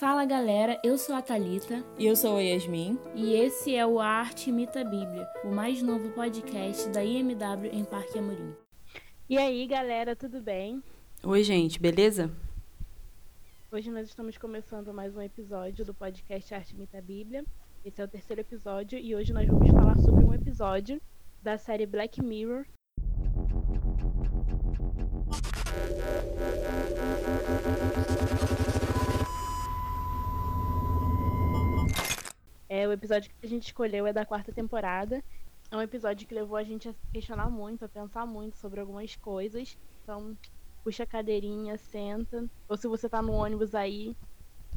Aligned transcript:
Fala 0.00 0.24
galera, 0.24 0.80
eu 0.82 0.96
sou 0.96 1.14
a 1.14 1.20
Thalita 1.20 1.84
E 1.98 2.06
eu 2.06 2.16
sou 2.16 2.38
a 2.38 2.40
Yasmin. 2.40 2.98
e 3.14 3.34
esse 3.34 3.76
é 3.76 3.86
o 3.86 4.00
A 4.00 4.06
Arte 4.06 4.48
Imita 4.48 4.82
Bíblia, 4.82 5.28
o 5.44 5.50
mais 5.50 5.82
novo 5.82 6.08
podcast 6.12 6.88
da 6.88 7.04
IMW 7.04 7.66
em 7.70 7.84
Parque 7.84 8.18
Amorim. 8.18 8.56
E 9.28 9.36
aí 9.36 9.66
galera, 9.66 10.16
tudo 10.16 10.40
bem? 10.40 10.82
Oi, 11.22 11.44
gente, 11.44 11.78
beleza? 11.78 12.30
Hoje 13.70 13.90
nós 13.90 14.08
estamos 14.08 14.38
começando 14.38 14.94
mais 14.94 15.14
um 15.14 15.20
episódio 15.20 15.84
do 15.84 15.92
podcast 15.92 16.54
Arte 16.54 16.74
Imita 16.74 17.02
Bíblia. 17.02 17.44
Esse 17.84 18.00
é 18.00 18.04
o 18.06 18.08
terceiro 18.08 18.40
episódio 18.40 18.98
e 18.98 19.14
hoje 19.14 19.34
nós 19.34 19.46
vamos 19.46 19.68
falar 19.68 19.98
sobre 19.98 20.24
um 20.24 20.32
episódio 20.32 20.98
da 21.42 21.58
série 21.58 21.84
Black 21.84 22.22
Mirror. 22.22 22.64
É, 32.70 32.88
o 32.88 32.92
episódio 32.92 33.30
que 33.30 33.46
a 33.46 33.48
gente 33.48 33.64
escolheu 33.66 34.06
é 34.06 34.14
da 34.14 34.26
quarta 34.26 34.52
temporada. 34.52 35.24
É 35.72 35.76
um 35.76 35.82
episódio 35.82 36.26
que 36.28 36.34
levou 36.34 36.56
a 36.58 36.64
gente 36.64 36.88
a 36.88 36.96
questionar 37.12 37.50
muito, 37.50 37.84
a 37.84 37.90
pensar 37.90 38.26
muito 38.26 38.58
sobre 38.58 38.80
algumas 38.80 39.16
coisas. 39.16 39.76
Então, 40.04 40.38
puxa 40.84 41.04
a 41.04 41.06
cadeirinha, 41.08 41.78
senta. 41.78 42.48
Ou 42.68 42.76
se 42.76 42.88
você 42.88 43.08
tá 43.10 43.22
no 43.22 43.32
ônibus 43.32 43.74
aí, 43.74 44.16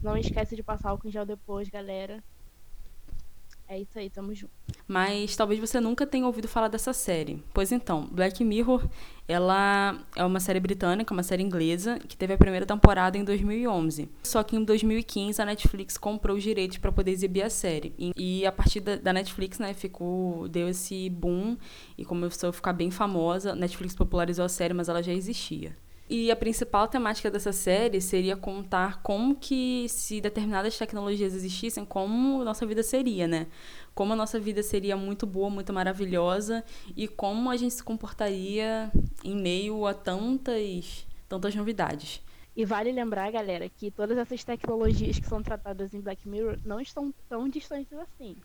não 0.01 0.17
esquece 0.17 0.55
de 0.55 0.63
passar 0.63 0.91
álcool 0.91 1.09
em 1.09 1.11
gel 1.11 1.25
depois, 1.25 1.70
galera. 1.70 2.23
É 3.67 3.80
isso 3.80 3.98
aí, 3.98 4.09
tamo 4.09 4.34
junto. 4.35 4.52
Mas 4.88 5.35
talvez 5.35 5.59
você 5.59 5.80
nunca 5.80 6.05
tenha 6.05 6.26
ouvido 6.26 6.48
falar 6.48 6.67
dessa 6.67 6.94
série. 6.94 7.41
Pois 7.54 7.71
então, 7.71 8.08
Black 8.12 8.44
Mirror, 8.44 8.88
ela 9.27 9.98
é 10.16 10.23
uma 10.23 10.40
série 10.40 10.59
britânica, 10.59 11.13
uma 11.13 11.23
série 11.23 11.41
inglesa, 11.41 11.98
que 11.99 12.18
teve 12.18 12.34
a 12.34 12.38
primeira 12.38 12.66
temporada 12.66 13.18
em 13.18 13.23
2011. 13.23 14.09
Só 14.21 14.44
que 14.44 14.55
em 14.55 14.63
2015 14.63 15.41
a 15.41 15.45
Netflix 15.45 15.98
comprou 15.98 16.35
os 16.38 16.44
direitos 16.44 16.77
para 16.77 16.91
poder 16.91 17.12
exibir 17.12 17.44
a 17.44 17.49
série. 17.49 17.95
E, 18.18 18.45
a 18.45 18.52
partir 18.52 18.81
da, 18.81 18.98
da 18.98 19.13
Netflix, 19.13 19.60
né, 19.60 19.74
ficou 19.74 20.48
deu 20.49 20.68
esse 20.68 21.09
boom 21.09 21.57
e 21.98 22.04
começou 22.04 22.49
a 22.49 22.54
ficar 22.54 22.74
bem 22.74 22.91
famosa. 22.91 23.55
Netflix 23.55 23.96
popularizou 23.96 24.43
a 24.43 24.49
série, 24.49 24.74
mas 24.74 24.90
ela 24.90 25.02
já 25.02 25.13
existia. 25.13 25.76
E 26.09 26.29
a 26.29 26.35
principal 26.35 26.87
temática 26.87 27.32
dessa 27.32 27.54
série 27.54 28.01
seria 28.01 28.35
contar 28.35 29.01
como 29.01 29.35
que, 29.35 29.87
se 29.87 30.20
determinadas 30.20 30.77
tecnologias 30.77 31.34
existissem, 31.34 31.85
como 31.85 32.43
nossa 32.43 32.65
vida 32.65 32.84
seria, 32.84 33.27
né? 33.27 33.48
Como 33.96 34.12
a 34.13 34.15
nossa 34.15 34.40
vida 34.40 34.62
seria 34.62 34.98
muito 34.98 35.26
boa, 35.26 35.49
muito 35.49 35.71
maravilhosa 35.71 36.63
e 36.96 37.07
como 37.07 37.49
a 37.49 37.55
gente 37.55 37.74
se 37.74 37.84
comportaria 37.84 38.91
em 39.24 39.35
meio 39.35 39.85
a 39.85 39.93
tantas, 39.93 41.07
tantas 41.29 41.55
novidades. 41.55 42.21
E 42.55 42.65
vale 42.65 42.91
lembrar, 42.91 43.31
galera, 43.31 43.68
que 43.68 43.90
todas 43.90 44.18
essas 44.18 44.43
tecnologias 44.43 45.18
que 45.18 45.27
são 45.27 45.41
tratadas 45.41 45.93
em 45.93 46.01
Black 46.01 46.27
Mirror 46.27 46.59
não 46.63 46.79
estão 46.79 47.13
tão 47.27 47.48
distantes 47.49 47.93
assim. 47.93 48.35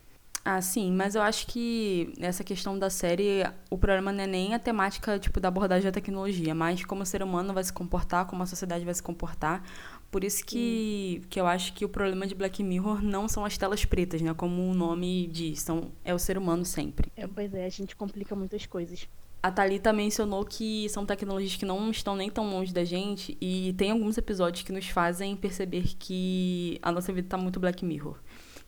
Ah, 0.43 0.61
sim, 0.61 0.91
mas 0.91 1.15
eu 1.15 1.21
acho 1.21 1.47
que 1.47 2.13
nessa 2.17 2.43
questão 2.43 2.77
da 2.79 2.89
série, 2.89 3.43
o 3.69 3.77
problema 3.77 4.11
não 4.11 4.23
é 4.23 4.27
nem 4.27 4.53
a 4.53 4.59
temática, 4.59 5.19
tipo, 5.19 5.39
da 5.39 5.49
abordagem 5.49 5.83
da 5.83 5.91
tecnologia, 5.91 6.55
mas 6.55 6.83
como 6.85 7.03
o 7.03 7.05
ser 7.05 7.21
humano 7.21 7.53
vai 7.53 7.63
se 7.63 7.73
comportar, 7.73 8.25
como 8.25 8.41
a 8.41 8.45
sociedade 8.45 8.85
vai 8.85 8.93
se 8.93 9.03
comportar. 9.03 9.63
Por 10.09 10.23
isso 10.23 10.43
que, 10.43 11.21
que 11.29 11.39
eu 11.39 11.45
acho 11.45 11.73
que 11.73 11.85
o 11.85 11.89
problema 11.89 12.25
de 12.25 12.33
Black 12.33 12.63
Mirror 12.63 13.03
não 13.03 13.27
são 13.27 13.45
as 13.45 13.57
telas 13.57 13.85
pretas, 13.85 14.21
né? 14.21 14.33
Como 14.33 14.71
o 14.71 14.73
nome 14.73 15.27
diz, 15.27 15.61
são, 15.61 15.91
é 16.03 16.13
o 16.13 16.19
ser 16.19 16.37
humano 16.37 16.65
sempre. 16.65 17.11
É, 17.15 17.27
pois 17.27 17.53
é, 17.53 17.65
a 17.65 17.69
gente 17.69 17.95
complica 17.95 18.35
muitas 18.35 18.65
coisas. 18.65 19.07
A 19.41 19.51
Thalita 19.51 19.93
mencionou 19.93 20.43
que 20.43 20.89
são 20.89 21.05
tecnologias 21.05 21.55
que 21.55 21.63
não 21.63 21.91
estão 21.91 22.15
nem 22.15 22.29
tão 22.29 22.49
longe 22.49 22.73
da 22.73 22.83
gente 22.83 23.37
e 23.39 23.73
tem 23.77 23.91
alguns 23.91 24.17
episódios 24.17 24.63
que 24.63 24.71
nos 24.71 24.89
fazem 24.89 25.33
perceber 25.35 25.95
que 25.97 26.77
a 26.81 26.91
nossa 26.91 27.13
vida 27.13 27.27
tá 27.29 27.37
muito 27.37 27.59
Black 27.59 27.85
Mirror. 27.85 28.17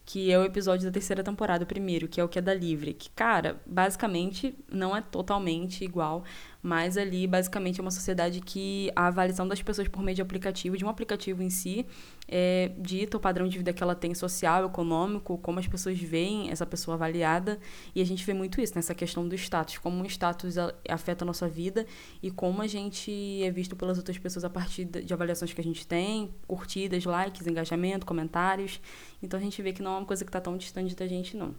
Que 0.05 0.31
é 0.31 0.37
o 0.37 0.43
episódio 0.43 0.85
da 0.85 0.91
terceira 0.91 1.23
temporada, 1.23 1.63
o 1.63 1.67
primeiro, 1.67 2.07
que 2.07 2.19
é 2.19 2.23
o 2.23 2.27
que 2.27 2.39
é 2.39 2.41
da 2.41 2.53
Livre. 2.53 2.93
Que, 2.93 3.09
cara, 3.11 3.61
basicamente 3.65 4.55
não 4.71 4.95
é 4.95 5.01
totalmente 5.01 5.83
igual, 5.83 6.23
mas 6.61 6.97
ali 6.97 7.27
basicamente 7.27 7.79
é 7.79 7.81
uma 7.81 7.91
sociedade 7.91 8.41
que 8.41 8.91
a 8.95 9.07
avaliação 9.07 9.47
das 9.47 9.61
pessoas 9.61 9.87
por 9.87 10.01
meio 10.01 10.15
de 10.15 10.21
aplicativo, 10.21 10.77
de 10.77 10.83
um 10.83 10.89
aplicativo 10.89 11.41
em 11.41 11.49
si, 11.49 11.85
é, 12.31 12.71
dita 12.77 13.17
o 13.17 13.19
padrão 13.19 13.45
de 13.47 13.57
vida 13.57 13.73
que 13.73 13.83
ela 13.83 13.93
tem 13.93 14.15
social, 14.15 14.65
econômico, 14.65 15.37
como 15.39 15.59
as 15.59 15.67
pessoas 15.67 15.99
veem 15.99 16.49
essa 16.49 16.65
pessoa 16.65 16.95
avaliada. 16.95 17.59
E 17.93 18.01
a 18.01 18.05
gente 18.05 18.25
vê 18.25 18.33
muito 18.33 18.61
isso 18.61 18.73
nessa 18.73 18.95
questão 18.95 19.27
do 19.27 19.35
status, 19.35 19.77
como 19.77 20.01
o 20.01 20.05
status 20.07 20.55
afeta 20.87 21.25
a 21.25 21.27
nossa 21.27 21.49
vida 21.49 21.85
e 22.23 22.31
como 22.31 22.61
a 22.61 22.67
gente 22.67 23.43
é 23.43 23.51
visto 23.51 23.75
pelas 23.75 23.97
outras 23.97 24.17
pessoas 24.17 24.45
a 24.45 24.49
partir 24.49 24.85
de 24.85 25.13
avaliações 25.13 25.51
que 25.51 25.59
a 25.59 25.63
gente 25.63 25.85
tem, 25.85 26.33
curtidas, 26.47 27.03
likes, 27.03 27.45
engajamento, 27.45 28.05
comentários. 28.05 28.79
Então 29.21 29.37
a 29.37 29.43
gente 29.43 29.61
vê 29.61 29.73
que 29.73 29.83
não 29.83 29.95
é 29.95 29.97
uma 29.97 30.05
coisa 30.05 30.23
que 30.23 30.29
está 30.29 30.39
tão 30.39 30.55
distante 30.55 30.95
da 30.95 31.05
gente, 31.05 31.35
não. 31.35 31.53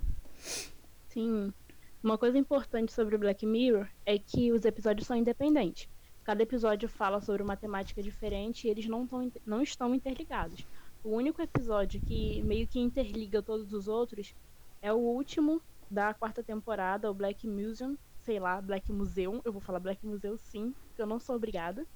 Sim. 1.08 1.52
Uma 2.02 2.16
coisa 2.16 2.38
importante 2.38 2.92
sobre 2.92 3.14
o 3.14 3.18
Black 3.18 3.44
Mirror 3.44 3.86
é 4.06 4.18
que 4.18 4.50
os 4.50 4.64
episódios 4.64 5.06
são 5.06 5.16
independentes. 5.16 5.88
Cada 6.24 6.42
episódio 6.42 6.88
fala 6.88 7.20
sobre 7.20 7.42
uma 7.42 7.56
temática 7.56 8.02
diferente 8.02 8.66
e 8.66 8.70
eles 8.70 8.86
não, 8.86 9.06
tão, 9.06 9.30
não 9.44 9.62
estão 9.62 9.94
interligados. 9.94 10.66
O 11.02 11.10
único 11.10 11.42
episódio 11.42 12.00
que 12.00 12.42
meio 12.42 12.66
que 12.66 12.78
interliga 12.78 13.42
todos 13.42 13.72
os 13.72 13.88
outros 13.88 14.34
é 14.80 14.92
o 14.92 14.98
último 14.98 15.60
da 15.90 16.14
quarta 16.14 16.42
temporada, 16.42 17.10
o 17.10 17.14
Black 17.14 17.46
Museum. 17.46 17.96
Sei 18.20 18.38
lá, 18.38 18.60
Black 18.60 18.92
Museum. 18.92 19.40
Eu 19.44 19.52
vou 19.52 19.60
falar 19.60 19.80
Black 19.80 20.06
Museum 20.06 20.36
sim, 20.36 20.72
porque 20.86 21.02
eu 21.02 21.06
não 21.06 21.18
sou 21.18 21.36
obrigada, 21.36 21.86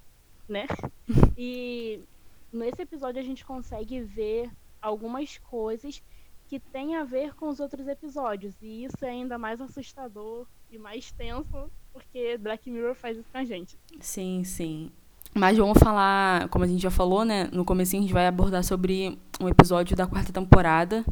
né? 0.47 0.67
E 1.37 2.03
nesse 2.51 2.81
episódio 2.81 3.21
a 3.21 3.23
gente 3.23 3.45
consegue 3.45 4.01
ver 4.01 4.51
algumas 4.81 5.37
coisas 5.37 6.03
que 6.47 6.59
tem 6.59 6.95
a 6.95 7.03
ver 7.03 7.33
com 7.35 7.47
os 7.47 7.59
outros 7.59 7.87
episódios. 7.87 8.61
E 8.61 8.85
isso 8.85 9.03
é 9.03 9.09
ainda 9.09 9.37
mais 9.37 9.61
assustador 9.61 10.47
e 10.69 10.77
mais 10.77 11.11
tenso, 11.11 11.71
porque 11.97 12.37
Black 12.37 12.69
Mirror 12.69 12.95
faz 12.95 13.17
isso 13.17 13.27
com 13.31 13.37
a 13.37 13.43
gente. 13.43 13.77
Sim, 13.99 14.43
sim. 14.43 14.91
Mas 15.33 15.57
vamos 15.57 15.77
falar, 15.77 16.47
como 16.49 16.63
a 16.63 16.67
gente 16.67 16.81
já 16.81 16.89
falou, 16.89 17.23
né? 17.23 17.49
No 17.51 17.63
comecinho 17.63 18.01
a 18.01 18.05
gente 18.05 18.13
vai 18.13 18.27
abordar 18.27 18.63
sobre 18.63 19.17
um 19.39 19.47
episódio 19.47 19.95
da 19.95 20.07
quarta 20.07 20.31
temporada. 20.31 21.05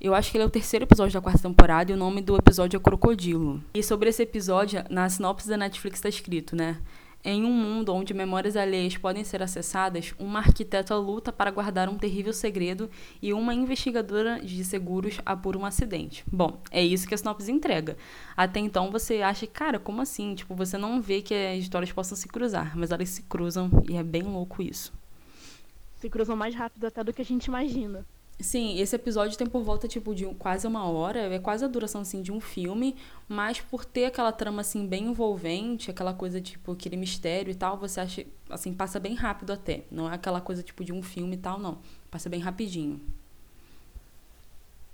Eu 0.00 0.14
acho 0.14 0.30
que 0.30 0.38
ele 0.38 0.44
é 0.44 0.46
o 0.46 0.50
terceiro 0.50 0.84
episódio 0.84 1.12
da 1.12 1.20
quarta 1.20 1.42
temporada 1.42 1.92
e 1.92 1.94
o 1.94 1.96
nome 1.96 2.22
do 2.22 2.36
episódio 2.36 2.78
é 2.78 2.80
Crocodilo. 2.80 3.62
E 3.74 3.82
sobre 3.82 4.08
esse 4.08 4.22
episódio, 4.22 4.82
na 4.88 5.08
sinopse 5.08 5.48
da 5.48 5.58
Netflix 5.58 5.98
está 5.98 6.08
escrito, 6.08 6.56
né? 6.56 6.78
Em 7.22 7.44
um 7.44 7.52
mundo 7.52 7.92
onde 7.92 8.14
memórias 8.14 8.56
alheias 8.56 8.96
podem 8.96 9.22
ser 9.24 9.42
acessadas, 9.42 10.14
uma 10.18 10.38
arquiteta 10.38 10.96
luta 10.96 11.30
para 11.30 11.50
guardar 11.50 11.86
um 11.86 11.98
terrível 11.98 12.32
segredo 12.32 12.88
e 13.20 13.34
uma 13.34 13.52
investigadora 13.52 14.40
de 14.40 14.64
seguros 14.64 15.20
apura 15.26 15.58
um 15.58 15.66
acidente. 15.66 16.24
Bom, 16.32 16.58
é 16.70 16.82
isso 16.82 17.06
que 17.06 17.14
a 17.14 17.18
sinopse 17.18 17.52
entrega. 17.52 17.98
Até 18.34 18.58
então 18.58 18.90
você 18.90 19.20
acha, 19.20 19.46
cara, 19.46 19.78
como 19.78 20.00
assim? 20.00 20.34
Tipo, 20.34 20.54
você 20.54 20.78
não 20.78 21.02
vê 21.02 21.20
que 21.20 21.34
as 21.34 21.58
histórias 21.58 21.92
possam 21.92 22.16
se 22.16 22.26
cruzar, 22.26 22.74
mas 22.74 22.90
elas 22.90 23.10
se 23.10 23.22
cruzam 23.22 23.70
e 23.86 23.96
é 23.96 24.02
bem 24.02 24.22
louco 24.22 24.62
isso. 24.62 24.90
Se 25.96 26.08
cruzam 26.08 26.34
mais 26.34 26.54
rápido 26.54 26.86
até 26.86 27.04
do 27.04 27.12
que 27.12 27.20
a 27.20 27.24
gente 27.24 27.46
imagina. 27.46 28.06
Sim, 28.40 28.78
esse 28.78 28.96
episódio 28.96 29.36
tem 29.36 29.46
por 29.46 29.62
volta, 29.62 29.86
tipo, 29.86 30.14
de 30.14 30.24
quase 30.36 30.66
uma 30.66 30.84
hora, 30.88 31.18
é 31.34 31.38
quase 31.38 31.62
a 31.64 31.68
duração, 31.68 32.00
assim, 32.00 32.22
de 32.22 32.32
um 32.32 32.40
filme, 32.40 32.96
mas 33.28 33.60
por 33.60 33.84
ter 33.84 34.06
aquela 34.06 34.32
trama, 34.32 34.62
assim, 34.62 34.86
bem 34.86 35.08
envolvente, 35.08 35.90
aquela 35.90 36.14
coisa, 36.14 36.40
tipo, 36.40 36.72
aquele 36.72 36.96
mistério 36.96 37.50
e 37.50 37.54
tal, 37.54 37.76
você 37.76 38.00
acha, 38.00 38.26
assim, 38.48 38.72
passa 38.72 38.98
bem 38.98 39.14
rápido 39.14 39.52
até. 39.52 39.84
Não 39.90 40.10
é 40.10 40.14
aquela 40.14 40.40
coisa, 40.40 40.62
tipo, 40.62 40.82
de 40.82 40.90
um 40.92 41.02
filme 41.02 41.34
e 41.34 41.38
tal, 41.38 41.58
não. 41.58 41.78
Passa 42.10 42.30
bem 42.30 42.40
rapidinho. 42.40 42.98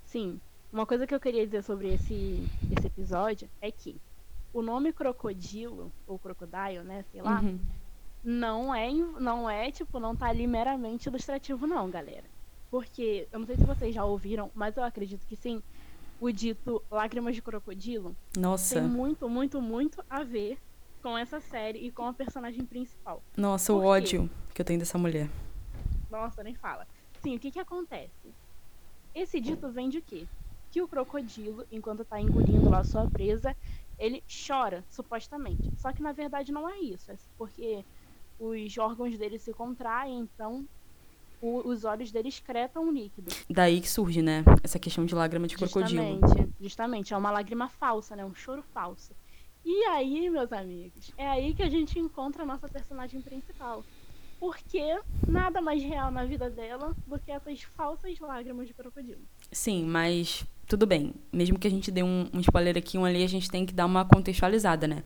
Sim, 0.05 0.39
uma 0.71 0.85
coisa 0.85 1.05
que 1.07 1.13
eu 1.15 1.19
queria 1.19 1.45
dizer 1.45 1.63
sobre 1.63 1.93
esse, 1.93 2.43
esse 2.77 2.87
episódio 2.87 3.49
é 3.61 3.71
que 3.71 3.95
o 4.53 4.61
nome 4.61 4.91
crocodilo, 4.93 5.91
ou 6.05 6.17
crocodile, 6.17 6.83
né, 6.83 7.03
sei 7.11 7.21
lá, 7.21 7.39
Uhum. 7.41 7.59
não 8.23 8.73
é, 8.73 8.91
não 8.91 9.49
é, 9.49 9.71
tipo, 9.71 9.99
não 9.99 10.15
tá 10.15 10.27
ali 10.27 10.47
meramente 10.47 11.07
ilustrativo 11.07 11.65
não, 11.67 11.89
galera. 11.89 12.23
Porque, 12.69 13.27
eu 13.31 13.39
não 13.39 13.45
sei 13.45 13.55
se 13.55 13.63
vocês 13.63 13.95
já 13.95 14.03
ouviram, 14.03 14.51
mas 14.53 14.75
eu 14.75 14.83
acredito 14.83 15.25
que 15.25 15.35
sim, 15.35 15.61
o 16.19 16.31
dito 16.31 16.83
lágrimas 16.91 17.35
de 17.35 17.41
crocodilo 17.41 18.15
Nossa, 18.37 18.75
tem 18.75 18.83
muito, 18.83 19.29
muito, 19.29 19.61
muito 19.61 20.03
a 20.09 20.23
ver 20.23 20.57
com 21.01 21.17
essa 21.17 21.39
série 21.39 21.79
e 21.79 21.91
com 21.91 22.05
a 22.05 22.13
personagem 22.13 22.65
principal. 22.65 23.23
nossa, 23.35 23.71
o 23.71 23.77
Por 23.77 23.81
quê? 23.83 23.87
ódio 23.87 24.29
que 24.53 24.61
eu 24.61 24.65
tenho 24.65 24.79
dessa 24.79 24.97
mulher. 24.97 25.29
Nossa, 26.09 26.43
nem 26.43 26.55
fala. 26.55 26.87
Sim, 27.21 27.35
o 27.35 27.39
que 27.39 27.51
que 27.51 27.59
acontece? 27.59 28.33
Esse 29.13 29.39
dito 29.39 29.69
vem 29.69 29.89
de 29.89 30.01
quê? 30.01 30.25
Que 30.71 30.81
o 30.81 30.87
crocodilo, 30.87 31.65
enquanto 31.71 32.03
tá 32.03 32.19
engolindo 32.19 32.69
lá 32.69 32.83
sua 32.83 33.09
presa, 33.09 33.55
ele 33.97 34.23
chora, 34.47 34.83
supostamente. 34.89 35.71
Só 35.77 35.93
que 35.93 36.01
na 36.01 36.11
verdade 36.11 36.51
não 36.51 36.69
é 36.69 36.77
isso. 36.79 37.11
É 37.11 37.15
porque 37.37 37.83
os 38.39 38.77
órgãos 38.77 39.17
dele 39.17 39.39
se 39.39 39.53
contraem, 39.53 40.19
então 40.19 40.67
o- 41.41 41.67
os 41.67 41.83
olhos 41.85 42.11
dele 42.11 42.29
excretam 42.29 42.83
um 42.85 42.91
líquido. 42.91 43.31
Daí 43.49 43.79
que 43.81 43.89
surge, 43.89 44.21
né, 44.21 44.43
essa 44.63 44.77
questão 44.79 45.05
de 45.05 45.13
lágrima 45.15 45.47
de 45.47 45.55
crocodilo. 45.55 46.03
Justamente, 46.19 46.53
justamente. 46.59 47.13
É 47.13 47.17
uma 47.17 47.31
lágrima 47.31 47.69
falsa, 47.69 48.15
né? 48.15 48.23
Um 48.25 48.33
choro 48.35 48.63
falso. 48.73 49.11
E 49.65 49.83
aí, 49.85 50.29
meus 50.29 50.51
amigos, 50.53 51.11
é 51.17 51.27
aí 51.27 51.53
que 51.53 51.61
a 51.61 51.69
gente 51.69 51.99
encontra 51.99 52.43
a 52.43 52.45
nossa 52.45 52.67
personagem 52.67 53.21
principal. 53.21 53.83
porque 54.39 54.99
nada 55.27 55.59
mais 55.59 55.81
real 55.81 56.11
na 56.11 56.23
vida 56.23 56.47
dela 56.47 56.95
do 57.07 57.17
que 57.17 57.31
essas 57.31 57.63
falsas 57.63 58.19
lágrimas 58.19 58.67
de 58.67 58.73
crocodilo. 58.75 59.21
Sim, 59.51 59.83
mas 59.83 60.45
tudo 60.67 60.85
bem. 60.85 61.15
Mesmo 61.33 61.57
que 61.57 61.65
a 61.65 61.71
gente 61.71 61.89
dê 61.89 62.03
um, 62.03 62.29
um 62.31 62.39
spoiler 62.41 62.77
aqui, 62.77 62.99
um 62.99 63.03
ali, 63.05 63.23
a 63.23 63.27
gente 63.27 63.49
tem 63.49 63.65
que 63.65 63.73
dar 63.73 63.87
uma 63.87 64.05
contextualizada, 64.05 64.87
né? 64.87 65.03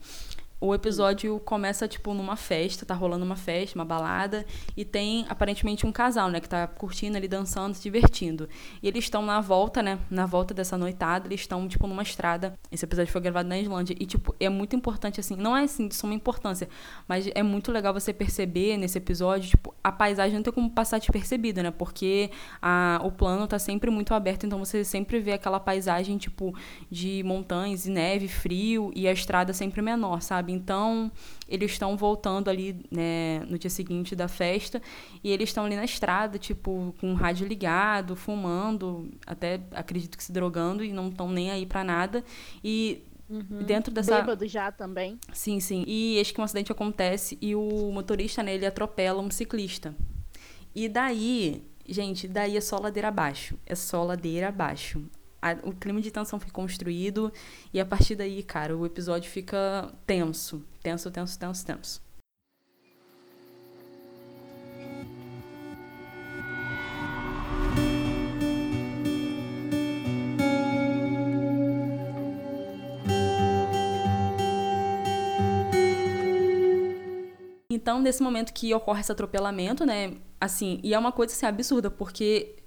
O 0.61 0.75
episódio 0.75 1.39
começa, 1.39 1.87
tipo, 1.87 2.13
numa 2.13 2.35
festa, 2.35 2.85
tá 2.85 2.93
rolando 2.93 3.25
uma 3.25 3.35
festa, 3.35 3.77
uma 3.77 3.83
balada, 3.83 4.45
e 4.77 4.85
tem 4.85 5.25
aparentemente 5.27 5.87
um 5.87 5.91
casal, 5.91 6.29
né, 6.29 6.39
que 6.39 6.47
tá 6.47 6.67
curtindo 6.67 7.17
ali, 7.17 7.27
dançando, 7.27 7.73
se 7.73 7.81
divertindo. 7.81 8.47
E 8.81 8.87
eles 8.87 9.05
estão 9.05 9.23
na 9.25 9.41
volta, 9.41 9.81
né, 9.81 9.97
na 10.07 10.27
volta 10.27 10.53
dessa 10.53 10.77
noitada, 10.77 11.27
eles 11.27 11.41
estão, 11.41 11.67
tipo, 11.67 11.87
numa 11.87 12.03
estrada. 12.03 12.53
Esse 12.71 12.85
episódio 12.85 13.11
foi 13.11 13.21
gravado 13.21 13.49
na 13.49 13.57
Islândia. 13.57 13.95
E, 13.99 14.05
tipo, 14.05 14.35
é 14.39 14.49
muito 14.49 14.75
importante, 14.75 15.19
assim, 15.19 15.35
não 15.35 15.57
é 15.57 15.63
assim 15.63 15.87
de 15.87 15.95
suma 15.95 16.13
importância, 16.13 16.69
mas 17.07 17.27
é 17.33 17.41
muito 17.41 17.71
legal 17.71 17.91
você 17.91 18.13
perceber 18.13 18.77
nesse 18.77 18.99
episódio, 18.99 19.49
tipo, 19.49 19.73
a 19.83 19.91
paisagem 19.91 20.35
não 20.35 20.43
tem 20.43 20.53
como 20.53 20.69
passar 20.69 20.99
despercebida, 20.99 21.63
né, 21.63 21.71
porque 21.71 22.29
a, 22.61 23.01
o 23.03 23.11
plano 23.11 23.47
tá 23.47 23.57
sempre 23.57 23.89
muito 23.89 24.13
aberto, 24.13 24.45
então 24.45 24.59
você 24.59 24.83
sempre 24.83 25.19
vê 25.19 25.31
aquela 25.31 25.59
paisagem, 25.59 26.19
tipo, 26.19 26.53
de 26.87 27.23
montanhas 27.23 27.87
e 27.87 27.89
neve, 27.89 28.27
frio, 28.27 28.91
e 28.95 29.07
a 29.07 29.11
estrada 29.11 29.53
sempre 29.53 29.81
menor, 29.81 30.21
sabe? 30.21 30.50
Então, 30.51 31.11
eles 31.47 31.71
estão 31.71 31.95
voltando 31.97 32.49
ali 32.49 32.85
né, 32.91 33.39
no 33.47 33.57
dia 33.57 33.69
seguinte 33.69 34.15
da 34.15 34.27
festa 34.27 34.81
e 35.23 35.31
eles 35.31 35.49
estão 35.49 35.65
ali 35.65 35.75
na 35.75 35.85
estrada, 35.85 36.37
tipo, 36.37 36.93
com 36.99 37.13
o 37.13 37.15
rádio 37.15 37.47
ligado, 37.47 38.15
fumando, 38.15 39.09
até 39.25 39.61
acredito 39.71 40.17
que 40.17 40.23
se 40.23 40.31
drogando 40.31 40.83
e 40.83 40.91
não 40.93 41.09
estão 41.09 41.29
nem 41.29 41.51
aí 41.51 41.65
para 41.65 41.83
nada. 41.83 42.23
E 42.63 43.03
Uhum. 43.31 43.63
Dentro 43.63 43.93
dessa. 43.93 44.19
Bêbado 44.19 44.45
já 44.45 44.73
também. 44.73 45.17
Sim, 45.31 45.61
sim. 45.61 45.85
E 45.87 46.17
eis 46.17 46.31
que 46.31 46.41
um 46.41 46.43
acidente 46.43 46.69
acontece 46.69 47.37
e 47.41 47.55
o 47.55 47.89
motorista, 47.93 48.43
né, 48.43 48.53
ele 48.53 48.65
atropela 48.65 49.21
um 49.21 49.31
ciclista. 49.31 49.95
E 50.75 50.89
daí, 50.89 51.63
gente, 51.87 52.27
daí 52.27 52.57
é 52.57 52.61
só 52.61 52.77
ladeira 52.77 53.07
abaixo. 53.07 53.57
É 53.65 53.73
só 53.73 54.03
ladeira 54.03 54.49
abaixo 54.49 55.01
a, 55.41 55.53
o 55.63 55.73
clima 55.73 55.99
de 55.99 56.11
tensão 56.11 56.39
foi 56.39 56.51
construído 56.51 57.31
e 57.73 57.79
a 57.79 57.85
partir 57.85 58.15
daí, 58.15 58.43
cara, 58.43 58.77
o 58.77 58.85
episódio 58.85 59.29
fica 59.29 59.91
tenso, 60.05 60.63
tenso, 60.81 61.09
tenso, 61.09 61.39
tenso, 61.39 61.65
tenso. 61.65 62.11
Então, 77.73 77.99
nesse 77.99 78.21
momento 78.21 78.53
que 78.53 78.71
ocorre 78.75 79.01
esse 79.01 79.11
atropelamento, 79.11 79.83
né? 79.85 80.17
Assim, 80.39 80.79
e 80.83 80.93
é 80.93 80.99
uma 80.99 81.11
coisa 81.11 81.33
assim, 81.33 81.47
absurda, 81.47 81.89
porque 81.89 82.60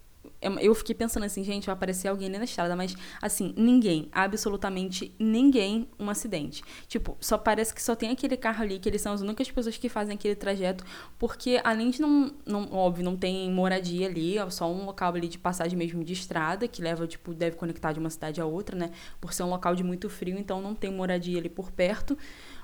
eu 0.60 0.74
fiquei 0.74 0.94
pensando 0.94 1.24
assim, 1.24 1.42
gente, 1.42 1.66
vai 1.66 1.74
aparecer 1.74 2.08
alguém 2.08 2.28
ali 2.28 2.38
na 2.38 2.44
estrada, 2.44 2.76
mas 2.76 2.96
assim, 3.20 3.54
ninguém, 3.56 4.08
absolutamente 4.12 5.14
ninguém, 5.18 5.88
um 5.98 6.10
acidente. 6.10 6.62
Tipo, 6.86 7.16
só 7.20 7.38
parece 7.38 7.74
que 7.74 7.82
só 7.82 7.94
tem 7.94 8.10
aquele 8.10 8.36
carro 8.36 8.62
ali, 8.62 8.78
que 8.78 8.88
eles 8.88 9.00
são 9.00 9.12
as 9.12 9.20
únicas 9.20 9.50
pessoas 9.50 9.76
que 9.76 9.88
fazem 9.88 10.14
aquele 10.14 10.34
trajeto, 10.34 10.84
porque 11.18 11.60
além 11.64 11.90
de 11.90 12.00
não, 12.00 12.32
não 12.46 12.72
óbvio, 12.72 13.04
não 13.04 13.16
tem 13.16 13.50
moradia 13.50 14.06
ali, 14.06 14.38
é 14.38 14.50
só 14.50 14.70
um 14.70 14.84
local 14.84 15.14
ali 15.14 15.28
de 15.28 15.38
passagem 15.38 15.78
mesmo 15.78 16.04
de 16.04 16.12
estrada, 16.12 16.68
que 16.68 16.82
leva, 16.82 17.06
tipo, 17.06 17.34
deve 17.34 17.56
conectar 17.56 17.92
de 17.92 17.98
uma 17.98 18.10
cidade 18.10 18.40
a 18.40 18.46
outra, 18.46 18.76
né? 18.76 18.90
Por 19.20 19.32
ser 19.32 19.42
um 19.42 19.50
local 19.50 19.74
de 19.74 19.82
muito 19.82 20.08
frio, 20.08 20.38
então 20.38 20.60
não 20.60 20.74
tem 20.74 20.92
moradia 20.92 21.38
ali 21.38 21.48
por 21.48 21.70
perto 21.70 22.16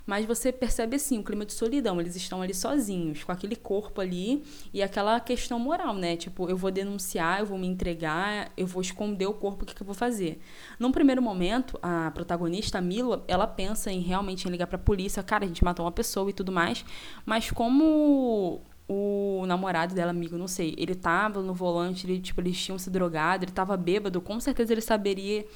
mas 0.06 0.26
você 0.26 0.52
percebe 0.52 0.96
assim 0.96 1.18
o 1.18 1.22
clima 1.22 1.44
de 1.44 1.52
solidão. 1.52 2.00
Eles 2.00 2.16
estão 2.16 2.42
ali 2.42 2.54
sozinhos, 2.54 3.24
com 3.24 3.32
aquele 3.32 3.56
corpo 3.56 4.00
ali 4.00 4.42
e 4.72 4.82
aquela 4.82 5.20
questão 5.20 5.58
moral, 5.58 5.94
né? 5.94 6.16
Tipo, 6.16 6.48
eu 6.48 6.56
vou 6.56 6.70
denunciar, 6.70 7.40
eu 7.40 7.46
vou 7.46 7.58
me 7.58 7.66
entregar, 7.66 8.50
eu 8.56 8.66
vou 8.66 8.82
esconder 8.82 9.26
o 9.26 9.34
corpo, 9.34 9.64
o 9.64 9.66
que, 9.66 9.74
que 9.74 9.82
eu 9.82 9.86
vou 9.86 9.94
fazer? 9.94 10.40
Num 10.78 10.92
primeiro 10.92 11.22
momento, 11.22 11.78
a 11.82 12.10
protagonista, 12.12 12.78
a 12.78 12.80
Mila, 12.80 13.24
ela 13.28 13.46
pensa 13.46 13.90
em 13.90 14.00
realmente 14.00 14.46
em 14.46 14.50
ligar 14.50 14.66
pra 14.66 14.78
polícia, 14.78 15.22
cara, 15.22 15.44
a 15.44 15.48
gente 15.48 15.64
matou 15.64 15.84
uma 15.84 15.92
pessoa 15.92 16.28
e 16.30 16.32
tudo 16.32 16.52
mais, 16.52 16.84
mas 17.24 17.50
como 17.50 18.62
o 18.92 19.44
namorado 19.46 19.94
dela, 19.94 20.10
amigo, 20.10 20.36
não 20.36 20.48
sei, 20.48 20.74
ele 20.76 20.96
tava 20.96 21.40
no 21.42 21.54
volante, 21.54 22.04
ele, 22.04 22.20
tipo, 22.20 22.40
eles 22.40 22.60
tinham 22.60 22.76
se 22.76 22.90
drogado, 22.90 23.44
ele 23.44 23.52
tava 23.52 23.76
bêbado, 23.76 24.20
com 24.20 24.40
certeza 24.40 24.72
ele 24.72 24.80
saberia 24.80 25.46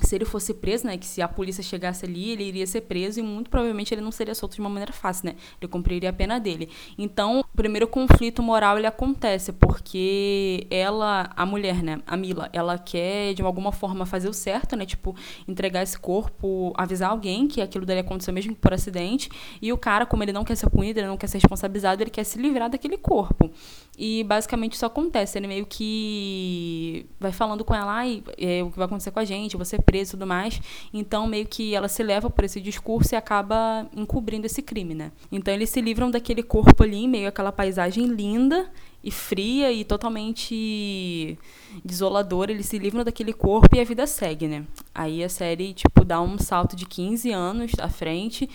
se 0.00 0.14
ele 0.14 0.24
fosse 0.24 0.54
preso, 0.54 0.86
né, 0.86 0.96
que 0.96 1.06
se 1.06 1.20
a 1.20 1.28
polícia 1.28 1.62
chegasse 1.62 2.06
ali, 2.06 2.30
ele 2.30 2.44
iria 2.44 2.66
ser 2.66 2.82
preso 2.82 3.20
e 3.20 3.22
muito 3.22 3.50
provavelmente 3.50 3.92
ele 3.92 4.00
não 4.00 4.10
seria 4.10 4.34
solto 4.34 4.54
de 4.54 4.60
uma 4.60 4.70
maneira 4.70 4.92
fácil, 4.92 5.26
né? 5.26 5.36
Ele 5.60 5.70
cumpriria 5.70 6.10
a 6.10 6.12
pena 6.12 6.40
dele. 6.40 6.68
Então, 6.96 7.40
o 7.40 7.56
primeiro 7.56 7.86
conflito 7.86 8.42
moral 8.42 8.78
ele 8.78 8.86
acontece 8.86 9.52
porque 9.52 10.66
ela, 10.70 11.30
a 11.36 11.44
mulher, 11.44 11.82
né, 11.82 12.00
a 12.06 12.16
Mila, 12.16 12.48
ela 12.52 12.78
quer 12.78 13.34
de 13.34 13.42
alguma 13.42 13.70
forma 13.70 14.06
fazer 14.06 14.28
o 14.28 14.32
certo, 14.32 14.76
né, 14.76 14.86
tipo, 14.86 15.14
entregar 15.46 15.82
esse 15.82 15.98
corpo, 15.98 16.72
avisar 16.76 17.10
alguém 17.10 17.46
que 17.46 17.60
aquilo 17.60 17.84
dele 17.84 18.00
aconteceu 18.00 18.32
mesmo 18.32 18.54
por 18.56 18.72
acidente, 18.72 19.30
e 19.60 19.72
o 19.72 19.78
cara, 19.78 20.06
como 20.06 20.22
ele 20.22 20.32
não 20.32 20.44
quer 20.44 20.56
ser 20.56 20.70
punido, 20.70 21.00
ele 21.00 21.06
não 21.06 21.18
quer 21.18 21.26
ser 21.26 21.38
responsabilizado, 21.38 22.02
ele 22.02 22.10
quer 22.10 22.24
se 22.24 22.38
livrar 22.38 22.70
daquele 22.70 22.96
corpo. 22.96 23.50
E 23.96 24.24
basicamente 24.24 24.72
isso 24.72 24.86
acontece, 24.86 25.38
ele 25.38 25.46
meio 25.46 25.66
que 25.66 27.04
vai 27.20 27.30
falando 27.30 27.62
com 27.62 27.74
ela, 27.74 27.92
ai, 27.92 28.22
é, 28.38 28.62
o 28.62 28.70
que 28.70 28.76
vai 28.78 28.86
acontecer 28.86 29.10
com 29.10 29.20
a 29.20 29.24
gente, 29.24 29.54
você 29.54 29.78
preso 29.78 30.10
e 30.10 30.12
tudo 30.12 30.26
mais. 30.26 30.60
Então, 30.94 31.26
meio 31.26 31.46
que 31.46 31.74
ela 31.74 31.88
se 31.88 32.02
leva 32.02 32.30
por 32.30 32.42
esse 32.42 32.58
discurso 32.58 33.14
e 33.14 33.16
acaba 33.16 33.86
encobrindo 33.94 34.46
esse 34.46 34.62
crime, 34.62 34.94
né? 34.94 35.12
Então, 35.30 35.52
eles 35.52 35.68
se 35.68 35.80
livram 35.82 36.10
daquele 36.10 36.42
corpo 36.42 36.82
ali, 36.82 37.06
meio 37.06 37.28
aquela 37.28 37.52
paisagem 37.52 38.06
linda 38.06 38.70
e 39.04 39.10
fria 39.10 39.70
e 39.70 39.84
totalmente 39.84 41.38
desoladora. 41.84 42.50
Eles 42.50 42.66
se 42.66 42.78
livram 42.78 43.04
daquele 43.04 43.34
corpo 43.34 43.76
e 43.76 43.80
a 43.80 43.84
vida 43.84 44.06
segue, 44.06 44.48
né? 44.48 44.64
Aí 44.94 45.22
a 45.22 45.28
série, 45.28 45.74
tipo, 45.74 46.02
dá 46.02 46.18
um 46.18 46.38
salto 46.38 46.74
de 46.74 46.86
15 46.86 47.30
anos 47.30 47.72
à 47.78 47.90
frente 47.90 48.48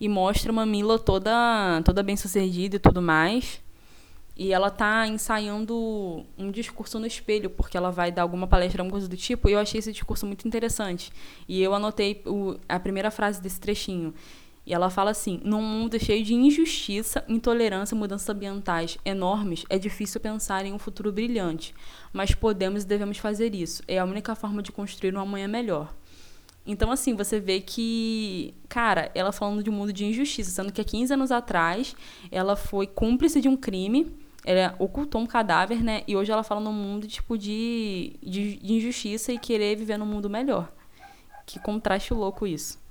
e 0.00 0.08
mostra 0.08 0.52
uma 0.52 0.64
Mila 0.64 1.00
toda, 1.00 1.82
toda 1.84 2.00
bem 2.00 2.16
sucedida 2.16 2.76
e 2.76 2.78
tudo 2.78 3.02
mais. 3.02 3.63
E 4.36 4.52
ela 4.52 4.68
tá 4.68 5.06
ensaiando 5.06 6.24
um 6.36 6.50
discurso 6.50 6.98
no 6.98 7.06
espelho, 7.06 7.48
porque 7.48 7.76
ela 7.76 7.90
vai 7.90 8.10
dar 8.10 8.22
alguma 8.22 8.48
palestra, 8.48 8.82
alguma 8.82 8.92
coisa 8.92 9.08
do 9.08 9.16
tipo, 9.16 9.48
e 9.48 9.52
eu 9.52 9.60
achei 9.60 9.78
esse 9.78 9.92
discurso 9.92 10.26
muito 10.26 10.46
interessante. 10.46 11.12
E 11.48 11.62
eu 11.62 11.72
anotei 11.72 12.20
o, 12.26 12.56
a 12.68 12.80
primeira 12.80 13.12
frase 13.12 13.40
desse 13.40 13.60
trechinho. 13.60 14.12
E 14.66 14.74
ela 14.74 14.90
fala 14.90 15.10
assim: 15.10 15.40
num 15.44 15.62
mundo 15.62 15.98
cheio 16.02 16.24
de 16.24 16.34
injustiça, 16.34 17.24
intolerância 17.28 17.94
e 17.94 17.98
mudanças 17.98 18.28
ambientais 18.28 18.98
enormes, 19.04 19.64
é 19.68 19.78
difícil 19.78 20.20
pensar 20.20 20.64
em 20.66 20.72
um 20.72 20.78
futuro 20.78 21.12
brilhante. 21.12 21.72
Mas 22.12 22.34
podemos 22.34 22.82
e 22.82 22.86
devemos 22.86 23.18
fazer 23.18 23.54
isso. 23.54 23.82
É 23.86 23.98
a 23.98 24.04
única 24.04 24.34
forma 24.34 24.62
de 24.62 24.72
construir 24.72 25.14
um 25.14 25.20
amanhã 25.20 25.46
melhor. 25.46 25.94
Então, 26.66 26.90
assim, 26.90 27.14
você 27.14 27.38
vê 27.38 27.60
que, 27.60 28.54
cara, 28.70 29.10
ela 29.14 29.32
falando 29.32 29.62
de 29.62 29.68
um 29.68 29.72
mundo 29.74 29.92
de 29.92 30.06
injustiça, 30.06 30.50
sendo 30.50 30.72
que 30.72 30.80
há 30.80 30.84
15 30.84 31.12
anos 31.12 31.30
atrás 31.30 31.94
ela 32.32 32.56
foi 32.56 32.86
cúmplice 32.86 33.38
de 33.38 33.50
um 33.50 33.56
crime 33.56 34.23
ela 34.44 34.74
ocultou 34.78 35.20
um 35.20 35.26
cadáver, 35.26 35.82
né? 35.82 36.02
E 36.06 36.16
hoje 36.16 36.30
ela 36.30 36.42
fala 36.42 36.60
num 36.60 36.72
mundo, 36.72 37.06
tipo, 37.06 37.38
de, 37.38 38.16
de, 38.22 38.56
de 38.56 38.72
injustiça 38.74 39.32
e 39.32 39.38
querer 39.38 39.76
viver 39.76 39.96
num 39.96 40.06
mundo 40.06 40.28
melhor. 40.28 40.70
Que 41.46 41.58
contraste 41.58 42.12
louco 42.12 42.46
isso. 42.46 42.82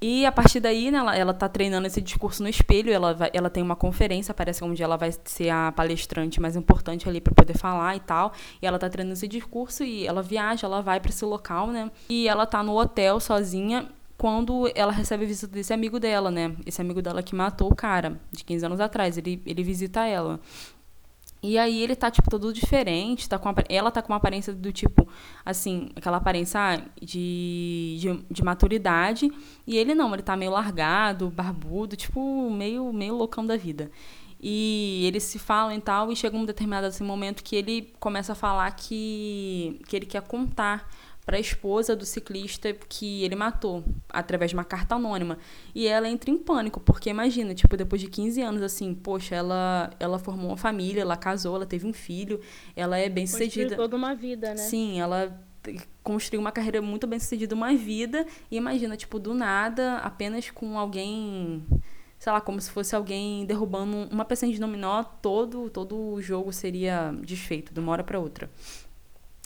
E 0.00 0.24
a 0.24 0.30
partir 0.30 0.60
daí, 0.60 0.92
né, 0.92 0.98
ela, 0.98 1.16
ela 1.16 1.34
tá 1.34 1.48
treinando 1.48 1.88
esse 1.88 2.00
discurso 2.00 2.40
no 2.40 2.48
espelho, 2.48 2.92
ela, 2.92 3.14
vai, 3.14 3.30
ela 3.32 3.50
tem 3.50 3.62
uma 3.62 3.74
conferência, 3.74 4.32
parece 4.32 4.62
onde 4.62 4.80
ela 4.80 4.96
vai 4.96 5.12
ser 5.24 5.50
a 5.50 5.72
palestrante 5.72 6.40
mais 6.40 6.54
importante 6.54 7.08
ali 7.08 7.20
para 7.20 7.34
poder 7.34 7.58
falar 7.58 7.96
e 7.96 8.00
tal. 8.00 8.32
E 8.62 8.66
ela 8.66 8.78
tá 8.78 8.88
treinando 8.88 9.14
esse 9.14 9.26
discurso 9.26 9.82
e 9.82 10.06
ela 10.06 10.22
viaja, 10.22 10.68
ela 10.68 10.80
vai 10.80 11.00
para 11.00 11.10
esse 11.10 11.24
local, 11.24 11.66
né? 11.68 11.90
E 12.08 12.28
ela 12.28 12.46
tá 12.46 12.62
no 12.62 12.78
hotel 12.78 13.18
sozinha 13.18 13.88
quando 14.16 14.70
ela 14.74 14.92
recebe 14.92 15.24
a 15.24 15.26
visita 15.26 15.52
desse 15.52 15.72
amigo 15.72 15.98
dela, 15.98 16.30
né? 16.30 16.54
Esse 16.64 16.80
amigo 16.80 17.02
dela 17.02 17.20
que 17.20 17.34
matou 17.34 17.70
o 17.70 17.74
cara 17.74 18.20
de 18.30 18.44
15 18.44 18.66
anos 18.66 18.80
atrás. 18.80 19.18
Ele, 19.18 19.42
ele 19.44 19.64
visita 19.64 20.06
ela. 20.06 20.38
E 21.42 21.56
aí 21.56 21.82
ele 21.82 21.94
tá, 21.94 22.10
tipo, 22.10 22.28
todo 22.28 22.52
diferente, 22.52 23.28
tá 23.28 23.38
com 23.38 23.54
ela 23.68 23.90
tá 23.92 24.02
com 24.02 24.12
uma 24.12 24.16
aparência 24.16 24.52
do 24.52 24.72
tipo, 24.72 25.08
assim, 25.44 25.90
aquela 25.94 26.16
aparência 26.16 26.58
ah, 26.60 26.76
de, 27.00 27.96
de, 28.00 28.24
de, 28.28 28.42
maturidade, 28.42 29.30
e 29.64 29.76
ele 29.76 29.94
não, 29.94 30.12
ele 30.12 30.22
tá 30.22 30.36
meio 30.36 30.50
largado, 30.50 31.30
barbudo, 31.30 31.94
tipo, 31.94 32.50
meio, 32.50 32.92
meio 32.92 33.14
loucão 33.14 33.46
da 33.46 33.56
vida. 33.56 33.88
E 34.40 35.04
eles 35.06 35.24
se 35.24 35.38
falam 35.38 35.72
e 35.76 35.80
tal, 35.80 36.10
e 36.10 36.16
chega 36.16 36.36
um 36.36 36.44
determinado 36.44 36.86
assim, 36.86 37.04
momento 37.04 37.42
que 37.42 37.54
ele 37.56 37.92
começa 38.00 38.32
a 38.32 38.36
falar 38.36 38.70
que, 38.72 39.80
que 39.88 39.96
ele 39.96 40.06
quer 40.06 40.22
contar 40.22 40.88
para 41.28 41.36
a 41.36 41.40
esposa 41.40 41.94
do 41.94 42.06
ciclista 42.06 42.72
que 42.88 43.22
ele 43.22 43.36
matou, 43.36 43.84
através 44.08 44.50
de 44.50 44.56
uma 44.56 44.64
carta 44.64 44.94
anônima. 44.94 45.36
E 45.74 45.86
ela 45.86 46.08
entra 46.08 46.30
em 46.30 46.38
pânico, 46.38 46.80
porque 46.80 47.10
imagina, 47.10 47.54
tipo, 47.54 47.76
depois 47.76 48.00
de 48.00 48.08
15 48.08 48.40
anos, 48.40 48.62
assim, 48.62 48.94
poxa, 48.94 49.34
ela, 49.34 49.90
ela 50.00 50.18
formou 50.18 50.46
uma 50.46 50.56
família, 50.56 51.02
ela 51.02 51.18
casou, 51.18 51.56
ela 51.56 51.66
teve 51.66 51.86
um 51.86 51.92
filho, 51.92 52.40
ela 52.74 52.96
é 52.96 53.10
bem 53.10 53.26
sucedida. 53.26 53.64
Construiu 53.64 53.76
toda 53.76 53.94
uma 53.94 54.14
vida, 54.14 54.48
né? 54.48 54.56
Sim, 54.56 55.02
ela 55.02 55.38
construiu 56.02 56.40
uma 56.40 56.50
carreira 56.50 56.80
muito 56.80 57.06
bem 57.06 57.18
sucedida, 57.18 57.54
uma 57.54 57.74
vida, 57.74 58.24
e 58.50 58.56
imagina, 58.56 58.96
tipo, 58.96 59.18
do 59.18 59.34
nada, 59.34 59.98
apenas 59.98 60.50
com 60.50 60.78
alguém 60.78 61.62
sei 62.18 62.32
lá, 62.32 62.40
como 62.40 62.60
se 62.60 62.70
fosse 62.70 62.96
alguém 62.96 63.44
derrubando 63.44 64.08
uma 64.10 64.24
pecinha 64.24 64.50
de 64.50 64.58
dominó, 64.58 65.04
todo, 65.04 65.70
todo 65.70 65.94
o 66.14 66.22
jogo 66.22 66.52
seria 66.52 67.12
desfeito 67.22 67.72
de 67.72 67.78
uma 67.78 67.92
hora 67.92 68.02
para 68.02 68.18
outra. 68.18 68.50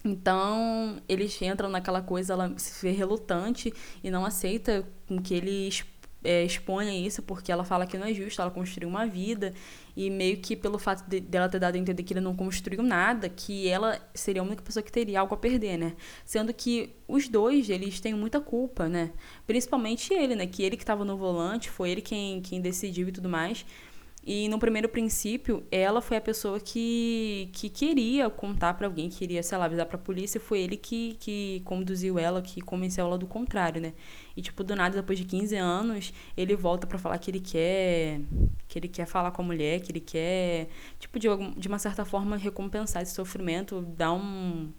Então, 0.04 1.00
eles 1.08 1.40
entram 1.40 1.68
naquela 1.68 2.02
coisa, 2.02 2.32
ela 2.32 2.52
se 2.58 2.84
vê 2.84 2.90
relutante 2.90 3.72
e 4.02 4.10
não 4.10 4.24
aceita 4.24 4.84
que 5.22 5.34
ele 5.34 5.70
é, 6.24 6.44
exponha 6.44 6.92
isso, 6.94 7.22
porque 7.22 7.50
ela 7.50 7.64
fala 7.64 7.86
que 7.86 7.98
não 7.98 8.06
é 8.06 8.14
justo, 8.14 8.40
ela 8.40 8.50
construiu 8.50 8.88
uma 8.88 9.06
vida, 9.06 9.52
e 9.96 10.08
meio 10.10 10.38
que 10.38 10.56
pelo 10.56 10.78
fato 10.78 11.08
de, 11.08 11.20
dela 11.20 11.48
ter 11.48 11.58
dado 11.58 11.74
a 11.74 11.78
entender 11.78 12.02
que 12.02 12.12
ele 12.12 12.20
não 12.20 12.34
construiu 12.34 12.82
nada, 12.82 13.28
que 13.28 13.68
ela 13.68 14.00
seria 14.14 14.42
a 14.42 14.44
única 14.44 14.62
pessoa 14.62 14.82
que 14.82 14.92
teria 14.92 15.20
algo 15.20 15.34
a 15.34 15.36
perder, 15.36 15.76
né? 15.76 15.94
Sendo 16.24 16.52
que 16.52 16.94
os 17.06 17.28
dois, 17.28 17.68
eles 17.68 18.00
têm 18.00 18.14
muita 18.14 18.40
culpa, 18.40 18.88
né? 18.88 19.12
Principalmente 19.46 20.14
ele, 20.14 20.34
né? 20.34 20.46
Que 20.46 20.62
ele 20.62 20.76
que 20.76 20.82
estava 20.82 21.04
no 21.04 21.16
volante, 21.16 21.70
foi 21.70 21.90
ele 21.90 22.00
quem, 22.00 22.40
quem 22.40 22.60
decidiu 22.60 23.08
e 23.08 23.12
tudo 23.12 23.28
mais. 23.28 23.64
E 24.24 24.48
no 24.48 24.56
primeiro 24.56 24.88
princípio, 24.88 25.64
ela 25.68 26.00
foi 26.00 26.16
a 26.16 26.20
pessoa 26.20 26.60
que, 26.60 27.50
que 27.52 27.68
queria 27.68 28.30
contar 28.30 28.74
para 28.74 28.86
alguém, 28.86 29.08
queria, 29.10 29.42
sei 29.42 29.58
lá, 29.58 29.64
avisar 29.64 29.84
pra 29.86 29.98
polícia, 29.98 30.38
e 30.38 30.40
foi 30.40 30.60
ele 30.60 30.76
que, 30.76 31.14
que 31.18 31.60
conduziu 31.64 32.20
ela, 32.20 32.40
que 32.40 32.60
convenceu 32.60 33.04
ela 33.04 33.18
do 33.18 33.26
contrário, 33.26 33.80
né? 33.80 33.92
E, 34.36 34.40
tipo, 34.40 34.62
do 34.62 34.76
nada, 34.76 34.94
depois 34.96 35.18
de 35.18 35.24
15 35.24 35.56
anos, 35.56 36.12
ele 36.36 36.54
volta 36.54 36.86
para 36.86 36.98
falar 36.98 37.18
que 37.18 37.30
ele 37.32 37.40
quer. 37.40 38.20
que 38.68 38.78
ele 38.78 38.88
quer 38.88 39.06
falar 39.06 39.32
com 39.32 39.42
a 39.42 39.44
mulher, 39.44 39.80
que 39.80 39.90
ele 39.90 40.00
quer, 40.00 40.68
tipo, 41.00 41.18
de, 41.18 41.26
de 41.56 41.66
uma 41.66 41.78
certa 41.80 42.04
forma, 42.04 42.36
recompensar 42.36 43.02
esse 43.02 43.14
sofrimento, 43.14 43.80
dar 43.82 44.12
um. 44.12 44.70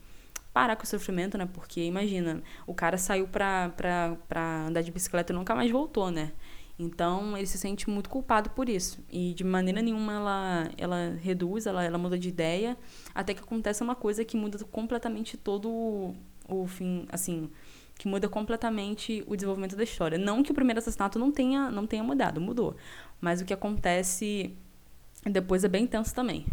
parar 0.53 0.75
com 0.77 0.83
o 0.83 0.87
sofrimento, 0.87 1.37
né? 1.37 1.47
Porque, 1.53 1.81
imagina, 1.83 2.41
o 2.65 2.73
cara 2.73 2.97
saiu 2.97 3.27
pra, 3.27 3.69
pra, 3.75 4.17
pra 4.27 4.67
andar 4.67 4.81
de 4.81 4.91
bicicleta 4.91 5.33
e 5.33 5.35
nunca 5.35 5.53
mais 5.55 5.69
voltou, 5.71 6.09
né? 6.11 6.31
Então, 6.77 7.37
ele 7.37 7.45
se 7.45 7.57
sente 7.57 7.89
muito 7.89 8.09
culpado 8.09 8.49
por 8.49 8.67
isso. 8.67 9.03
E 9.11 9.33
de 9.33 9.43
maneira 9.43 9.81
nenhuma 9.81 10.13
ela, 10.13 10.69
ela 10.77 11.17
reduz, 11.21 11.65
ela, 11.65 11.83
ela 11.83 11.97
muda 11.97 12.17
de 12.17 12.29
ideia, 12.29 12.77
até 13.13 13.33
que 13.33 13.41
acontece 13.41 13.83
uma 13.83 13.95
coisa 13.95 14.25
que 14.25 14.35
muda 14.35 14.57
completamente 14.65 15.37
todo 15.37 15.69
o, 15.69 16.15
o 16.47 16.67
fim, 16.67 17.05
assim, 17.11 17.49
que 17.97 18.07
muda 18.07 18.27
completamente 18.27 19.23
o 19.27 19.35
desenvolvimento 19.35 19.75
da 19.75 19.83
história. 19.83 20.17
Não 20.17 20.41
que 20.41 20.51
o 20.51 20.55
primeiro 20.55 20.79
assassinato 20.79 21.19
não 21.19 21.31
tenha, 21.31 21.69
não 21.69 21.85
tenha 21.85 22.03
mudado, 22.03 22.41
mudou. 22.41 22.75
Mas 23.21 23.39
o 23.39 23.45
que 23.45 23.53
acontece 23.53 24.55
depois 25.23 25.63
é 25.63 25.67
bem 25.67 25.85
tenso 25.85 26.13
também. 26.13 26.45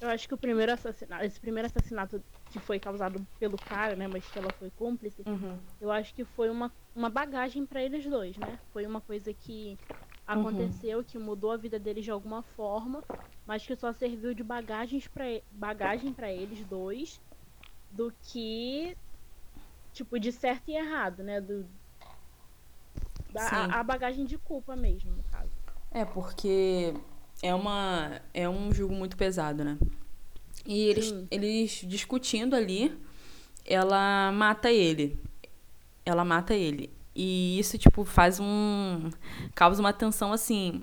Eu 0.00 0.08
acho 0.10 0.28
que 0.28 0.34
o 0.34 0.38
primeiro 0.38 0.72
assassinato, 0.72 1.24
esse 1.24 1.40
primeiro 1.40 1.66
assassinato 1.66 2.22
que 2.50 2.58
foi 2.58 2.78
causado 2.78 3.24
pelo 3.38 3.56
cara, 3.56 3.94
né, 3.94 4.08
mas 4.08 4.26
que 4.26 4.38
ela 4.38 4.50
foi 4.58 4.70
cúmplice, 4.70 5.22
uhum. 5.26 5.58
eu 5.80 5.90
acho 5.90 6.14
que 6.14 6.24
foi 6.24 6.50
uma, 6.50 6.72
uma 6.94 7.10
bagagem 7.10 7.64
para 7.66 7.82
eles 7.82 8.06
dois, 8.06 8.36
né? 8.36 8.58
Foi 8.72 8.86
uma 8.86 9.00
coisa 9.00 9.32
que 9.32 9.78
aconteceu, 10.26 10.98
uhum. 10.98 11.04
que 11.04 11.18
mudou 11.18 11.52
a 11.52 11.56
vida 11.56 11.78
deles 11.78 12.04
de 12.04 12.10
alguma 12.10 12.42
forma, 12.42 13.02
mas 13.46 13.66
que 13.66 13.74
só 13.76 13.92
serviu 13.92 14.34
de 14.34 14.42
bagagens 14.42 15.08
pra, 15.08 15.24
bagagem 15.52 16.12
para 16.12 16.32
eles 16.32 16.64
dois, 16.64 17.20
do 17.90 18.12
que 18.22 18.96
tipo 19.92 20.18
de 20.20 20.30
certo 20.30 20.68
e 20.68 20.76
errado, 20.76 21.22
né? 21.22 21.40
Do, 21.40 21.66
da, 23.32 23.48
a, 23.48 23.80
a 23.80 23.82
bagagem 23.82 24.24
de 24.24 24.38
culpa 24.38 24.76
mesmo, 24.76 25.10
no 25.12 25.22
caso. 25.24 25.50
É, 25.90 26.04
porque 26.04 26.94
é, 27.42 27.54
uma, 27.54 28.20
é 28.34 28.48
um 28.48 28.72
jogo 28.72 28.94
muito 28.94 29.16
pesado, 29.16 29.64
né? 29.64 29.78
E 30.66 30.88
eles, 30.88 31.14
eles 31.30 31.84
discutindo 31.86 32.54
ali, 32.54 32.96
ela 33.64 34.30
mata 34.32 34.70
ele. 34.70 35.18
Ela 36.04 36.24
mata 36.24 36.54
ele. 36.54 36.90
E 37.14 37.58
isso, 37.58 37.76
tipo, 37.78 38.04
faz 38.04 38.38
um. 38.38 39.10
causa 39.54 39.80
uma 39.80 39.92
tensão 39.92 40.32
assim. 40.32 40.82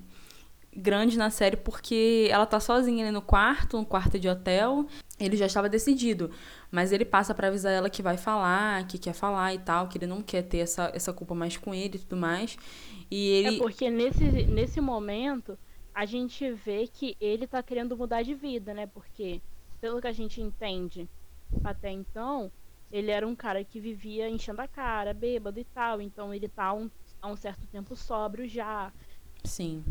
grande 0.76 1.18
na 1.18 1.30
série, 1.30 1.56
porque 1.56 2.28
ela 2.30 2.46
tá 2.46 2.60
sozinha 2.60 3.06
ali 3.06 3.12
no 3.12 3.22
quarto, 3.22 3.78
um 3.78 3.86
quarto 3.86 4.20
de 4.20 4.28
hotel. 4.28 4.86
Ele 5.20 5.38
já 5.38 5.46
estava 5.46 5.70
decidido. 5.70 6.30
Mas 6.72 6.92
ele 6.92 7.06
passa 7.06 7.34
para 7.34 7.48
avisar 7.48 7.72
ela 7.72 7.90
que 7.90 8.02
vai 8.02 8.18
falar, 8.18 8.86
que 8.88 8.98
quer 8.98 9.14
falar 9.14 9.54
e 9.54 9.60
tal, 9.60 9.88
que 9.88 9.98
ele 9.98 10.08
não 10.08 10.22
quer 10.22 10.42
ter 10.42 10.58
essa, 10.58 10.92
essa 10.94 11.14
culpa 11.14 11.34
mais 11.34 11.56
com 11.56 11.74
ele 11.74 11.96
e 11.96 12.00
tudo 12.00 12.18
mais. 12.18 12.58
E 13.10 13.28
ele. 13.30 13.56
É 13.56 13.58
porque 13.58 13.90
nesse, 13.90 14.26
nesse 14.48 14.82
momento 14.82 15.58
a 15.94 16.06
gente 16.06 16.52
vê 16.52 16.88
que 16.92 17.16
ele 17.22 17.48
tá 17.48 17.64
querendo 17.64 17.96
mudar 17.96 18.22
de 18.22 18.34
vida, 18.34 18.74
né? 18.74 18.86
Porque, 18.86 19.42
pelo 19.86 20.02
que 20.02 20.08
a 20.08 20.12
gente 20.12 20.42
entende 20.42 21.08
até 21.64 21.92
então, 21.92 22.52
ele 22.92 23.12
era 23.12 23.28
um 23.28 23.36
cara 23.36 23.64
que 23.64 23.80
vivia 23.80 24.28
enchendo 24.28 24.60
a 24.60 24.68
cara, 24.68 25.14
bêbado 25.14 25.60
e 25.60 25.64
tal. 25.64 26.02
Então 26.02 26.34
ele 26.34 26.48
tá 26.48 26.74
um, 26.74 26.90
há 27.22 27.28
um 27.28 27.36
certo 27.36 27.68
tempo 27.68 27.96
sóbrio 27.96 28.50
já. 28.50 28.92
Sim. 29.44 29.86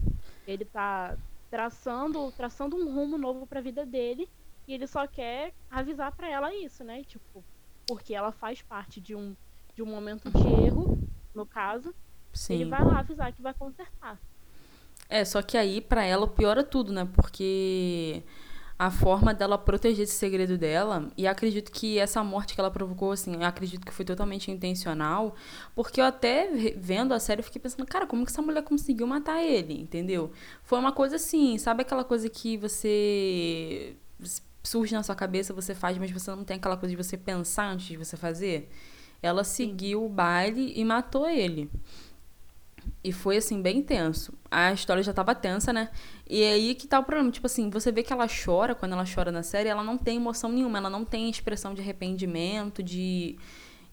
Ele 0.49 0.65
tá 0.65 1.17
traçando, 1.49 2.33
traçando 2.33 2.75
um 2.75 2.93
rumo 2.93 3.17
novo 3.17 3.47
para 3.47 3.61
a 3.61 3.63
vida 3.63 3.87
dele 3.87 4.29
e 4.67 4.75
ele 4.75 4.89
só 4.89 5.07
quer 5.07 5.55
avisar 5.71 6.11
para 6.11 6.29
ela 6.29 6.53
isso, 6.53 6.83
né? 6.83 7.05
Tipo, 7.05 7.45
porque 7.87 8.17
ela 8.17 8.33
faz 8.33 8.61
parte 8.63 9.01
de 9.01 9.15
um 9.15 9.37
de 9.77 9.83
um 9.83 9.87
momento 9.87 10.29
de 10.29 10.67
erro, 10.67 10.99
no 11.33 11.47
caso. 11.47 11.95
Sim. 12.33 12.55
Ele 12.55 12.65
vai 12.65 12.85
lá 12.85 12.99
avisar 12.99 13.33
que 13.33 13.41
vai 13.41 13.55
consertar. 13.55 14.19
É, 15.09 15.25
só 15.25 15.41
que 15.41 15.57
aí 15.57 15.81
para 15.81 16.05
ela 16.05 16.27
piora 16.27 16.65
tudo, 16.65 16.93
né? 16.93 17.09
Porque 17.15 18.25
a 18.77 18.91
forma 18.91 19.33
dela 19.33 19.57
proteger 19.57 20.03
esse 20.03 20.15
segredo 20.15 20.59
dela, 20.59 21.09
e 21.17 21.27
acredito 21.27 21.71
que 21.71 21.99
essa 21.99 22.25
morte 22.25 22.55
que 22.55 22.61
ela 22.61 22.71
provocou, 22.71 23.13
assim, 23.13 23.35
eu 23.35 23.45
acredito 23.45 23.87
que 23.87 23.93
foi 23.93 24.05
totalmente 24.05 24.51
intencional, 24.51 25.37
porque 25.75 26.01
eu 26.01 26.05
até 26.05 26.49
vendo 26.77 27.15
a 27.15 27.21
série 27.21 27.43
fiquei 27.43 27.61
pensando, 27.61 27.87
cara, 27.87 28.07
como 28.07 28.25
que 28.25 28.33
essa 28.33 28.43
mulher 28.43 28.63
conseguiu 28.63 29.07
matar 29.07 29.43
ele, 29.43 29.81
entendeu? 29.81 30.33
Foi 30.65 30.79
uma 30.79 30.93
coisa 30.93 31.17
assim, 31.17 31.57
sabe 31.57 31.83
aquela 31.83 32.03
coisa 32.03 32.29
que 32.29 32.57
você 32.57 33.97
surge 34.63 34.95
na 34.95 35.03
sua 35.03 35.15
cabeça, 35.15 35.55
você 35.55 35.75
faz, 35.75 35.97
mas 35.97 36.11
você 36.11 36.31
não 36.33 36.43
tem 36.43 36.57
aquela 36.57 36.77
coisa 36.77 36.97
de 36.97 37.03
você 37.03 37.17
pensar 37.17 37.71
antes 37.71 37.87
de 37.87 37.97
você 37.97 38.17
fazer? 38.17 38.71
Ela 39.23 39.45
seguiu 39.45 40.05
o 40.05 40.09
baile 40.09 40.73
e 40.75 40.85
matou 40.85 41.29
ele. 41.29 41.71
E 43.05 43.13
foi, 43.13 43.37
assim, 43.37 43.61
bem 43.61 43.83
tenso. 43.83 44.33
A 44.51 44.73
história 44.73 45.03
já 45.03 45.13
tava 45.13 45.35
tensa, 45.35 45.75
né? 45.75 45.91
E 46.29 46.43
aí 46.43 46.75
que 46.75 46.87
tá 46.87 46.99
o 46.99 47.05
problema. 47.05 47.31
Tipo 47.31 47.47
assim, 47.47 47.69
você 47.69 47.93
vê 47.93 48.03
que 48.03 48.11
ela 48.11 48.27
chora, 48.27 48.75
quando 48.75 48.93
ela 48.93 49.05
chora 49.05 49.31
na 49.31 49.43
série, 49.43 49.69
ela 49.69 49.85
não 49.85 49.99
tem 49.99 50.17
emoção 50.17 50.51
nenhuma. 50.51 50.79
Ela 50.79 50.89
não 50.89 51.05
tem 51.05 51.29
expressão 51.29 51.75
de 51.75 51.83
arrependimento, 51.83 52.83
de, 52.83 53.37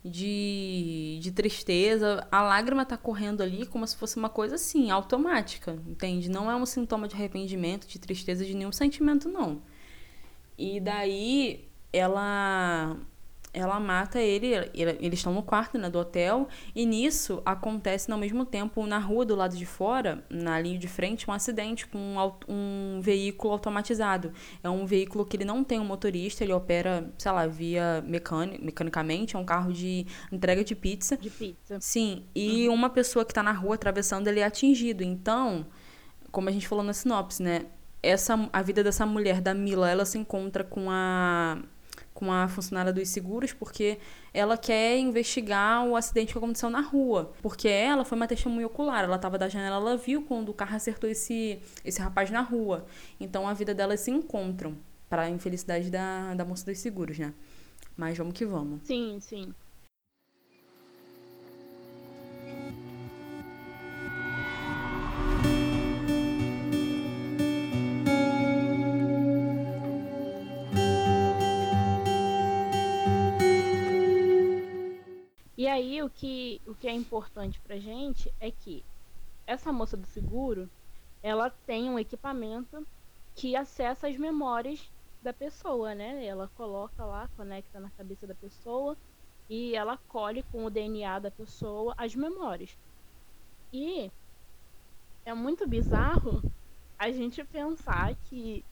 de, 0.01 1.19
de 1.21 1.31
tristeza. 1.33 2.25
A 2.31 2.41
lágrima 2.41 2.85
tá 2.85 2.95
correndo 2.95 3.43
ali 3.43 3.65
como 3.65 3.85
se 3.85 3.97
fosse 3.97 4.15
uma 4.15 4.29
coisa, 4.29 4.55
assim, 4.55 4.89
automática, 4.91 5.77
entende? 5.85 6.29
Não 6.29 6.49
é 6.49 6.55
um 6.55 6.65
sintoma 6.65 7.05
de 7.05 7.15
arrependimento, 7.15 7.85
de 7.87 7.99
tristeza, 7.99 8.45
de 8.45 8.53
nenhum 8.55 8.71
sentimento, 8.71 9.27
não. 9.27 9.61
E 10.57 10.79
daí 10.79 11.67
ela 11.91 12.95
ela 13.53 13.79
mata 13.79 14.19
ele, 14.19 14.53
eles 14.73 15.19
estão 15.19 15.33
no 15.33 15.43
quarto 15.43 15.77
né, 15.77 15.89
do 15.89 15.99
hotel, 15.99 16.47
e 16.73 16.85
nisso 16.85 17.41
acontece 17.45 18.11
ao 18.11 18.17
mesmo 18.17 18.45
tempo, 18.45 18.85
na 18.87 18.97
rua 18.97 19.25
do 19.25 19.35
lado 19.35 19.57
de 19.57 19.65
fora, 19.65 20.23
na 20.29 20.59
linha 20.59 20.79
de 20.79 20.87
frente, 20.87 21.29
um 21.29 21.33
acidente 21.33 21.85
com 21.85 21.97
um, 21.97 22.31
um, 22.47 23.01
veículo 23.01 23.53
automatizado. 23.53 24.31
É 24.63 24.69
um 24.69 24.85
veículo 24.85 25.25
que 25.25 25.35
ele 25.35 25.43
não 25.43 25.63
tem 25.63 25.79
um 25.79 25.85
motorista, 25.85 26.43
ele 26.43 26.53
opera, 26.53 27.11
sei 27.17 27.31
lá, 27.31 27.45
via 27.45 28.03
mecânico, 28.07 28.63
mecanicamente, 28.63 29.35
é 29.35 29.39
um 29.39 29.45
carro 29.45 29.73
de 29.73 30.05
entrega 30.31 30.63
de 30.63 30.75
pizza. 30.75 31.17
De 31.17 31.29
pizza. 31.29 31.77
Sim, 31.81 32.23
e 32.33 32.69
uhum. 32.69 32.73
uma 32.73 32.89
pessoa 32.89 33.25
que 33.25 33.31
está 33.31 33.43
na 33.43 33.51
rua 33.51 33.75
atravessando, 33.75 34.27
ele 34.27 34.39
é 34.39 34.45
atingido. 34.45 35.03
Então, 35.03 35.65
como 36.31 36.47
a 36.47 36.51
gente 36.51 36.67
falou 36.67 36.83
na 36.83 36.93
sinopse, 36.93 37.43
né? 37.43 37.65
Essa, 38.01 38.49
a 38.51 38.61
vida 38.63 38.83
dessa 38.83 39.05
mulher, 39.05 39.41
da 39.41 39.53
Mila, 39.53 39.89
ela 39.89 40.05
se 40.05 40.17
encontra 40.17 40.63
com 40.63 40.89
a 40.89 41.61
com 42.13 42.31
a 42.31 42.47
funcionária 42.47 42.91
dos 42.91 43.09
seguros 43.09 43.53
porque 43.53 43.97
ela 44.33 44.57
quer 44.57 44.97
investigar 44.97 45.85
o 45.85 45.95
acidente 45.95 46.31
que 46.31 46.37
aconteceu 46.37 46.69
na 46.69 46.81
rua. 46.81 47.33
Porque 47.41 47.67
ela 47.67 48.05
foi 48.05 48.15
uma 48.15 48.27
testemunha 48.27 48.67
ocular, 48.67 49.03
ela 49.03 49.15
estava 49.15 49.37
da 49.37 49.49
janela, 49.49 49.77
ela 49.77 49.97
viu 49.97 50.23
quando 50.23 50.49
o 50.49 50.53
carro 50.53 50.75
acertou 50.75 51.09
esse, 51.09 51.59
esse 51.83 52.01
rapaz 52.01 52.29
na 52.29 52.41
rua. 52.41 52.85
Então 53.19 53.47
a 53.47 53.53
vida 53.53 53.73
delas 53.73 54.01
se 54.01 54.11
encontram, 54.11 54.77
para 55.11 55.23
a 55.23 55.29
infelicidade 55.29 55.91
da, 55.91 56.33
da 56.33 56.45
moça 56.45 56.65
dos 56.65 56.79
seguros, 56.79 57.19
né? 57.19 57.33
Mas 57.97 58.17
vamos 58.17 58.33
que 58.33 58.45
vamos. 58.45 58.79
Sim, 58.85 59.17
sim. 59.19 59.53
E 75.61 75.67
aí 75.67 76.01
o 76.01 76.09
que, 76.09 76.59
o 76.65 76.75
que 76.75 76.87
é 76.87 76.91
importante 76.91 77.61
pra 77.61 77.77
gente 77.77 78.33
é 78.39 78.51
que 78.51 78.83
essa 79.47 79.71
moça 79.73 79.97
do 79.97 80.07
seguro, 80.07 80.71
ela 81.21 81.51
tem 81.51 81.89
um 81.89 81.99
equipamento 81.99 82.87
que 83.35 83.55
acessa 83.55 84.07
as 84.09 84.17
memórias 84.17 84.91
da 85.21 85.33
pessoa, 85.33 85.93
né? 85.95 86.25
Ela 86.25 86.49
coloca 86.49 87.05
lá, 87.05 87.29
conecta 87.29 87.79
na 87.79 87.91
cabeça 87.91 88.25
da 88.27 88.35
pessoa 88.35 88.97
e 89.49 89.75
ela 89.75 89.99
colhe 90.07 90.43
com 90.43 90.65
o 90.65 90.71
DNA 90.71 91.19
da 91.19 91.31
pessoa 91.31 91.93
as 91.97 92.15
memórias. 92.15 92.75
E 93.73 94.11
é 95.25 95.33
muito 95.33 95.67
bizarro 95.67 96.45
a 96.99 97.11
gente 97.11 97.43
pensar 97.45 98.15
que 98.17 98.65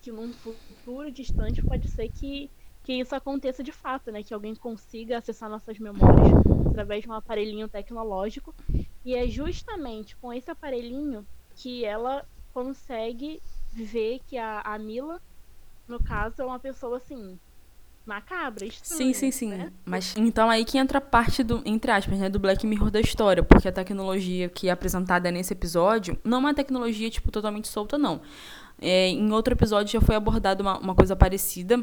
que 0.00 0.12
num 0.12 0.32
futuro 0.32 1.10
distante 1.10 1.62
pode 1.64 1.88
ser 1.88 2.08
que, 2.10 2.52
que 2.84 2.92
isso 2.92 3.14
aconteça 3.14 3.64
de 3.64 3.72
fato, 3.72 4.12
né? 4.12 4.22
Que 4.22 4.34
alguém 4.34 4.54
consiga 4.54 5.18
acessar 5.18 5.48
nossas 5.48 5.78
memórias 5.78 6.38
através 6.68 7.02
de 7.02 7.08
um 7.08 7.14
aparelhinho 7.14 7.66
tecnológico. 7.66 8.54
E 9.04 9.14
é 9.14 9.26
justamente 9.26 10.14
com 10.16 10.32
esse 10.32 10.50
aparelhinho 10.50 11.26
que 11.56 11.84
ela 11.84 12.26
consegue 12.52 13.42
ver 13.72 14.20
que 14.26 14.36
a, 14.36 14.60
a 14.60 14.78
Mila, 14.78 15.20
no 15.88 16.02
caso, 16.02 16.42
é 16.42 16.44
uma 16.44 16.58
pessoa 16.58 16.98
assim, 16.98 17.38
macabra, 18.04 18.66
estranha, 18.66 18.98
Sim, 18.98 19.12
sim, 19.14 19.30
sim. 19.30 19.48
Né? 19.48 19.72
Mas 19.84 20.14
então 20.16 20.50
aí 20.50 20.64
que 20.64 20.76
entra 20.76 20.98
a 20.98 21.00
parte 21.00 21.42
do, 21.42 21.62
entre 21.64 21.90
aspas, 21.90 22.18
né, 22.18 22.28
do 22.28 22.38
Black 22.38 22.66
Mirror 22.66 22.90
da 22.90 23.00
história, 23.00 23.42
porque 23.42 23.66
a 23.66 23.72
tecnologia 23.72 24.48
que 24.48 24.68
é 24.68 24.70
apresentada 24.70 25.30
nesse 25.30 25.54
episódio 25.54 26.18
não 26.22 26.38
é 26.38 26.40
uma 26.40 26.54
tecnologia, 26.54 27.08
tipo, 27.08 27.30
totalmente 27.30 27.68
solta, 27.68 27.96
não. 27.96 28.20
É, 28.78 29.08
em 29.08 29.32
outro 29.32 29.54
episódio 29.54 29.92
já 29.92 30.00
foi 30.00 30.14
abordada 30.14 30.62
uma, 30.62 30.78
uma 30.78 30.94
coisa 30.94 31.16
parecida, 31.16 31.82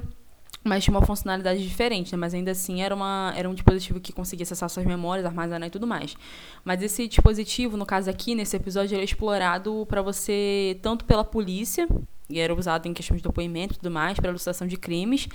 mas 0.64 0.84
tinha 0.84 0.96
uma 0.96 1.06
funcionalidade 1.06 1.68
diferente, 1.68 2.12
né? 2.12 2.18
Mas 2.18 2.34
ainda 2.34 2.52
assim 2.52 2.82
era, 2.82 2.94
uma, 2.94 3.34
era 3.36 3.50
um 3.50 3.54
dispositivo 3.54 4.00
que 4.00 4.14
conseguia 4.14 4.44
acessar 4.44 4.70
suas 4.70 4.86
memórias, 4.86 5.26
armazenar 5.26 5.68
e 5.68 5.72
tudo 5.72 5.88
mais. 5.88 6.16
Mas 6.64 6.82
esse 6.84 7.08
dispositivo, 7.08 7.78
no 7.78 7.86
caso 7.86 8.10
aqui, 8.10 8.36
nesse 8.36 8.56
episódio, 8.56 8.96
ele 8.96 9.02
é 9.02 9.06
explorado 9.06 9.86
para 9.90 10.02
você, 10.02 10.78
tanto 10.82 11.04
pela 11.06 11.24
polícia, 11.24 11.88
e 12.32 12.40
era 12.40 12.54
usado 12.54 12.88
em 12.88 12.94
questões 12.94 13.18
de 13.18 13.28
depoimento 13.28 13.74
e 13.74 13.78
tudo 13.78 13.92
mais, 13.92 14.20
para 14.20 14.30
ilustração 14.30 14.68
de 14.68 14.78
crimes, 14.78 15.28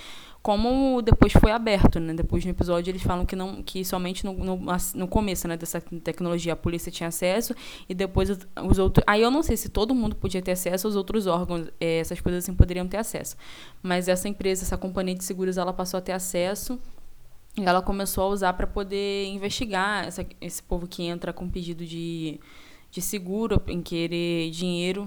como 0.42 1.02
depois 1.02 1.32
foi 1.32 1.50
aberto, 1.50 1.98
né? 1.98 2.14
Depois 2.14 2.44
no 2.44 2.50
episódio 2.50 2.90
eles 2.90 3.02
falam 3.02 3.26
que 3.26 3.34
não 3.34 3.62
que 3.62 3.84
somente 3.84 4.24
no, 4.24 4.32
no, 4.32 4.60
no 4.94 5.08
começo, 5.08 5.48
né, 5.48 5.56
dessa 5.56 5.80
tecnologia 5.80 6.52
a 6.52 6.56
polícia 6.56 6.90
tinha 6.90 7.08
acesso 7.08 7.54
e 7.88 7.94
depois 7.94 8.30
os 8.30 8.78
outros, 8.78 9.04
aí 9.06 9.22
eu 9.22 9.30
não 9.30 9.42
sei 9.42 9.56
se 9.56 9.68
todo 9.68 9.94
mundo 9.94 10.14
podia 10.16 10.40
ter 10.40 10.52
acesso, 10.52 10.86
os 10.86 10.96
outros 10.96 11.26
órgãos, 11.26 11.68
é, 11.80 11.98
essas 11.98 12.20
coisas 12.20 12.44
assim 12.44 12.54
poderiam 12.54 12.86
ter 12.86 12.98
acesso. 12.98 13.36
Mas 13.82 14.08
essa 14.08 14.28
empresa, 14.28 14.62
essa 14.62 14.76
companhia 14.76 15.14
de 15.14 15.24
seguros, 15.24 15.58
ela 15.58 15.72
passou 15.72 15.98
a 15.98 16.00
ter 16.00 16.12
acesso 16.12 16.78
e 17.56 17.64
ela 17.64 17.80
começou 17.80 18.24
a 18.24 18.28
usar 18.28 18.52
para 18.52 18.66
poder 18.66 19.26
investigar 19.28 20.06
essa, 20.06 20.26
esse 20.40 20.62
povo 20.62 20.86
que 20.86 21.02
entra 21.04 21.32
com 21.32 21.48
pedido 21.48 21.86
de, 21.86 22.38
de 22.90 23.00
seguro, 23.00 23.60
em 23.66 23.80
querer 23.80 24.50
dinheiro. 24.50 25.06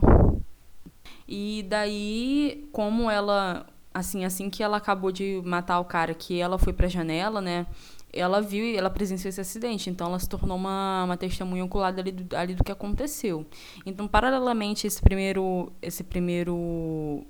E 1.27 1.65
daí, 1.69 2.67
como 2.71 3.09
ela 3.09 3.65
assim, 3.93 4.23
assim 4.25 4.49
que 4.49 4.63
ela 4.63 4.77
acabou 4.77 5.11
de 5.11 5.41
matar 5.43 5.79
o 5.79 5.85
cara, 5.85 6.13
que 6.13 6.39
ela 6.39 6.57
foi 6.57 6.73
pra 6.73 6.87
janela, 6.87 7.41
né? 7.41 7.65
Ela 8.11 8.41
viu 8.41 8.65
e 8.65 8.75
ela 8.75 8.89
presenciou 8.89 9.29
esse 9.29 9.41
acidente, 9.41 9.89
então 9.89 10.07
ela 10.07 10.17
se 10.19 10.27
tornou 10.27 10.57
uma, 10.57 11.03
uma 11.03 11.17
testemunha 11.17 11.63
oculada 11.63 12.01
ali 12.01 12.11
do, 12.11 12.35
ali 12.35 12.55
do 12.55 12.63
que 12.63 12.71
aconteceu. 12.71 13.45
Então, 13.85 14.07
paralelamente 14.07 14.87
esse 14.87 15.01
primeiro 15.01 15.71
esse 15.81 16.03
primeiro 16.03 17.23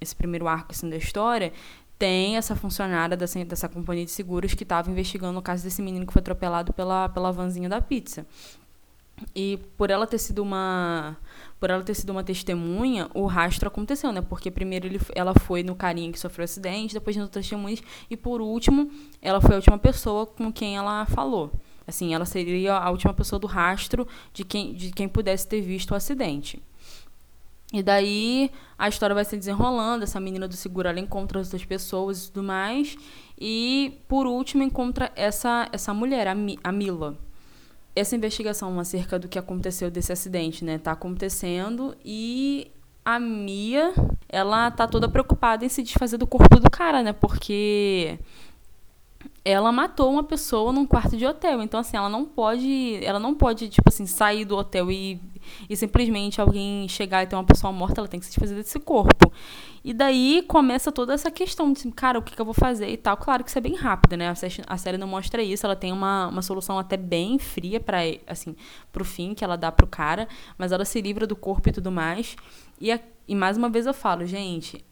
esse 0.00 0.14
primeiro 0.14 0.46
arco 0.46 0.70
assim, 0.70 0.88
da 0.88 0.96
história, 0.96 1.52
tem 1.98 2.36
essa 2.36 2.54
funcionária 2.54 3.16
dessa, 3.16 3.44
dessa 3.44 3.68
companhia 3.68 4.04
de 4.04 4.10
seguros 4.12 4.54
que 4.54 4.62
estava 4.62 4.90
investigando 4.90 5.38
o 5.38 5.42
caso 5.42 5.64
desse 5.64 5.82
menino 5.82 6.06
que 6.06 6.12
foi 6.12 6.20
atropelado 6.20 6.72
pela, 6.72 7.08
pela 7.08 7.32
vanzinha 7.32 7.68
da 7.68 7.80
pizza. 7.80 8.24
E 9.34 9.58
por 9.76 9.90
ela 9.90 10.06
ter 10.06 10.18
sido 10.18 10.42
uma 10.42 11.16
por 11.60 11.70
ela 11.70 11.82
ter 11.82 11.94
sido 11.94 12.10
uma 12.10 12.22
testemunha, 12.22 13.10
o 13.12 13.26
rastro 13.26 13.66
aconteceu, 13.66 14.12
né? 14.12 14.20
Porque 14.20 14.50
primeiro 14.50 14.86
ele, 14.86 15.00
ela 15.14 15.34
foi 15.34 15.62
no 15.62 15.74
carinha 15.74 16.12
que 16.12 16.18
sofreu 16.18 16.44
o 16.44 16.44
acidente, 16.44 16.94
depois 16.94 17.16
nas 17.16 17.24
outras 17.24 17.44
testemunhas, 17.44 17.82
e 18.08 18.16
por 18.16 18.40
último, 18.40 18.90
ela 19.20 19.40
foi 19.40 19.54
a 19.54 19.56
última 19.56 19.78
pessoa 19.78 20.24
com 20.24 20.52
quem 20.52 20.76
ela 20.76 21.04
falou. 21.06 21.50
Assim, 21.86 22.14
ela 22.14 22.24
seria 22.24 22.74
a 22.74 22.90
última 22.90 23.12
pessoa 23.12 23.40
do 23.40 23.46
rastro 23.46 24.06
de 24.32 24.44
quem, 24.44 24.72
de 24.72 24.92
quem 24.92 25.08
pudesse 25.08 25.48
ter 25.48 25.60
visto 25.60 25.90
o 25.92 25.94
acidente. 25.94 26.62
E 27.72 27.82
daí 27.82 28.50
a 28.78 28.88
história 28.88 29.14
vai 29.14 29.24
se 29.24 29.36
desenrolando, 29.36 30.04
essa 30.04 30.20
menina 30.20 30.46
do 30.46 30.54
seguro 30.54 30.88
ela 30.88 31.00
encontra 31.00 31.40
as 31.40 31.48
outras 31.48 31.64
pessoas 31.64 32.24
e 32.24 32.30
tudo 32.30 32.46
mais. 32.46 32.96
E 33.38 34.00
por 34.06 34.26
último 34.26 34.62
encontra 34.62 35.10
essa, 35.16 35.68
essa 35.72 35.92
mulher, 35.92 36.28
a, 36.28 36.34
Mi, 36.34 36.58
a 36.62 36.70
Mila 36.70 37.18
essa 37.98 38.16
investigação 38.16 38.78
acerca 38.78 39.18
do 39.18 39.28
que 39.28 39.38
aconteceu 39.38 39.90
desse 39.90 40.12
acidente, 40.12 40.64
né, 40.64 40.78
tá 40.78 40.92
acontecendo 40.92 41.96
e 42.04 42.70
a 43.04 43.18
Mia, 43.18 43.94
ela 44.28 44.70
tá 44.70 44.86
toda 44.86 45.08
preocupada 45.08 45.64
em 45.64 45.68
se 45.70 45.82
desfazer 45.82 46.18
do 46.18 46.26
corpo 46.26 46.60
do 46.60 46.70
cara, 46.70 47.02
né? 47.02 47.14
Porque 47.14 48.18
ela 49.44 49.72
matou 49.72 50.12
uma 50.12 50.22
pessoa 50.22 50.72
num 50.72 50.86
quarto 50.86 51.16
de 51.16 51.24
hotel. 51.26 51.62
Então, 51.62 51.80
assim, 51.80 51.96
ela 51.96 52.08
não 52.08 52.24
pode. 52.24 52.98
Ela 53.02 53.18
não 53.18 53.34
pode, 53.34 53.68
tipo 53.68 53.88
assim, 53.88 54.06
sair 54.06 54.44
do 54.44 54.56
hotel 54.56 54.90
e, 54.90 55.20
e 55.68 55.76
simplesmente 55.76 56.40
alguém 56.40 56.88
chegar 56.88 57.22
e 57.22 57.26
ter 57.26 57.36
uma 57.36 57.44
pessoa 57.44 57.72
morta, 57.72 58.00
ela 58.00 58.08
tem 58.08 58.20
que 58.20 58.26
se 58.26 58.32
desfazer 58.32 58.54
desse 58.54 58.78
corpo. 58.78 59.32
E 59.84 59.94
daí 59.94 60.44
começa 60.46 60.92
toda 60.92 61.14
essa 61.14 61.30
questão 61.30 61.72
de, 61.72 61.90
cara, 61.92 62.18
o 62.18 62.22
que, 62.22 62.34
que 62.34 62.40
eu 62.40 62.44
vou 62.44 62.54
fazer 62.54 62.88
e 62.88 62.96
tal. 62.96 63.16
Claro 63.16 63.42
que 63.42 63.50
isso 63.50 63.58
é 63.58 63.62
bem 63.62 63.74
rápido, 63.74 64.16
né? 64.16 64.34
A 64.66 64.76
série 64.76 64.98
não 64.98 65.06
mostra 65.06 65.42
isso, 65.42 65.64
ela 65.64 65.76
tem 65.76 65.92
uma, 65.92 66.28
uma 66.28 66.42
solução 66.42 66.78
até 66.78 66.96
bem 66.96 67.38
fria 67.38 67.80
para 67.80 67.98
assim, 68.26 68.54
pro 68.92 69.04
fim 69.04 69.34
que 69.34 69.44
ela 69.44 69.56
dá 69.56 69.70
pro 69.72 69.86
cara, 69.86 70.28
mas 70.58 70.72
ela 70.72 70.84
se 70.84 71.00
livra 71.00 71.26
do 71.26 71.36
corpo 71.36 71.68
e 71.68 71.72
tudo 71.72 71.90
mais. 71.90 72.36
E, 72.80 72.92
a, 72.92 73.00
e 73.26 73.34
mais 73.34 73.56
uma 73.56 73.68
vez 73.68 73.86
eu 73.86 73.94
falo, 73.94 74.26
gente, 74.26 74.84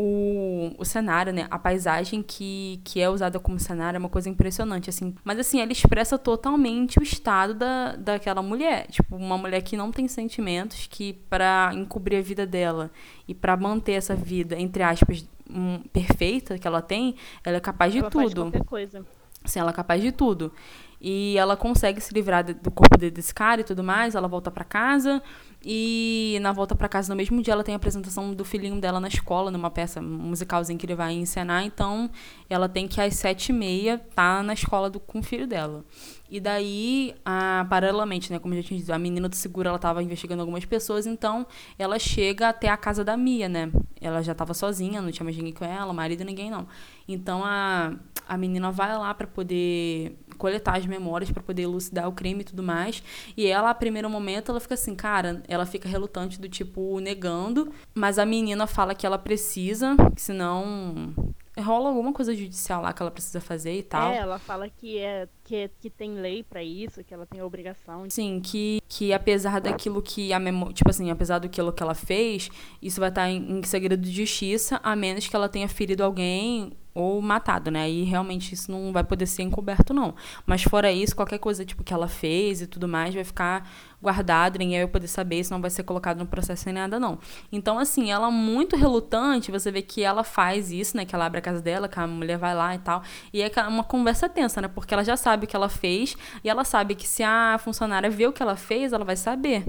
o, 0.00 0.76
o 0.78 0.84
cenário, 0.84 1.32
né? 1.32 1.48
A 1.50 1.58
paisagem 1.58 2.22
que, 2.22 2.80
que 2.84 3.00
é 3.00 3.10
usada 3.10 3.40
como 3.40 3.58
cenário 3.58 3.96
é 3.96 3.98
uma 3.98 4.08
coisa 4.08 4.28
impressionante, 4.30 4.88
assim. 4.88 5.12
Mas, 5.24 5.40
assim, 5.40 5.60
ela 5.60 5.72
expressa 5.72 6.16
totalmente 6.16 7.00
o 7.00 7.02
estado 7.02 7.52
da, 7.52 7.96
daquela 7.96 8.40
mulher. 8.40 8.86
Tipo, 8.86 9.16
uma 9.16 9.36
mulher 9.36 9.60
que 9.60 9.76
não 9.76 9.90
tem 9.90 10.06
sentimentos, 10.06 10.86
que 10.86 11.14
para 11.28 11.72
encobrir 11.74 12.18
a 12.18 12.22
vida 12.22 12.46
dela 12.46 12.92
e 13.26 13.34
para 13.34 13.56
manter 13.56 13.94
essa 13.94 14.14
vida, 14.14 14.56
entre 14.56 14.84
aspas, 14.84 15.26
um, 15.50 15.80
perfeita 15.92 16.56
que 16.58 16.68
ela 16.68 16.80
tem, 16.80 17.16
ela 17.42 17.56
é 17.56 17.60
capaz 17.60 17.92
de 17.92 17.98
ela 17.98 18.08
tudo. 18.08 18.22
Faz 18.22 18.34
qualquer 18.34 18.64
coisa. 18.64 19.04
Sim, 19.44 19.58
ela 19.58 19.70
é 19.70 19.74
capaz 19.74 20.00
de 20.00 20.12
tudo. 20.12 20.52
E 21.00 21.36
ela 21.38 21.56
consegue 21.56 22.00
se 22.00 22.12
livrar 22.12 22.44
do 22.44 22.70
corpo 22.70 22.96
desse 22.96 23.32
cara 23.32 23.60
e 23.60 23.64
tudo 23.64 23.84
mais. 23.84 24.14
Ela 24.14 24.26
volta 24.26 24.50
para 24.50 24.64
casa 24.64 25.22
e 25.64 26.38
na 26.40 26.52
volta 26.52 26.74
para 26.74 26.88
casa 26.88 27.12
no 27.12 27.16
mesmo 27.16 27.42
dia 27.42 27.52
ela 27.52 27.64
tem 27.64 27.74
a 27.74 27.76
apresentação 27.76 28.32
do 28.32 28.44
filhinho 28.44 28.80
dela 28.80 29.00
na 29.00 29.08
escola, 29.08 29.50
numa 29.50 29.70
peça 29.70 30.00
musicalzinha 30.00 30.78
que 30.78 30.86
ele 30.86 30.94
vai 30.94 31.12
encenar. 31.12 31.64
Então 31.64 32.10
ela 32.48 32.68
tem 32.68 32.88
que 32.88 33.00
às 33.00 33.14
sete 33.14 33.50
e 33.50 33.52
meia 33.52 33.98
tá 34.14 34.42
na 34.42 34.54
escola 34.54 34.88
do, 34.90 34.98
com 34.98 35.20
o 35.20 35.22
filho 35.22 35.46
dela. 35.46 35.84
E 36.30 36.40
daí, 36.40 37.14
a, 37.24 37.66
paralelamente, 37.70 38.30
né, 38.30 38.38
como 38.38 38.54
já 38.54 38.62
tinha 38.62 38.78
dito, 38.78 38.92
a 38.92 38.98
menina 38.98 39.28
do 39.28 39.34
seguro 39.34 39.68
ela 39.68 39.76
estava 39.76 40.02
investigando 40.02 40.42
algumas 40.42 40.64
pessoas, 40.64 41.06
então 41.06 41.46
ela 41.78 41.98
chega 41.98 42.50
até 42.50 42.68
a 42.68 42.76
casa 42.76 43.02
da 43.02 43.16
Mia, 43.16 43.48
né? 43.48 43.72
Ela 43.98 44.22
já 44.22 44.32
estava 44.32 44.52
sozinha, 44.52 45.00
não 45.00 45.10
tinha 45.10 45.24
mais 45.24 45.36
ninguém 45.36 45.54
com 45.54 45.64
ela, 45.64 45.92
marido 45.92 46.24
ninguém 46.24 46.50
não. 46.50 46.66
Então 47.08 47.42
a, 47.44 47.94
a 48.28 48.36
menina 48.36 48.70
vai 48.70 48.96
lá 48.96 49.14
para 49.14 49.26
poder 49.26 50.18
coletar 50.38 50.78
as 50.78 50.86
memórias 50.86 51.30
para 51.30 51.42
poder 51.42 51.62
elucidar 51.62 52.08
o 52.08 52.12
crime 52.12 52.40
e 52.40 52.44
tudo 52.44 52.62
mais. 52.62 53.02
E 53.36 53.46
ela, 53.46 53.70
a 53.70 53.74
primeiro 53.74 54.08
momento, 54.08 54.50
ela 54.50 54.60
fica 54.60 54.74
assim, 54.74 54.94
cara, 54.94 55.42
ela 55.46 55.66
fica 55.66 55.88
relutante 55.88 56.40
do 56.40 56.48
tipo 56.48 56.98
negando, 57.00 57.70
mas 57.94 58.18
a 58.18 58.24
menina 58.24 58.66
fala 58.66 58.94
que 58.94 59.04
ela 59.04 59.18
precisa, 59.18 59.96
que 60.14 60.22
senão 60.22 61.12
rola 61.60 61.88
alguma 61.88 62.12
coisa 62.12 62.34
judicial 62.34 62.82
lá 62.82 62.92
que 62.92 63.02
ela 63.02 63.10
precisa 63.10 63.40
fazer 63.40 63.78
e 63.78 63.82
tal. 63.82 64.12
É, 64.12 64.18
ela 64.18 64.38
fala 64.38 64.68
que 64.68 64.98
é 64.98 65.28
que, 65.48 65.56
é, 65.56 65.70
que 65.80 65.88
tem 65.88 66.12
lei 66.12 66.42
para 66.42 66.62
isso, 66.62 67.02
que 67.02 67.14
ela 67.14 67.24
tem 67.24 67.42
obrigação. 67.42 68.06
De... 68.06 68.12
Sim, 68.12 68.38
que, 68.38 68.82
que 68.86 69.14
apesar 69.14 69.60
daquilo 69.60 70.02
que 70.02 70.30
a 70.30 70.38
memória, 70.38 70.74
tipo 70.74 70.90
assim, 70.90 71.10
apesar 71.10 71.38
do 71.38 71.48
que 71.48 71.58
ela 71.58 71.94
fez, 71.94 72.50
isso 72.82 73.00
vai 73.00 73.08
estar 73.08 73.30
em, 73.30 73.58
em 73.58 73.62
segredo 73.62 74.02
de 74.02 74.12
justiça, 74.12 74.78
a 74.82 74.94
menos 74.94 75.26
que 75.26 75.34
ela 75.34 75.48
tenha 75.48 75.66
ferido 75.66 76.04
alguém 76.04 76.72
ou 76.94 77.22
matado, 77.22 77.70
né? 77.70 77.82
Aí 77.82 78.02
realmente 78.02 78.52
isso 78.52 78.70
não 78.70 78.92
vai 78.92 79.04
poder 79.04 79.26
ser 79.26 79.42
encoberto, 79.42 79.94
não. 79.94 80.14
Mas 80.44 80.62
fora 80.64 80.92
isso, 80.92 81.16
qualquer 81.16 81.38
coisa 81.38 81.64
tipo 81.64 81.82
que 81.82 81.94
ela 81.94 82.08
fez 82.08 82.60
e 82.60 82.66
tudo 82.66 82.86
mais 82.86 83.14
vai 83.14 83.24
ficar 83.24 83.70
guardado, 84.00 84.58
ninguém 84.58 84.78
vai 84.78 84.86
poder 84.86 85.08
saber, 85.08 85.40
isso 85.40 85.52
não 85.52 85.60
vai 85.60 85.70
ser 85.70 85.82
colocado 85.82 86.18
no 86.18 86.26
processo 86.26 86.64
nem 86.66 86.74
nada, 86.74 87.00
não. 87.00 87.18
Então, 87.50 87.78
assim, 87.78 88.10
ela 88.10 88.30
muito 88.30 88.76
relutante, 88.76 89.50
você 89.50 89.70
vê 89.70 89.82
que 89.82 90.02
ela 90.02 90.22
faz 90.22 90.70
isso, 90.70 90.96
né? 90.96 91.04
Que 91.04 91.14
ela 91.14 91.26
abre 91.26 91.38
a 91.38 91.42
casa 91.42 91.60
dela, 91.60 91.88
que 91.88 91.98
a 91.98 92.06
mulher 92.06 92.38
vai 92.38 92.54
lá 92.54 92.74
e 92.74 92.78
tal. 92.78 93.02
E 93.32 93.42
é 93.42 93.50
uma 93.66 93.82
conversa 93.82 94.28
tensa, 94.28 94.60
né? 94.60 94.68
Porque 94.68 94.94
ela 94.94 95.04
já 95.04 95.16
sabe 95.16 95.44
o 95.44 95.48
que 95.48 95.56
ela 95.56 95.68
fez 95.68 96.16
e 96.44 96.48
ela 96.48 96.64
sabe 96.64 96.94
que 96.94 97.08
se 97.08 97.22
a 97.22 97.58
funcionária 97.58 98.08
vê 98.08 98.26
o 98.26 98.32
que 98.32 98.42
ela 98.42 98.56
fez, 98.56 98.92
ela 98.92 99.04
vai 99.04 99.16
saber. 99.16 99.64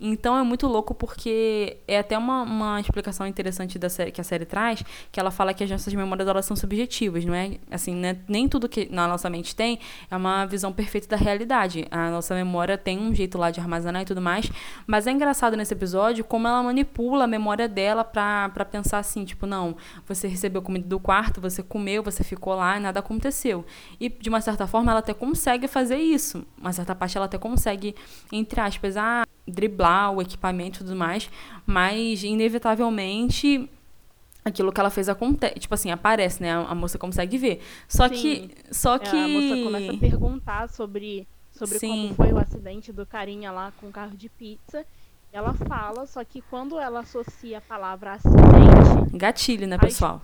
Então 0.00 0.36
é 0.36 0.42
muito 0.42 0.66
louco 0.66 0.94
porque 0.94 1.78
é 1.86 1.98
até 1.98 2.16
uma, 2.16 2.42
uma 2.42 2.80
explicação 2.80 3.26
interessante 3.26 3.78
da 3.78 3.88
série, 3.88 4.10
que 4.10 4.20
a 4.20 4.24
série 4.24 4.44
traz, 4.44 4.82
que 5.12 5.20
ela 5.20 5.30
fala 5.30 5.52
que 5.52 5.62
as 5.62 5.70
nossas 5.70 5.92
memórias 5.92 6.26
elas 6.26 6.46
são 6.46 6.56
subjetivas, 6.56 7.24
não 7.24 7.34
é? 7.34 7.58
Assim, 7.70 7.94
né? 7.94 8.18
nem 8.28 8.48
tudo 8.48 8.68
que 8.68 8.88
na 8.90 9.06
nossa 9.06 9.28
mente 9.28 9.54
tem 9.54 9.78
é 10.10 10.16
uma 10.16 10.46
visão 10.46 10.72
perfeita 10.72 11.08
da 11.08 11.16
realidade. 11.16 11.86
A 11.90 12.10
nossa 12.10 12.34
memória 12.34 12.76
tem 12.78 12.98
um 12.98 13.14
jeito 13.14 13.38
lá 13.38 13.50
de 13.50 13.60
armazenar 13.60 13.73
armazenar 13.74 14.02
e 14.02 14.04
tudo 14.04 14.20
mais. 14.20 14.50
Mas 14.86 15.06
é 15.06 15.10
engraçado 15.10 15.56
nesse 15.56 15.74
episódio 15.74 16.24
como 16.24 16.46
ela 16.46 16.62
manipula 16.62 17.24
a 17.24 17.26
memória 17.26 17.68
dela 17.68 18.04
pra, 18.04 18.48
pra 18.50 18.64
pensar 18.64 18.98
assim, 18.98 19.24
tipo, 19.24 19.46
não, 19.46 19.76
você 20.06 20.28
recebeu 20.28 20.62
comida 20.62 20.86
do 20.86 20.98
quarto, 20.98 21.40
você 21.40 21.62
comeu, 21.62 22.02
você 22.02 22.22
ficou 22.22 22.54
lá 22.54 22.76
e 22.76 22.80
nada 22.80 23.00
aconteceu. 23.00 23.64
E 24.00 24.08
de 24.08 24.28
uma 24.28 24.40
certa 24.40 24.66
forma 24.66 24.90
ela 24.90 25.00
até 25.00 25.14
consegue 25.14 25.68
fazer 25.68 25.96
isso. 25.96 26.46
Uma 26.58 26.72
certa 26.72 26.94
parte 26.94 27.16
ela 27.16 27.26
até 27.26 27.38
consegue, 27.38 27.94
entre 28.32 28.60
aspas, 28.60 28.96
ah, 28.96 29.26
driblar 29.46 30.12
o 30.12 30.22
equipamento 30.22 30.78
e 30.78 30.84
tudo 30.84 30.96
mais, 30.96 31.30
mas 31.66 32.22
inevitavelmente 32.22 33.68
aquilo 34.44 34.72
que 34.72 34.78
ela 34.78 34.90
fez 34.90 35.08
acontece, 35.08 35.58
tipo 35.58 35.74
assim, 35.74 35.90
aparece, 35.90 36.42
né? 36.42 36.52
A, 36.52 36.74
moça 36.74 36.98
consegue 36.98 37.38
ver. 37.38 37.62
Só 37.88 38.08
Sim. 38.08 38.14
que 38.14 38.50
só 38.70 38.98
que 38.98 39.16
a 39.16 39.28
moça 39.28 39.62
começa 39.62 39.92
a 39.92 39.96
perguntar 39.96 40.68
sobre 40.68 41.26
sobre 41.54 41.78
Sim. 41.78 41.88
como 41.88 42.14
foi 42.14 42.32
o 42.32 42.38
acidente 42.38 42.92
do 42.92 43.06
carinha 43.06 43.50
lá 43.52 43.72
com 43.80 43.88
o 43.88 43.92
carro 43.92 44.16
de 44.16 44.28
pizza. 44.28 44.84
Ela 45.32 45.52
fala, 45.52 46.06
só 46.06 46.22
que 46.22 46.40
quando 46.42 46.78
ela 46.78 47.00
associa 47.00 47.58
a 47.58 47.60
palavra 47.60 48.12
acidente, 48.12 49.16
gatilho, 49.16 49.66
né, 49.66 49.78
pessoal? 49.78 50.20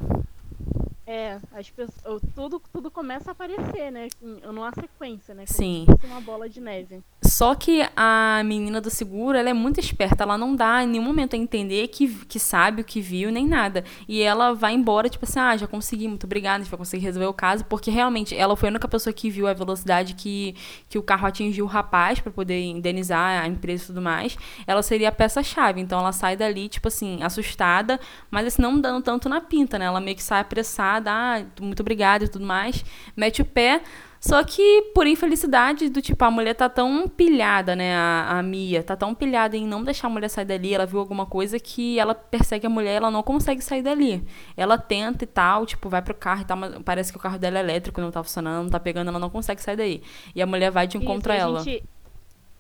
É, 1.13 1.41
as 1.53 1.69
pessoas, 1.69 2.23
tudo, 2.37 2.63
tudo 2.73 2.89
começa 2.89 3.31
a 3.31 3.33
aparecer, 3.33 3.91
né? 3.91 4.07
Numa 4.23 4.71
sequência, 4.73 5.35
né? 5.35 5.45
Como 5.45 5.59
Sim. 5.59 5.85
Se 6.01 6.07
uma 6.07 6.21
bola 6.21 6.49
de 6.49 6.61
neve. 6.61 7.03
Só 7.25 7.55
que 7.55 7.83
a 7.97 8.43
menina 8.45 8.81
do 8.81 8.91
seguro, 8.91 9.37
ela 9.37 9.51
é 9.51 9.53
muito 9.53 9.81
esperta, 9.81 10.23
ela 10.23 10.39
não 10.39 10.55
dá 10.55 10.85
em 10.85 10.87
nenhum 10.87 11.03
momento 11.03 11.35
a 11.35 11.37
entender 11.37 11.89
que, 11.89 12.09
que 12.27 12.39
sabe 12.39 12.83
o 12.83 12.85
que 12.85 13.01
viu, 13.01 13.33
nem 13.33 13.47
nada. 13.47 13.83
E 14.07 14.23
ela 14.23 14.53
vai 14.53 14.73
embora, 14.73 15.09
tipo 15.09 15.25
assim, 15.25 15.41
ah, 15.41 15.57
já 15.57 15.67
consegui, 15.67 16.07
muito 16.07 16.27
obrigada, 16.27 16.57
a 16.57 16.59
gente 16.61 16.71
vai 16.71 16.79
conseguir 16.79 17.05
resolver 17.05 17.27
o 17.27 17.33
caso, 17.33 17.65
porque 17.65 17.91
realmente 17.91 18.37
ela 18.37 18.57
foi 18.57 18.69
a 18.69 18.71
única 18.71 18.87
pessoa 18.87 19.13
que 19.13 19.31
viu 19.31 19.49
a 19.49 19.53
velocidade 19.53 20.15
que, 20.15 20.55
que 20.89 20.99
o 20.99 21.03
carro 21.03 21.27
atingiu 21.27 21.65
o 21.65 21.69
rapaz 21.69 22.21
para 22.21 22.31
poder 22.31 22.63
indenizar 22.63 23.43
a 23.43 23.49
empresa 23.49 23.85
e 23.85 23.87
tudo 23.87 24.03
mais. 24.03 24.37
Ela 24.67 24.83
seria 24.83 25.09
a 25.09 25.13
peça-chave, 25.13 25.81
então 25.81 25.99
ela 25.99 26.13
sai 26.13 26.37
dali, 26.37 26.69
tipo 26.69 26.89
assim, 26.89 27.23
assustada, 27.23 27.99
mas 28.31 28.47
assim, 28.47 28.63
não 28.63 28.81
dando 28.81 29.03
tanto 29.03 29.29
na 29.29 29.41
pinta, 29.41 29.79
né? 29.79 29.87
Ela 29.87 30.01
meio 30.01 30.17
que 30.17 30.23
sai 30.23 30.41
apressada, 30.41 31.00
ah, 31.09 31.45
muito 31.61 31.81
obrigada 31.81 32.25
e 32.25 32.29
tudo 32.29 32.45
mais, 32.45 32.85
mete 33.17 33.43
o 33.43 33.45
pé. 33.45 33.83
Só 34.21 34.45
que, 34.45 34.83
por 34.95 35.07
infelicidade, 35.07 35.89
do 35.89 36.03
tipo, 36.03 36.23
a 36.23 36.31
mulher 36.31 36.55
tá 36.55 36.69
tão 36.69 37.09
pilhada, 37.09 37.75
né? 37.75 37.97
A, 37.97 38.39
a 38.39 38.43
Mia 38.43 38.83
tá 38.83 38.95
tão 38.95 39.15
pilhada 39.15 39.57
em 39.57 39.67
não 39.67 39.83
deixar 39.83 40.09
a 40.09 40.11
mulher 40.11 40.29
sair 40.29 40.45
dali. 40.45 40.75
Ela 40.75 40.85
viu 40.85 40.99
alguma 40.99 41.25
coisa 41.25 41.59
que 41.59 41.99
ela 41.99 42.15
persegue 42.15 42.67
a 42.67 42.71
mulher 42.71 42.97
ela 42.97 43.11
não 43.11 43.23
consegue 43.23 43.63
sair 43.63 43.81
dali. 43.81 44.23
Ela 44.55 44.77
tenta 44.77 45.25
e 45.25 45.27
tal, 45.27 45.65
tipo, 45.65 45.89
vai 45.89 46.03
pro 46.03 46.15
carro 46.15 46.43
e 46.43 46.45
tal, 46.45 46.55
mas 46.59 46.75
parece 46.85 47.11
que 47.11 47.17
o 47.17 47.21
carro 47.21 47.39
dela 47.39 47.59
é 47.59 47.63
elétrico, 47.63 47.99
não 47.99 48.11
tá 48.11 48.23
funcionando, 48.23 48.65
não 48.65 48.71
tá 48.71 48.79
pegando, 48.79 49.09
ela 49.09 49.19
não 49.19 49.31
consegue 49.31 49.63
sair 49.63 49.77
daí. 49.77 50.03
E 50.35 50.43
a 50.43 50.47
mulher 50.47 50.71
vai 50.71 50.87
de 50.87 50.99
encontro 50.99 51.33
Isso, 51.33 51.41
a 51.41 51.43
ela. 51.43 51.61
Gente, 51.61 51.85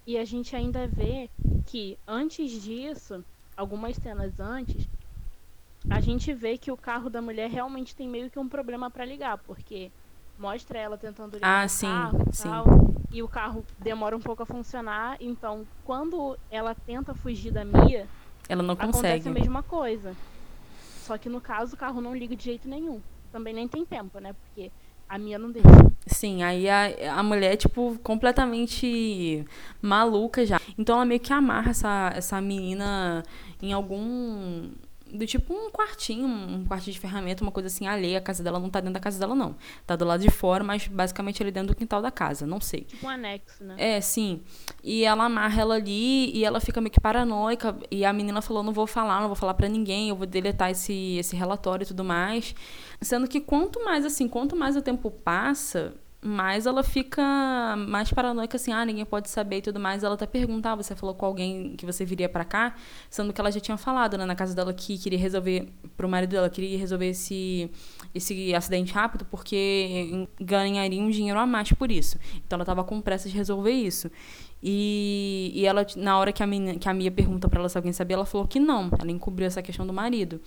e 0.06 0.16
a 0.16 0.24
gente 0.24 0.56
ainda 0.56 0.86
vê 0.86 1.28
que 1.66 1.98
antes 2.08 2.62
disso, 2.62 3.22
algumas 3.54 3.96
cenas 3.96 4.40
antes, 4.40 4.88
a 5.88 6.00
gente 6.00 6.32
vê 6.32 6.58
que 6.58 6.70
o 6.70 6.76
carro 6.76 7.08
da 7.08 7.22
mulher 7.22 7.48
realmente 7.48 7.94
tem 7.94 8.08
meio 8.08 8.30
que 8.30 8.38
um 8.38 8.48
problema 8.48 8.90
para 8.90 9.04
ligar, 9.04 9.38
porque 9.38 9.90
mostra 10.38 10.78
ela 10.78 10.96
tentando 10.98 11.34
ligar 11.34 11.62
ah, 11.62 11.66
o 11.66 11.68
sim, 11.68 11.86
carro 11.86 12.28
e 12.30 12.36
sim. 12.36 12.48
tal, 12.48 12.66
e 13.12 13.22
o 13.22 13.28
carro 13.28 13.64
demora 13.78 14.16
um 14.16 14.20
pouco 14.20 14.42
a 14.42 14.46
funcionar, 14.46 15.16
então 15.20 15.66
quando 15.84 16.36
ela 16.50 16.74
tenta 16.74 17.14
fugir 17.14 17.52
da 17.52 17.64
Mia, 17.64 18.06
ela 18.48 18.62
não 18.62 18.74
consegue. 18.74 19.20
Acontece 19.20 19.28
a 19.28 19.32
mesma 19.32 19.62
coisa. 19.62 20.16
Só 21.02 21.16
que 21.16 21.28
no 21.28 21.40
caso 21.40 21.74
o 21.74 21.78
carro 21.78 22.00
não 22.00 22.16
liga 22.16 22.34
de 22.34 22.44
jeito 22.44 22.68
nenhum. 22.68 23.00
Também 23.32 23.54
nem 23.54 23.68
tem 23.68 23.84
tempo, 23.84 24.18
né? 24.18 24.32
Porque 24.32 24.72
a 25.08 25.18
Mia 25.18 25.38
não 25.38 25.50
deixa. 25.50 25.68
Sim, 26.06 26.42
aí 26.42 26.68
a, 26.68 27.16
a 27.16 27.22
mulher, 27.22 27.56
tipo, 27.56 27.96
completamente 28.02 29.44
maluca 29.80 30.44
já. 30.44 30.60
Então 30.76 30.96
ela 30.96 31.04
meio 31.04 31.20
que 31.20 31.32
amarra 31.32 31.70
essa, 31.70 32.12
essa 32.14 32.40
menina 32.40 33.22
em 33.62 33.72
algum 33.72 34.70
do 35.12 35.26
tipo 35.26 35.52
um 35.52 35.70
quartinho, 35.70 36.26
um 36.26 36.64
quartinho 36.64 36.94
de 36.94 37.00
ferramenta, 37.00 37.42
uma 37.42 37.52
coisa 37.52 37.66
assim 37.66 37.86
alheia. 37.86 38.18
A 38.18 38.20
casa 38.20 38.42
dela 38.42 38.58
não 38.58 38.70
tá 38.70 38.80
dentro 38.80 38.94
da 38.94 39.00
casa 39.00 39.18
dela, 39.18 39.34
não. 39.34 39.56
Tá 39.86 39.96
do 39.96 40.04
lado 40.04 40.20
de 40.20 40.30
fora, 40.30 40.62
mas 40.62 40.86
basicamente 40.86 41.42
ali 41.42 41.50
dentro 41.50 41.74
do 41.74 41.76
quintal 41.76 42.00
da 42.00 42.10
casa. 42.10 42.46
Não 42.46 42.60
sei. 42.60 42.82
Tipo 42.82 43.06
um 43.06 43.10
anexo, 43.10 43.64
né? 43.64 43.74
É, 43.78 44.00
sim. 44.00 44.42
E 44.82 45.04
ela 45.04 45.24
amarra 45.24 45.62
ela 45.62 45.74
ali 45.74 46.30
e 46.36 46.44
ela 46.44 46.60
fica 46.60 46.80
meio 46.80 46.90
que 46.90 47.00
paranoica. 47.00 47.76
E 47.90 48.04
a 48.04 48.12
menina 48.12 48.40
falou: 48.40 48.62
não 48.62 48.72
vou 48.72 48.86
falar, 48.86 49.20
não 49.20 49.28
vou 49.28 49.36
falar 49.36 49.54
para 49.54 49.68
ninguém, 49.68 50.08
eu 50.08 50.16
vou 50.16 50.26
deletar 50.26 50.70
esse, 50.70 51.16
esse 51.18 51.36
relatório 51.36 51.84
e 51.84 51.86
tudo 51.86 52.04
mais. 52.04 52.54
Sendo 53.00 53.26
que 53.26 53.40
quanto 53.40 53.84
mais, 53.84 54.04
assim, 54.04 54.28
quanto 54.28 54.54
mais 54.54 54.76
o 54.76 54.82
tempo 54.82 55.10
passa, 55.10 55.94
mais 56.22 56.66
ela 56.66 56.82
fica 56.82 57.22
mais 57.88 58.12
paranoica 58.12 58.56
assim, 58.56 58.72
ah, 58.72 58.84
ninguém 58.84 59.04
pode 59.04 59.30
saber 59.30 59.58
e 59.58 59.62
tudo 59.62 59.80
mais. 59.80 60.04
Ela 60.04 60.14
até 60.14 60.26
pergunta, 60.26 60.70
ah, 60.70 60.74
você 60.74 60.94
falou 60.94 61.14
com 61.14 61.24
alguém 61.24 61.74
que 61.76 61.86
você 61.86 62.04
viria 62.04 62.28
para 62.28 62.44
cá, 62.44 62.74
sendo 63.08 63.32
que 63.32 63.40
ela 63.40 63.50
já 63.50 63.60
tinha 63.60 63.76
falado, 63.76 64.18
né, 64.18 64.26
na 64.26 64.34
casa 64.34 64.54
dela 64.54 64.72
que 64.74 64.98
queria 64.98 65.18
resolver 65.18 65.68
pro 65.96 66.08
marido 66.08 66.30
dela, 66.30 66.50
queria 66.50 66.78
resolver 66.78 67.08
esse 67.08 67.70
esse 68.14 68.54
acidente 68.54 68.92
rápido 68.92 69.24
porque 69.30 70.28
ganharia 70.40 71.00
um 71.00 71.10
dinheiro 71.10 71.38
a 71.38 71.46
mais 71.46 71.72
por 71.72 71.90
isso. 71.90 72.18
Então 72.46 72.56
ela 72.56 72.64
tava 72.64 72.84
com 72.84 73.00
pressa 73.00 73.28
de 73.28 73.34
resolver 73.34 73.72
isso. 73.72 74.10
E, 74.62 75.52
e 75.54 75.64
ela 75.66 75.86
na 75.96 76.18
hora 76.18 76.32
que 76.32 76.42
a 76.42 76.46
minha, 76.46 76.78
que 76.78 76.88
a 76.88 76.92
Mia 76.92 77.10
pergunta 77.10 77.48
para 77.48 77.60
ela 77.60 77.68
se 77.68 77.78
alguém 77.78 77.92
sabia, 77.92 78.16
ela 78.16 78.26
falou 78.26 78.46
que 78.46 78.60
não. 78.60 78.90
Ela 78.98 79.10
encobriu 79.10 79.46
essa 79.46 79.62
questão 79.62 79.86
do 79.86 79.92
marido. 79.92 80.40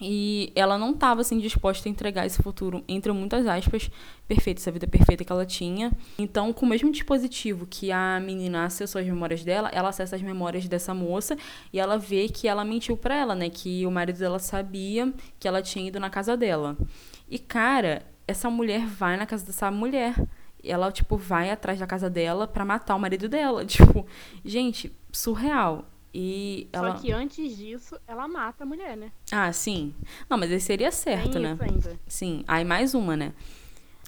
E 0.00 0.52
ela 0.56 0.76
não 0.76 0.90
estava 0.90 1.20
assim 1.20 1.38
disposta 1.38 1.88
a 1.88 1.90
entregar 1.90 2.26
esse 2.26 2.42
futuro, 2.42 2.82
entre 2.88 3.12
muitas 3.12 3.46
aspas, 3.46 3.88
perfeito, 4.26 4.58
essa 4.58 4.72
vida 4.72 4.88
perfeita 4.88 5.24
que 5.24 5.30
ela 5.30 5.46
tinha. 5.46 5.92
Então, 6.18 6.52
com 6.52 6.66
o 6.66 6.68
mesmo 6.68 6.90
dispositivo 6.90 7.64
que 7.64 7.92
a 7.92 8.18
menina 8.18 8.64
acessou 8.64 9.00
as 9.00 9.06
memórias 9.06 9.44
dela, 9.44 9.70
ela 9.72 9.90
acessa 9.90 10.16
as 10.16 10.22
memórias 10.22 10.66
dessa 10.66 10.92
moça 10.92 11.36
e 11.72 11.78
ela 11.78 11.96
vê 11.96 12.28
que 12.28 12.48
ela 12.48 12.64
mentiu 12.64 12.96
para 12.96 13.14
ela, 13.14 13.34
né, 13.36 13.48
que 13.48 13.86
o 13.86 13.90
marido 13.90 14.18
dela 14.18 14.40
sabia 14.40 15.12
que 15.38 15.46
ela 15.46 15.62
tinha 15.62 15.86
ido 15.86 16.00
na 16.00 16.10
casa 16.10 16.36
dela. 16.36 16.76
E 17.30 17.38
cara, 17.38 18.02
essa 18.26 18.50
mulher 18.50 18.84
vai 18.86 19.16
na 19.16 19.26
casa 19.26 19.46
dessa 19.46 19.70
mulher. 19.70 20.14
Ela 20.62 20.90
tipo 20.90 21.16
vai 21.16 21.50
atrás 21.50 21.78
da 21.78 21.86
casa 21.86 22.10
dela 22.10 22.48
para 22.48 22.64
matar 22.64 22.96
o 22.96 22.98
marido 22.98 23.28
dela, 23.28 23.64
tipo, 23.66 24.04
gente, 24.44 24.90
surreal. 25.12 25.84
E 26.14 26.68
Só 26.72 26.86
ela... 26.86 26.94
que 26.94 27.10
antes 27.10 27.56
disso, 27.56 27.98
ela 28.06 28.28
mata 28.28 28.62
a 28.62 28.66
mulher, 28.66 28.96
né? 28.96 29.10
Ah, 29.32 29.52
sim. 29.52 29.92
Não, 30.30 30.38
mas 30.38 30.48
esse 30.52 30.66
seria 30.66 30.92
certo, 30.92 31.32
Tem 31.32 31.42
né? 31.42 31.54
Isso 31.54 31.64
ainda. 31.64 32.00
Sim. 32.06 32.44
Aí 32.46 32.64
mais 32.64 32.94
uma, 32.94 33.16
né? 33.16 33.32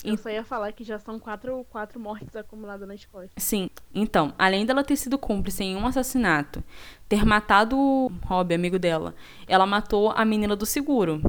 Eu 0.04 0.16
só 0.16 0.28
ia 0.28 0.44
falar 0.44 0.70
que 0.72 0.84
já 0.84 1.00
são 1.00 1.18
quatro, 1.18 1.66
quatro 1.68 1.98
mortes 1.98 2.36
acumuladas 2.36 2.86
nas 2.86 3.04
costas. 3.04 3.42
Sim. 3.42 3.68
Então, 3.92 4.32
além 4.38 4.64
dela 4.64 4.84
ter 4.84 4.94
sido 4.94 5.18
cúmplice 5.18 5.64
em 5.64 5.74
um 5.74 5.84
assassinato, 5.84 6.62
ter 7.08 7.24
matado 7.24 7.76
o 7.76 8.12
Rob, 8.24 8.54
amigo 8.54 8.78
dela, 8.78 9.12
ela 9.48 9.66
matou 9.66 10.12
a 10.12 10.24
menina 10.24 10.54
do 10.54 10.64
seguro. 10.64 11.20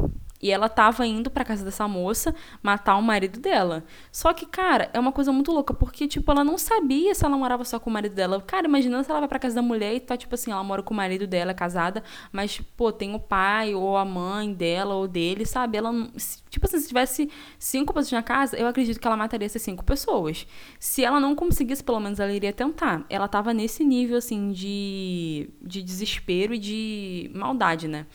E 0.42 0.52
ela 0.52 0.70
tava 0.70 1.06
indo 1.06 1.30
pra 1.30 1.44
casa 1.44 1.66
dessa 1.66 1.88
moça 1.88 2.34
matar 2.62 2.96
o 2.96 3.02
marido 3.02 3.40
dela. 3.40 3.84
Só 4.12 4.34
que, 4.34 4.46
cara, 4.46 4.90
é 4.94 5.00
uma 5.00 5.12
coisa 5.12 5.32
muito 5.32 5.52
louca, 5.52 5.74
porque, 5.74 6.08
tipo, 6.08 6.32
ela 6.32 6.44
não 6.44 6.58
sabia 6.58 7.14
se 7.16 7.26
ela 7.26 7.38
morava 7.38 7.64
só 7.64 7.80
com 7.80 7.90
o 7.90 7.94
marido 7.94 8.14
dela. 8.14 8.40
Cara, 8.42 8.68
imaginando 8.68 9.04
se 9.04 9.10
ela 9.10 9.20
vai 9.20 9.30
pra 9.30 9.40
casa 9.40 9.56
da 9.56 9.62
mulher 9.62 9.96
e 9.96 10.00
tá, 10.00 10.16
tipo 10.16 10.36
assim, 10.36 10.52
ela 10.52 10.64
mora 10.64 10.84
com 10.84 10.94
o 10.94 10.98
marido 10.98 11.26
dela, 11.26 11.52
é 11.52 11.54
casada, 11.54 12.04
mas, 12.32 12.60
pô, 12.76 12.92
tem 12.92 13.16
o 13.16 13.20
pai 13.20 13.74
ou 13.74 13.98
a 13.98 14.06
mãe 14.06 14.54
dela 14.54 14.96
ou 14.96 15.08
dele, 15.08 15.46
sabe? 15.46 15.78
Ela, 15.78 15.92
tipo 16.50 16.66
assim, 16.66 16.80
se 16.80 16.88
tivesse 16.88 17.30
cinco 17.58 17.94
pessoas 17.94 18.12
na 18.12 18.24
casa, 18.24 18.56
eu 18.58 18.68
acredito 18.68 19.00
que 19.00 19.08
ela 19.08 19.18
mataria 19.18 19.46
essas 19.46 19.62
cinco 19.62 19.84
pessoas. 19.84 20.46
Se 20.80 21.04
ela 21.04 21.20
não 21.20 21.36
conseguisse, 21.36 21.84
pelo 21.84 22.00
menos 22.00 22.20
ela 22.20 22.32
iria 22.32 22.54
tentar. 22.54 23.06
Ela 23.10 23.28
tava 23.28 23.54
nesse 23.54 23.84
nível, 23.84 24.18
assim, 24.18 24.52
de, 24.52 25.50
de 25.62 25.82
desespero 25.82 26.54
e 26.54 26.60
de 26.60 27.32
maldade, 27.34 27.88
né? 27.88 28.06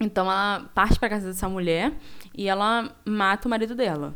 Então 0.00 0.30
ela 0.30 0.70
parte 0.74 0.98
para 0.98 1.08
casa 1.08 1.26
dessa 1.26 1.48
mulher 1.48 1.92
e 2.34 2.48
ela 2.48 2.94
mata 3.04 3.48
o 3.48 3.50
marido 3.50 3.74
dela. 3.74 4.14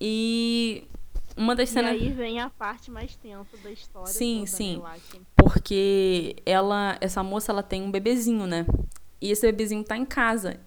E 0.00 0.88
uma 1.36 1.54
das 1.54 1.70
cenas. 1.70 1.92
E 1.92 2.04
aí 2.04 2.12
vem 2.12 2.40
a 2.40 2.50
parte 2.50 2.90
mais 2.90 3.14
tensa 3.16 3.56
da 3.62 3.70
história. 3.70 4.12
Sim, 4.12 4.38
toda, 4.38 4.50
sim. 4.50 4.78
Né, 4.78 5.20
porque 5.36 6.36
ela, 6.44 6.96
essa 7.00 7.22
moça, 7.22 7.52
ela 7.52 7.62
tem 7.62 7.82
um 7.82 7.90
bebezinho, 7.90 8.46
né? 8.46 8.66
E 9.20 9.30
esse 9.30 9.46
bebezinho 9.46 9.84
tá 9.84 9.96
em 9.96 10.04
casa. 10.04 10.60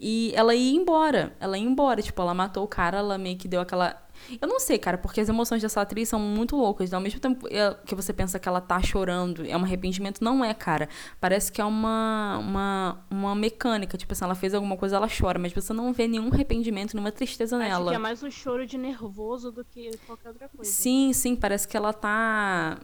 E 0.00 0.32
ela 0.34 0.54
ia 0.54 0.76
embora. 0.76 1.36
Ela 1.40 1.58
ia 1.58 1.64
embora. 1.64 2.02
Tipo, 2.02 2.22
ela 2.22 2.34
matou 2.34 2.64
o 2.64 2.68
cara, 2.68 2.98
ela 2.98 3.18
meio 3.18 3.36
que 3.36 3.48
deu 3.48 3.60
aquela 3.60 4.00
eu 4.40 4.48
não 4.48 4.60
sei, 4.60 4.78
cara, 4.78 4.98
porque 4.98 5.20
as 5.20 5.28
emoções 5.28 5.62
dessa 5.62 5.80
atriz 5.80 6.08
são 6.08 6.18
muito 6.18 6.56
loucas. 6.56 6.92
Ao 6.92 7.00
mesmo 7.00 7.20
tempo 7.20 7.46
é, 7.48 7.76
que 7.84 7.94
você 7.94 8.12
pensa 8.12 8.38
que 8.38 8.48
ela 8.48 8.60
tá 8.60 8.80
chorando, 8.82 9.46
é 9.46 9.56
um 9.56 9.62
arrependimento, 9.62 10.22
não 10.22 10.44
é, 10.44 10.52
cara. 10.54 10.88
Parece 11.20 11.50
que 11.50 11.60
é 11.60 11.64
uma, 11.64 12.38
uma, 12.38 13.06
uma 13.10 13.34
mecânica. 13.34 13.96
Tipo 13.96 14.12
assim, 14.12 14.24
ela 14.24 14.34
fez 14.34 14.54
alguma 14.54 14.76
coisa, 14.76 14.96
ela 14.96 15.08
chora, 15.08 15.38
mas 15.38 15.52
você 15.52 15.72
não 15.72 15.92
vê 15.92 16.06
nenhum 16.06 16.28
arrependimento, 16.32 16.94
nenhuma 16.94 17.12
tristeza 17.12 17.56
Acho 17.56 17.68
nela. 17.68 17.90
Que 17.90 17.96
é 17.96 17.98
mais 17.98 18.22
um 18.22 18.30
choro 18.30 18.66
de 18.66 18.78
nervoso 18.78 19.50
do 19.50 19.64
que 19.64 19.90
qualquer 20.06 20.28
outra 20.28 20.48
coisa. 20.48 20.70
Sim, 20.70 21.12
sim, 21.12 21.36
parece 21.36 21.66
que 21.66 21.76
ela 21.76 21.92
tá 21.92 22.78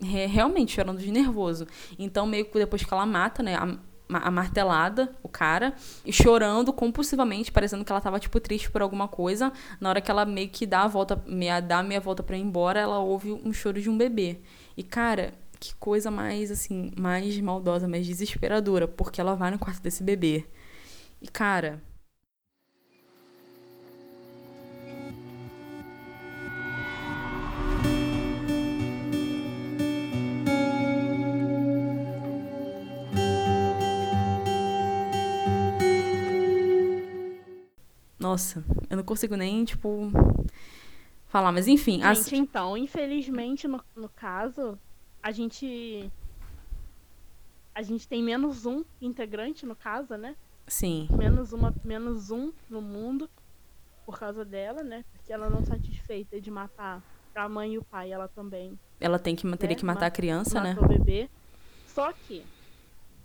realmente 0.00 0.72
chorando 0.74 0.98
de 0.98 1.10
nervoso. 1.10 1.66
Então, 1.98 2.26
meio 2.26 2.44
que 2.46 2.58
depois 2.58 2.84
que 2.84 2.92
ela 2.92 3.06
mata, 3.06 3.42
né? 3.42 3.54
A, 3.56 3.78
a 4.08 4.30
martelada, 4.30 5.14
o 5.22 5.28
cara, 5.28 5.74
e 6.04 6.12
chorando 6.12 6.72
compulsivamente, 6.72 7.50
parecendo 7.50 7.84
que 7.84 7.90
ela 7.90 8.00
tava, 8.00 8.18
tipo, 8.20 8.38
triste 8.38 8.70
por 8.70 8.82
alguma 8.82 9.08
coisa. 9.08 9.52
Na 9.80 9.88
hora 9.88 10.00
que 10.00 10.10
ela 10.10 10.24
meio 10.24 10.48
que 10.48 10.66
dá 10.66 10.82
a 10.82 10.88
volta, 10.88 11.22
meia, 11.26 11.60
dá 11.60 11.78
a 11.78 11.82
meia 11.82 12.00
volta 12.00 12.22
pra 12.22 12.36
ir 12.36 12.42
embora, 12.42 12.80
ela 12.80 12.98
ouve 12.98 13.32
um 13.32 13.52
choro 13.52 13.80
de 13.80 13.90
um 13.90 13.96
bebê. 13.96 14.38
E, 14.76 14.82
cara, 14.82 15.34
que 15.58 15.74
coisa 15.74 16.10
mais, 16.10 16.50
assim, 16.50 16.92
mais 16.96 17.38
maldosa, 17.40 17.88
mais 17.88 18.06
desesperadora, 18.06 18.86
porque 18.86 19.20
ela 19.20 19.34
vai 19.34 19.50
no 19.50 19.58
quarto 19.58 19.82
desse 19.82 20.02
bebê. 20.02 20.44
E, 21.20 21.28
cara. 21.28 21.82
Nossa, 38.18 38.64
eu 38.88 38.96
não 38.96 39.04
consigo 39.04 39.36
nem, 39.36 39.64
tipo, 39.64 40.10
falar, 41.26 41.52
mas 41.52 41.68
enfim. 41.68 42.00
Gente, 42.00 42.04
as... 42.04 42.32
então, 42.32 42.76
infelizmente, 42.76 43.68
no, 43.68 43.80
no 43.94 44.08
caso, 44.08 44.78
a 45.22 45.30
gente. 45.32 46.10
A 47.74 47.82
gente 47.82 48.08
tem 48.08 48.22
menos 48.22 48.64
um 48.64 48.82
integrante, 49.02 49.66
no 49.66 49.76
caso, 49.76 50.16
né? 50.16 50.34
Sim. 50.66 51.08
Menos, 51.10 51.52
uma, 51.52 51.74
menos 51.84 52.30
um 52.30 52.50
no 52.70 52.80
mundo 52.80 53.28
por 54.06 54.18
causa 54.18 54.44
dela, 54.44 54.82
né? 54.82 55.04
Porque 55.12 55.32
ela 55.32 55.50
não 55.50 55.62
satisfeita 55.64 56.40
de 56.40 56.50
matar 56.50 57.02
a 57.34 57.48
mãe 57.48 57.74
e 57.74 57.78
o 57.78 57.84
pai, 57.84 58.12
ela 58.12 58.28
também. 58.28 58.78
Ela 58.98 59.18
tem 59.18 59.36
que 59.36 59.42
teria 59.56 59.74
né? 59.74 59.78
que 59.78 59.84
matar 59.84 60.06
a 60.06 60.10
criança, 60.10 60.60
né? 60.60 60.74
o 60.80 60.88
bebê. 60.88 61.28
Só 61.86 62.12
que 62.12 62.42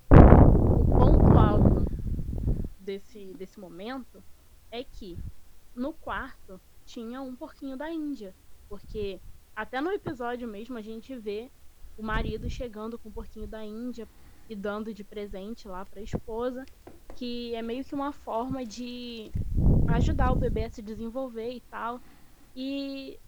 o 0.09 0.85
ponto 0.85 1.37
alto 1.37 1.85
desse, 2.79 3.33
desse 3.37 3.57
momento 3.57 4.21
é 4.71 4.83
que 4.83 5.17
no 5.75 5.93
quarto 5.93 6.59
tinha 6.85 7.21
um 7.21 7.35
porquinho 7.35 7.77
da 7.77 7.91
Índia. 7.91 8.33
Porque 8.69 9.19
até 9.55 9.81
no 9.81 9.91
episódio 9.91 10.47
mesmo 10.47 10.77
a 10.77 10.81
gente 10.81 11.15
vê 11.15 11.49
o 11.97 12.03
marido 12.03 12.49
chegando 12.49 12.97
com 12.97 13.09
o 13.09 13.11
porquinho 13.11 13.47
da 13.47 13.63
Índia 13.63 14.07
e 14.49 14.55
dando 14.55 14.93
de 14.93 15.03
presente 15.03 15.67
lá 15.67 15.85
para 15.85 15.99
a 15.99 16.03
esposa, 16.03 16.65
que 17.15 17.53
é 17.55 17.61
meio 17.61 17.83
que 17.83 17.95
uma 17.95 18.11
forma 18.11 18.65
de 18.65 19.31
ajudar 19.87 20.31
o 20.31 20.35
bebê 20.35 20.65
a 20.65 20.69
se 20.69 20.81
desenvolver 20.81 21.51
e 21.51 21.61
tal. 21.61 21.99
E 22.55 23.19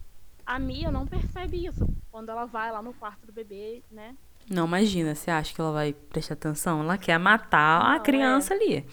a 0.44 0.58
Mia 0.58 0.90
não 0.90 1.06
percebe 1.06 1.66
isso 1.66 1.86
quando 2.10 2.30
ela 2.30 2.44
vai 2.44 2.70
lá 2.70 2.82
no 2.82 2.92
quarto 2.92 3.26
do 3.26 3.32
bebê, 3.32 3.82
né? 3.90 4.16
Não, 4.48 4.66
imagina, 4.66 5.14
você 5.14 5.30
acha 5.30 5.54
que 5.54 5.60
ela 5.60 5.72
vai 5.72 5.94
prestar 5.94 6.34
atenção? 6.34 6.82
Ela 6.82 6.98
quer 6.98 7.18
matar 7.18 7.82
não, 7.82 7.96
a 7.96 8.00
criança 8.00 8.52
é. 8.52 8.56
ali. 8.56 8.86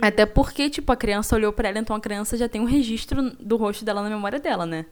Até 0.00 0.26
porque, 0.26 0.68
tipo, 0.68 0.90
a 0.92 0.96
criança 0.96 1.34
olhou 1.34 1.52
para 1.52 1.68
ela, 1.68 1.78
então 1.78 1.96
a 1.96 2.00
criança 2.00 2.36
já 2.36 2.48
tem 2.48 2.60
um 2.60 2.64
registro 2.64 3.30
do 3.40 3.56
rosto 3.56 3.84
dela 3.84 4.02
na 4.02 4.10
memória 4.10 4.38
dela, 4.38 4.66
né? 4.66 4.86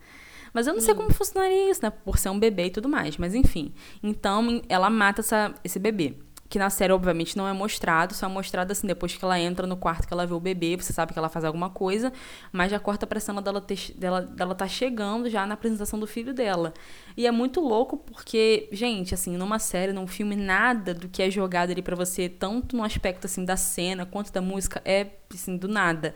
Mas 0.53 0.67
eu 0.67 0.73
não 0.73 0.81
sei 0.81 0.95
como 0.95 1.13
funcionaria 1.13 1.71
isso, 1.71 1.81
né? 1.83 1.91
Por 1.91 2.17
ser 2.17 2.29
um 2.29 2.39
bebê 2.39 2.67
e 2.67 2.71
tudo 2.71 2.89
mais. 2.89 3.17
Mas 3.17 3.35
enfim. 3.35 3.75
Então, 4.03 4.63
ela 4.69 4.89
mata 4.89 5.21
essa, 5.21 5.53
esse 5.65 5.81
bebê 5.81 6.15
que 6.49 6.59
na 6.59 6.71
série, 6.71 6.93
obviamente, 6.93 7.37
não 7.37 7.49
é 7.49 7.53
mostrado, 7.53 8.15
só 8.15 8.27
é 8.27 8.29
mostrado 8.29 8.71
assim, 8.71 8.87
depois 8.87 9.15
que 9.15 9.25
ela 9.25 9.39
entra 9.39 9.67
no 9.67 9.77
quarto 9.77 10.07
que 10.07 10.13
ela 10.13 10.27
vê 10.27 10.35
o 10.35 10.41
bebê, 10.41 10.77
você 10.77 10.93
sabe 10.93 11.13
que 11.13 11.19
ela 11.19 11.29
faz 11.29 11.45
alguma 11.45 11.71
coisa, 11.71 12.13
mas 12.53 12.71
já 12.71 12.79
corta 12.79 13.07
pra 13.07 13.19
cena 13.19 13.41
dela, 13.41 13.61
ter, 13.61 13.93
dela, 13.97 14.21
dela 14.21 14.55
tá 14.55 14.69
chegando 14.69 15.29
já 15.29 15.47
na 15.47 15.55
apresentação 15.55 15.99
do 15.99 16.07
filho 16.07 16.35
dela. 16.35 16.75
E 17.17 17.27
é 17.27 17.31
muito 17.31 17.61
louco 17.61 17.97
porque, 17.97 18.69
gente, 18.73 19.15
assim, 19.15 19.37
numa 19.37 19.59
série, 19.59 19.93
num 19.93 20.07
filme, 20.07 20.37
nada 20.37 20.93
do 20.93 21.09
que 21.09 21.23
é 21.23 21.31
jogado 21.31 21.71
ali 21.71 21.83
para 21.83 21.97
você, 21.97 22.29
tanto 22.29 22.77
no 22.77 22.85
aspecto, 22.85 23.27
assim, 23.27 23.45
da 23.45 23.57
cena 23.57 24.05
quanto 24.05 24.33
da 24.33 24.41
música, 24.41 24.83
é, 24.85 25.07
assim, 25.37 25.57
do 25.57 25.69
nada. 25.69 26.15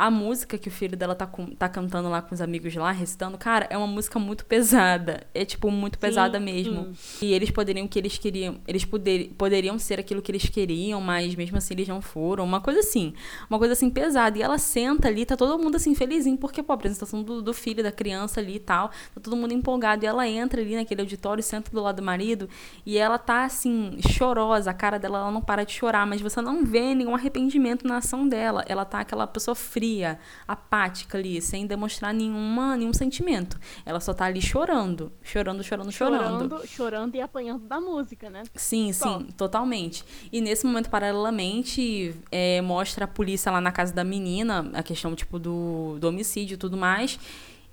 A 0.00 0.10
música 0.10 0.56
que 0.56 0.68
o 0.68 0.70
filho 0.70 0.96
dela 0.96 1.14
tá, 1.14 1.26
com, 1.26 1.46
tá 1.46 1.68
cantando 1.68 2.08
lá 2.08 2.22
com 2.22 2.34
os 2.34 2.40
amigos 2.40 2.74
lá, 2.74 2.90
recitando, 2.90 3.36
cara, 3.36 3.66
é 3.68 3.76
uma 3.76 3.86
música 3.86 4.18
muito 4.18 4.46
pesada. 4.46 5.26
É, 5.34 5.44
tipo, 5.44 5.70
muito 5.70 5.96
sim, 5.96 6.00
pesada 6.00 6.40
mesmo. 6.40 6.94
Sim. 6.94 7.26
E 7.26 7.34
eles 7.34 7.50
poderiam 7.50 7.86
que 7.86 7.98
eles 7.98 8.16
queriam. 8.16 8.62
Eles 8.66 8.84
poder, 8.84 9.30
poderiam 9.36 9.78
ser 9.78 10.00
aquilo 10.00 10.22
que 10.22 10.30
eles 10.30 10.48
queriam, 10.48 11.02
mas 11.02 11.34
mesmo 11.34 11.58
assim 11.58 11.74
eles 11.74 11.86
não 11.86 12.00
foram. 12.00 12.44
Uma 12.44 12.62
coisa 12.62 12.80
assim. 12.80 13.12
Uma 13.50 13.58
coisa 13.58 13.74
assim 13.74 13.90
pesada. 13.90 14.38
E 14.38 14.42
ela 14.42 14.56
senta 14.56 15.08
ali, 15.08 15.26
tá 15.26 15.36
todo 15.36 15.62
mundo 15.62 15.76
assim, 15.76 15.94
felizinho, 15.94 16.38
porque, 16.38 16.62
pô, 16.62 16.72
a 16.72 16.76
apresentação 16.76 17.22
do, 17.22 17.42
do 17.42 17.52
filho, 17.52 17.82
da 17.82 17.92
criança 17.92 18.40
ali 18.40 18.56
e 18.56 18.60
tal. 18.60 18.88
Tá 19.14 19.20
todo 19.22 19.36
mundo 19.36 19.52
empolgado. 19.52 20.04
E 20.04 20.06
ela 20.06 20.26
entra 20.26 20.62
ali 20.62 20.76
naquele 20.76 21.02
auditório, 21.02 21.42
senta 21.42 21.70
do 21.70 21.80
lado 21.82 21.96
do 21.96 22.02
marido. 22.02 22.48
E 22.86 22.96
ela 22.96 23.18
tá 23.18 23.44
assim, 23.44 23.98
chorosa. 24.08 24.70
A 24.70 24.74
cara 24.74 24.98
dela, 24.98 25.18
ela 25.18 25.30
não 25.30 25.42
para 25.42 25.64
de 25.64 25.72
chorar. 25.72 26.06
Mas 26.06 26.22
você 26.22 26.40
não 26.40 26.64
vê 26.64 26.94
nenhum 26.94 27.14
arrependimento 27.14 27.86
na 27.86 27.98
ação 27.98 28.26
dela. 28.26 28.59
Ela 28.66 28.84
tá 28.84 29.00
aquela 29.00 29.26
pessoa 29.26 29.54
fria 29.54 30.00
fria, 30.00 30.18
apática 30.46 31.18
ali, 31.18 31.40
sem 31.40 31.66
demonstrar 31.66 32.14
nenhuma, 32.14 32.76
nenhum 32.76 32.92
sentimento. 32.92 33.58
Ela 33.84 33.98
só 33.98 34.14
tá 34.14 34.26
ali 34.26 34.40
chorando, 34.40 35.12
chorando, 35.22 35.62
chorando, 35.62 35.90
chorando. 35.90 36.48
Chorando, 36.48 36.66
chorando 36.66 37.14
e 37.16 37.20
apanhando 37.20 37.66
da 37.66 37.80
música, 37.80 38.30
né? 38.30 38.42
Sim, 38.54 38.92
só. 38.92 39.18
sim, 39.18 39.26
totalmente. 39.36 40.04
E 40.30 40.40
nesse 40.40 40.66
momento, 40.66 40.88
paralelamente, 40.88 42.14
é, 42.30 42.60
mostra 42.60 43.04
a 43.04 43.08
polícia 43.08 43.50
lá 43.50 43.60
na 43.60 43.72
casa 43.72 43.92
da 43.92 44.04
menina, 44.04 44.70
a 44.74 44.82
questão, 44.82 45.14
tipo, 45.14 45.38
do, 45.38 45.98
do 45.98 46.08
homicídio 46.08 46.54
e 46.54 46.58
tudo 46.58 46.76
mais. 46.76 47.18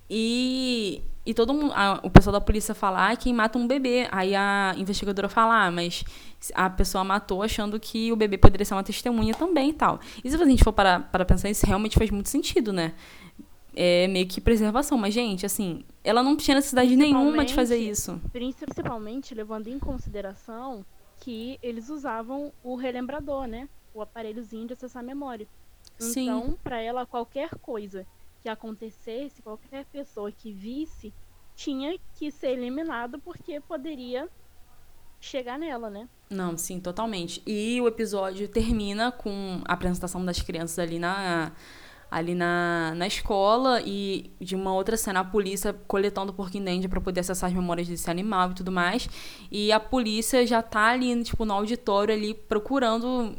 E, 0.09 1.01
e 1.25 1.33
todo 1.33 1.53
mundo, 1.53 1.73
a, 1.75 1.99
o 2.03 2.09
pessoal 2.09 2.33
da 2.33 2.41
polícia 2.41 2.73
fala, 2.73 3.09
ah, 3.11 3.15
quem 3.15 3.33
mata 3.33 3.57
um 3.57 3.67
bebê. 3.67 4.07
Aí 4.11 4.35
a 4.35 4.73
investigadora 4.77 5.27
fala, 5.27 5.65
ah, 5.65 5.71
mas 5.71 6.03
a 6.53 6.69
pessoa 6.69 7.03
matou 7.03 7.43
achando 7.43 7.79
que 7.79 8.11
o 8.11 8.15
bebê 8.15 8.37
poderia 8.37 8.65
ser 8.65 8.73
uma 8.73 8.83
testemunha 8.83 9.33
também 9.33 9.69
e 9.69 9.73
tal. 9.73 9.99
E 10.23 10.29
se 10.29 10.41
a 10.41 10.45
gente 10.45 10.63
for 10.63 10.71
para, 10.71 10.99
para 11.01 11.25
pensar, 11.25 11.49
isso 11.49 11.65
realmente 11.65 11.97
faz 11.97 12.09
muito 12.09 12.29
sentido, 12.29 12.71
né? 12.71 12.93
É 13.75 14.07
meio 14.07 14.25
que 14.25 14.41
preservação. 14.41 14.97
Mas, 14.97 15.13
gente, 15.13 15.45
assim, 15.45 15.83
ela 16.03 16.23
não 16.23 16.35
tinha 16.35 16.55
necessidade 16.55 16.95
nenhuma 16.95 17.45
de 17.45 17.53
fazer 17.53 17.77
isso. 17.77 18.19
Principalmente 18.31 19.35
levando 19.35 19.67
em 19.67 19.77
consideração 19.77 20.85
que 21.19 21.59
eles 21.61 21.89
usavam 21.89 22.51
o 22.63 22.75
relembrador, 22.75 23.47
né? 23.47 23.67
O 23.93 24.01
aparelhozinho 24.01 24.67
de 24.67 24.73
acessar 24.73 25.03
a 25.03 25.05
memória. 25.05 25.47
Então, 25.99 26.57
para 26.63 26.79
ela, 26.79 27.05
qualquer 27.05 27.49
coisa 27.61 28.05
acontecesse, 28.49 29.41
qualquer 29.41 29.85
pessoa 29.85 30.31
que 30.31 30.51
visse, 30.51 31.13
tinha 31.55 31.97
que 32.15 32.31
ser 32.31 32.49
eliminado 32.49 33.19
porque 33.19 33.59
poderia 33.59 34.29
chegar 35.19 35.57
nela, 35.57 35.89
né? 35.89 36.07
Não, 36.29 36.57
sim, 36.57 36.79
totalmente. 36.79 37.41
E 37.45 37.79
o 37.81 37.87
episódio 37.87 38.47
termina 38.47 39.11
com 39.11 39.61
a 39.65 39.73
apresentação 39.73 40.23
das 40.23 40.41
crianças 40.41 40.77
ali 40.79 40.99
na 40.99 41.51
ali 42.09 42.33
na, 42.33 42.93
na 42.95 43.05
escola 43.05 43.81
e 43.85 44.31
de 44.39 44.55
uma 44.55 44.73
outra 44.73 44.95
cena 44.95 45.19
a 45.19 45.23
polícia 45.25 45.73
coletando 45.87 46.31
o 46.31 46.35
porquinho 46.35 46.63
dente 46.63 46.87
para 46.87 47.01
poder 47.01 47.19
acessar 47.19 47.49
as 47.49 47.53
memórias 47.53 47.85
desse 47.85 48.09
animal 48.09 48.51
e 48.51 48.53
tudo 48.53 48.71
mais. 48.71 49.09
E 49.51 49.71
a 49.73 49.79
polícia 49.79 50.47
já 50.47 50.61
tá 50.61 50.87
ali, 50.87 51.21
tipo, 51.23 51.43
no 51.43 51.53
auditório 51.53 52.15
ali 52.15 52.33
procurando 52.33 53.35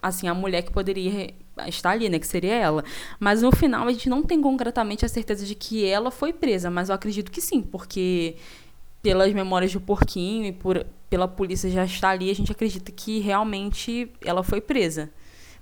assim 0.00 0.28
a 0.28 0.34
mulher 0.34 0.62
que 0.62 0.72
poderia 0.72 1.34
estar 1.66 1.90
ali, 1.90 2.08
né, 2.08 2.18
que 2.18 2.26
seria 2.26 2.54
ela. 2.54 2.84
Mas 3.18 3.42
no 3.42 3.50
final 3.52 3.86
a 3.86 3.92
gente 3.92 4.08
não 4.08 4.22
tem 4.22 4.40
concretamente 4.40 5.04
a 5.04 5.08
certeza 5.08 5.44
de 5.46 5.54
que 5.54 5.84
ela 5.86 6.10
foi 6.10 6.32
presa, 6.32 6.70
mas 6.70 6.88
eu 6.88 6.94
acredito 6.94 7.30
que 7.30 7.40
sim, 7.40 7.62
porque 7.62 8.36
pelas 9.02 9.32
memórias 9.32 9.72
do 9.72 9.80
porquinho 9.80 10.46
e 10.46 10.52
por, 10.52 10.84
pela 11.08 11.28
polícia 11.28 11.70
já 11.70 11.84
estar 11.84 12.10
ali, 12.10 12.30
a 12.30 12.34
gente 12.34 12.50
acredita 12.50 12.90
que 12.90 13.20
realmente 13.20 14.10
ela 14.20 14.42
foi 14.42 14.60
presa. 14.60 15.10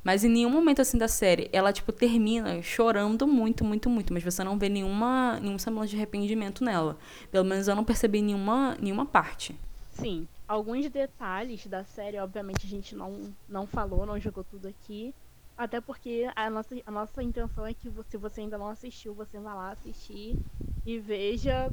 Mas 0.02 0.22
em 0.22 0.28
nenhum 0.28 0.50
momento 0.50 0.82
assim 0.82 0.98
da 0.98 1.08
série, 1.08 1.48
ela 1.50 1.72
tipo 1.72 1.90
termina 1.90 2.60
chorando 2.60 3.26
muito, 3.26 3.64
muito, 3.64 3.88
muito, 3.88 4.12
mas 4.12 4.22
você 4.22 4.44
não 4.44 4.58
vê 4.58 4.68
nenhuma 4.68 5.38
nenhum 5.40 5.58
semblante 5.58 5.90
de 5.90 5.96
arrependimento 5.96 6.62
nela. 6.62 6.98
Pelo 7.30 7.44
menos 7.44 7.66
eu 7.66 7.74
não 7.74 7.84
percebi 7.84 8.20
nenhuma 8.20 8.76
nenhuma 8.78 9.06
parte. 9.06 9.58
Sim, 9.92 10.28
alguns 10.46 10.90
detalhes 10.90 11.66
da 11.66 11.84
série, 11.84 12.18
obviamente 12.18 12.66
a 12.66 12.68
gente 12.68 12.94
não 12.94 13.32
não 13.48 13.66
falou, 13.66 14.04
não 14.04 14.20
jogou 14.20 14.44
tudo 14.44 14.68
aqui, 14.68 15.14
até 15.56 15.80
porque 15.80 16.28
a 16.34 16.50
nossa, 16.50 16.74
a 16.84 16.90
nossa 16.90 17.22
intenção 17.22 17.66
é 17.66 17.72
que 17.72 17.90
se 18.08 18.16
você 18.16 18.40
ainda 18.40 18.58
não 18.58 18.68
assistiu, 18.68 19.14
você 19.14 19.38
vá 19.38 19.54
lá 19.54 19.70
assistir 19.70 20.36
e 20.84 20.98
veja 20.98 21.70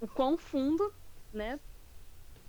o 0.00 0.08
quão 0.08 0.36
fundo, 0.38 0.92
né? 1.32 1.60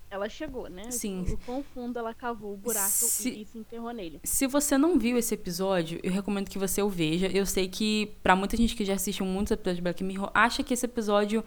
Ela 0.10 0.29
chegou, 0.29 0.69
né? 0.69 0.89
Sim. 0.89 1.25
O 1.33 1.38
quão 1.39 1.62
fundo 1.62 1.99
ela 1.99 2.13
cavou 2.13 2.53
o 2.53 2.57
buraco 2.57 2.89
se, 2.89 3.41
e, 3.41 3.45
se 3.45 3.57
enterrou 3.57 3.91
nele. 3.91 4.21
Se 4.23 4.47
você 4.47 4.77
não 4.77 4.97
viu 4.97 5.17
esse 5.17 5.33
episódio, 5.33 5.99
eu 6.01 6.13
recomendo 6.13 6.49
que 6.49 6.57
você 6.57 6.81
o 6.81 6.88
veja. 6.88 7.27
Eu 7.27 7.45
sei 7.45 7.67
que, 7.67 8.15
para 8.23 8.33
muita 8.33 8.55
gente 8.55 8.73
que 8.73 8.86
já 8.86 8.93
assistiu 8.93 9.25
muitos 9.25 9.51
episódios 9.51 9.77
de 9.77 9.81
Black 9.81 10.01
Mirror, 10.05 10.31
acha 10.33 10.63
que 10.63 10.73
esse 10.73 10.86
episódio 10.86 11.43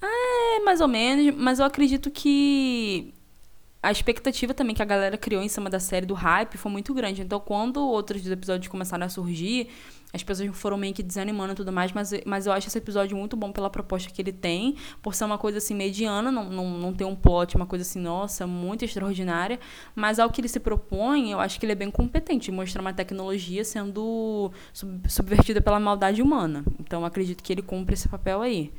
é 0.00 0.60
mais 0.60 0.80
ou 0.80 0.88
menos, 0.88 1.34
mas 1.36 1.58
eu 1.58 1.66
acredito 1.66 2.10
que 2.10 3.12
a 3.82 3.90
expectativa 3.90 4.52
também 4.52 4.74
que 4.74 4.82
a 4.82 4.84
galera 4.84 5.16
criou 5.16 5.42
em 5.42 5.48
cima 5.48 5.70
da 5.70 5.80
série 5.80 6.04
do 6.04 6.14
hype 6.14 6.58
foi 6.58 6.70
muito 6.70 6.92
grande. 6.92 7.22
Então, 7.22 7.40
quando 7.40 7.80
outros 7.80 8.26
episódios 8.26 8.68
começaram 8.68 9.06
a 9.06 9.08
surgir, 9.08 9.68
as 10.12 10.22
pessoas 10.22 10.54
foram 10.56 10.76
meio 10.76 10.92
que 10.92 11.02
desanimando 11.02 11.52
e 11.52 11.56
tudo 11.56 11.72
mais, 11.72 11.92
mas, 11.92 12.12
mas 12.26 12.46
eu 12.46 12.52
acho 12.52 12.68
esse 12.68 12.76
episódio 12.76 13.16
muito 13.16 13.36
bom 13.36 13.50
pela 13.52 13.70
proposta 13.70 14.10
que 14.10 14.20
ele 14.20 14.32
tem, 14.32 14.76
por 15.00 15.14
ser 15.14 15.24
uma 15.24 15.38
coisa 15.38 15.58
assim 15.58 15.74
mediana, 15.74 16.30
não, 16.30 16.50
não, 16.50 16.70
não 16.78 16.92
ter 16.92 17.04
um 17.04 17.14
plot, 17.14 17.56
uma 17.56 17.66
coisa 17.66 17.82
assim, 17.82 18.00
nossa, 18.00 18.46
muito 18.46 18.84
extraordinária, 18.84 19.58
mas 19.94 20.18
ao 20.18 20.28
que 20.28 20.40
ele 20.40 20.48
se 20.48 20.60
propõe, 20.60 21.30
eu 21.30 21.40
acho 21.40 21.58
que 21.58 21.64
ele 21.64 21.72
é 21.72 21.76
bem 21.76 21.90
competente, 21.90 22.50
mostra 22.50 22.82
uma 22.82 22.92
tecnologia 22.92 23.64
sendo 23.64 24.50
sub, 24.72 25.00
subvertida 25.08 25.60
pela 25.62 25.80
maldade 25.80 26.20
humana. 26.20 26.64
Então, 26.78 27.04
acredito 27.04 27.42
que 27.42 27.52
ele 27.52 27.62
cumpre 27.62 27.94
esse 27.94 28.08
papel 28.08 28.42
aí. 28.42 28.72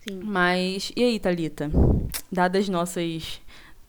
Sim. 0.00 0.20
Mas, 0.24 0.90
e 0.96 1.04
aí, 1.04 1.18
Thalita? 1.20 1.70
Dadas 2.32 2.68
nossas. 2.68 3.40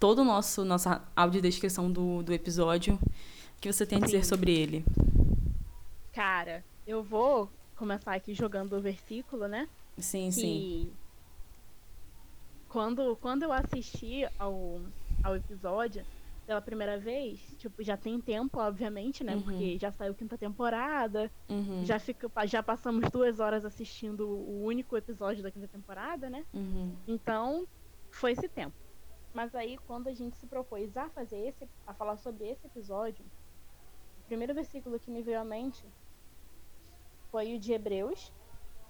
Todo 0.01 0.23
o 0.23 0.25
nosso 0.25 0.65
nossa 0.65 1.07
audiodescrição 1.15 1.91
do, 1.91 2.23
do 2.23 2.33
episódio, 2.33 2.95
o 2.95 3.61
que 3.61 3.71
você 3.71 3.85
tem 3.85 3.99
a 3.99 4.01
dizer 4.01 4.23
Sim. 4.23 4.29
sobre 4.29 4.51
ele? 4.51 4.83
Cara, 6.11 6.65
eu 6.87 7.03
vou 7.03 7.47
começar 7.75 8.15
aqui 8.15 8.33
jogando 8.33 8.73
o 8.75 8.81
versículo, 8.81 9.47
né? 9.47 9.69
Sim, 9.99 10.31
que 10.31 10.31
sim. 10.31 10.93
quando, 12.67 13.15
quando 13.17 13.43
eu 13.43 13.53
assisti 13.53 14.27
ao, 14.39 14.81
ao 15.23 15.35
episódio 15.35 16.03
pela 16.47 16.61
primeira 16.61 16.97
vez, 16.97 17.39
tipo, 17.59 17.83
já 17.83 17.95
tem 17.95 18.19
tempo, 18.19 18.59
obviamente, 18.59 19.23
né? 19.23 19.35
Uhum. 19.35 19.43
Porque 19.43 19.77
já 19.77 19.91
saiu 19.91 20.15
quinta 20.15 20.35
temporada, 20.35 21.31
Uhum, 21.47 21.85
já, 21.85 21.99
fica, 21.99 22.27
já 22.47 22.63
passamos 22.63 23.07
duas 23.11 23.39
horas 23.39 23.65
assistindo 23.65 24.27
o 24.27 24.63
único 24.63 24.97
episódio 24.97 25.43
da 25.43 25.51
quinta 25.51 25.67
temporada, 25.67 26.27
né? 26.27 26.43
uhum, 26.53 26.97
Então, 27.07 27.67
foi 28.09 28.31
esse 28.31 28.49
tempo. 28.49 28.73
Mas 29.33 29.55
aí, 29.55 29.77
quando 29.79 30.07
a 30.07 30.13
gente 30.13 30.37
se 30.37 30.47
propôs 30.47 30.95
a 30.97 31.09
fazer 31.09 31.47
esse, 31.47 31.69
a 31.85 31.93
falar 31.93 32.17
sobre 32.17 32.49
esse 32.49 32.67
episódio, 32.67 33.25
o 34.17 34.23
primeiro 34.23 34.53
versículo 34.53 34.99
que 34.99 35.09
me 35.11 35.21
veio 35.21 35.39
à 35.39 35.45
mente 35.45 35.87
foi 37.31 37.55
o 37.55 37.59
de 37.59 37.71
Hebreus, 37.71 38.31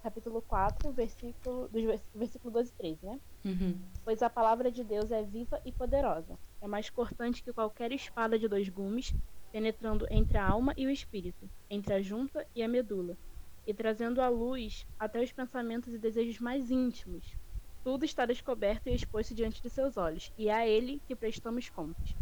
capítulo 0.02 0.42
4, 0.42 0.92
versículo, 0.92 1.68
dos 1.68 1.82
versículo 2.12 2.52
12 2.52 2.70
e 2.70 2.74
13, 2.74 3.06
né? 3.06 3.20
uhum. 3.44 3.80
Pois 4.04 4.20
a 4.20 4.28
palavra 4.28 4.70
de 4.70 4.82
Deus 4.82 5.12
é 5.12 5.22
viva 5.22 5.60
e 5.64 5.72
poderosa. 5.72 6.36
É 6.60 6.66
mais 6.66 6.90
cortante 6.90 7.42
que 7.42 7.52
qualquer 7.52 7.92
espada 7.92 8.36
de 8.38 8.48
dois 8.48 8.68
gumes, 8.68 9.14
penetrando 9.52 10.06
entre 10.10 10.38
a 10.38 10.46
alma 10.46 10.74
e 10.76 10.86
o 10.86 10.90
espírito, 10.90 11.48
entre 11.70 11.94
a 11.94 12.02
junta 12.02 12.44
e 12.54 12.62
a 12.62 12.68
medula, 12.68 13.16
e 13.64 13.72
trazendo 13.72 14.20
à 14.20 14.28
luz 14.28 14.84
até 14.98 15.22
os 15.22 15.32
pensamentos 15.32 15.94
e 15.94 15.98
desejos 15.98 16.40
mais 16.40 16.70
íntimos. 16.70 17.36
Tudo 17.84 18.04
está 18.04 18.24
descoberto 18.24 18.86
e 18.86 18.94
exposto 18.94 19.34
diante 19.34 19.62
de 19.62 19.68
seus 19.68 19.96
olhos, 19.96 20.32
e 20.38 20.48
é 20.48 20.54
a 20.54 20.66
ele 20.66 21.00
que 21.06 21.16
prestamos 21.16 21.68
contas. 21.68 22.14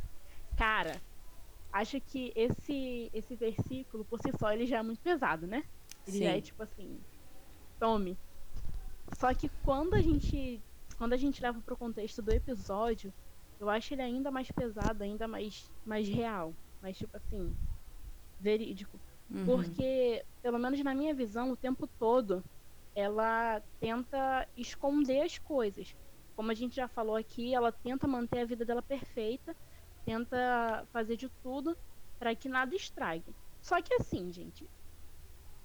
Cara, 0.57 1.01
acho 1.73 2.01
que 2.01 2.33
esse 2.35 3.11
esse 3.12 3.37
versículo 3.37 4.05
por 4.05 4.18
si 4.20 4.31
só 4.38 4.53
ele 4.53 4.66
já 4.66 4.79
é 4.79 4.83
muito 4.83 5.01
pesado, 5.01 5.46
né? 5.46 5.64
Ele 6.07 6.18
já 6.18 6.31
é 6.31 6.35
Sim. 6.37 6.40
tipo 6.40 6.62
assim, 6.62 7.01
tome. 7.79 8.16
Só 9.18 9.33
que 9.35 9.49
quando 9.64 9.94
a 9.94 10.01
gente 10.01 10.61
quando 10.96 11.12
a 11.14 11.16
gente 11.16 11.42
leva 11.42 11.61
pro 11.61 11.77
contexto 11.77 12.20
do 12.20 12.31
episódio, 12.31 13.12
eu 13.59 13.70
acho 13.70 13.94
ele 13.94 14.03
ainda 14.03 14.31
mais 14.31 14.51
pesado, 14.51 15.03
ainda 15.03 15.27
mais 15.27 15.70
mais 15.85 16.09
real, 16.09 16.55
mais 16.83 16.96
tipo 16.96 17.16
assim, 17.16 17.55
verídico. 18.38 18.99
uhum. 19.31 19.44
Porque, 19.44 20.25
pelo 20.42 20.59
menos 20.59 20.83
na 20.83 20.94
minha 20.94 21.14
visão, 21.14 21.51
o 21.51 21.57
tempo 21.57 21.87
todo 21.99 22.42
ela 22.94 23.62
tenta 23.79 24.48
esconder 24.57 25.22
as 25.22 25.38
coisas. 25.38 25.96
Como 26.35 26.50
a 26.50 26.55
gente 26.55 26.74
já 26.76 26.88
falou 26.88 27.16
aqui, 27.16 27.55
ela 27.55 27.70
tenta 27.70 28.07
manter 28.07 28.40
a 28.40 28.44
vida 28.44 28.64
dela 28.64 28.83
perfeita, 28.83 29.57
tenta 30.05 30.87
fazer 30.92 31.16
de 31.16 31.29
tudo 31.42 31.76
para 32.18 32.35
que 32.35 32.48
nada 32.48 32.74
estrague. 32.74 33.35
Só 33.61 33.81
que 33.83 33.94
assim, 33.94 34.33
gente, 34.33 34.68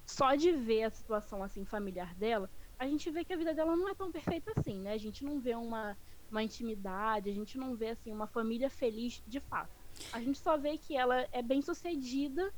só 0.04 0.34
de 0.34 0.52
ver 0.52 0.84
a 0.84 0.90
situação 0.90 1.42
assim 1.42 1.64
familiar 1.64 2.14
dela, 2.14 2.50
a 2.78 2.86
gente 2.86 3.10
vê 3.10 3.24
que 3.24 3.32
a 3.32 3.36
vida 3.36 3.54
dela 3.54 3.74
não 3.74 3.88
é 3.88 3.94
tão 3.94 4.12
perfeita 4.12 4.52
assim, 4.56 4.80
né? 4.80 4.92
A 4.92 4.98
gente 4.98 5.24
não 5.24 5.40
vê 5.40 5.54
uma, 5.54 5.96
uma 6.30 6.42
intimidade, 6.42 7.30
a 7.30 7.34
gente 7.34 7.56
não 7.56 7.74
vê 7.74 7.90
assim 7.90 8.12
uma 8.12 8.26
família 8.26 8.68
feliz 8.68 9.22
de 9.26 9.40
fato. 9.40 9.70
A 10.12 10.20
gente 10.20 10.38
só 10.38 10.58
vê 10.58 10.76
que 10.76 10.96
ela 10.96 11.26
é 11.32 11.42
bem 11.42 11.62
sucedida 11.62 12.52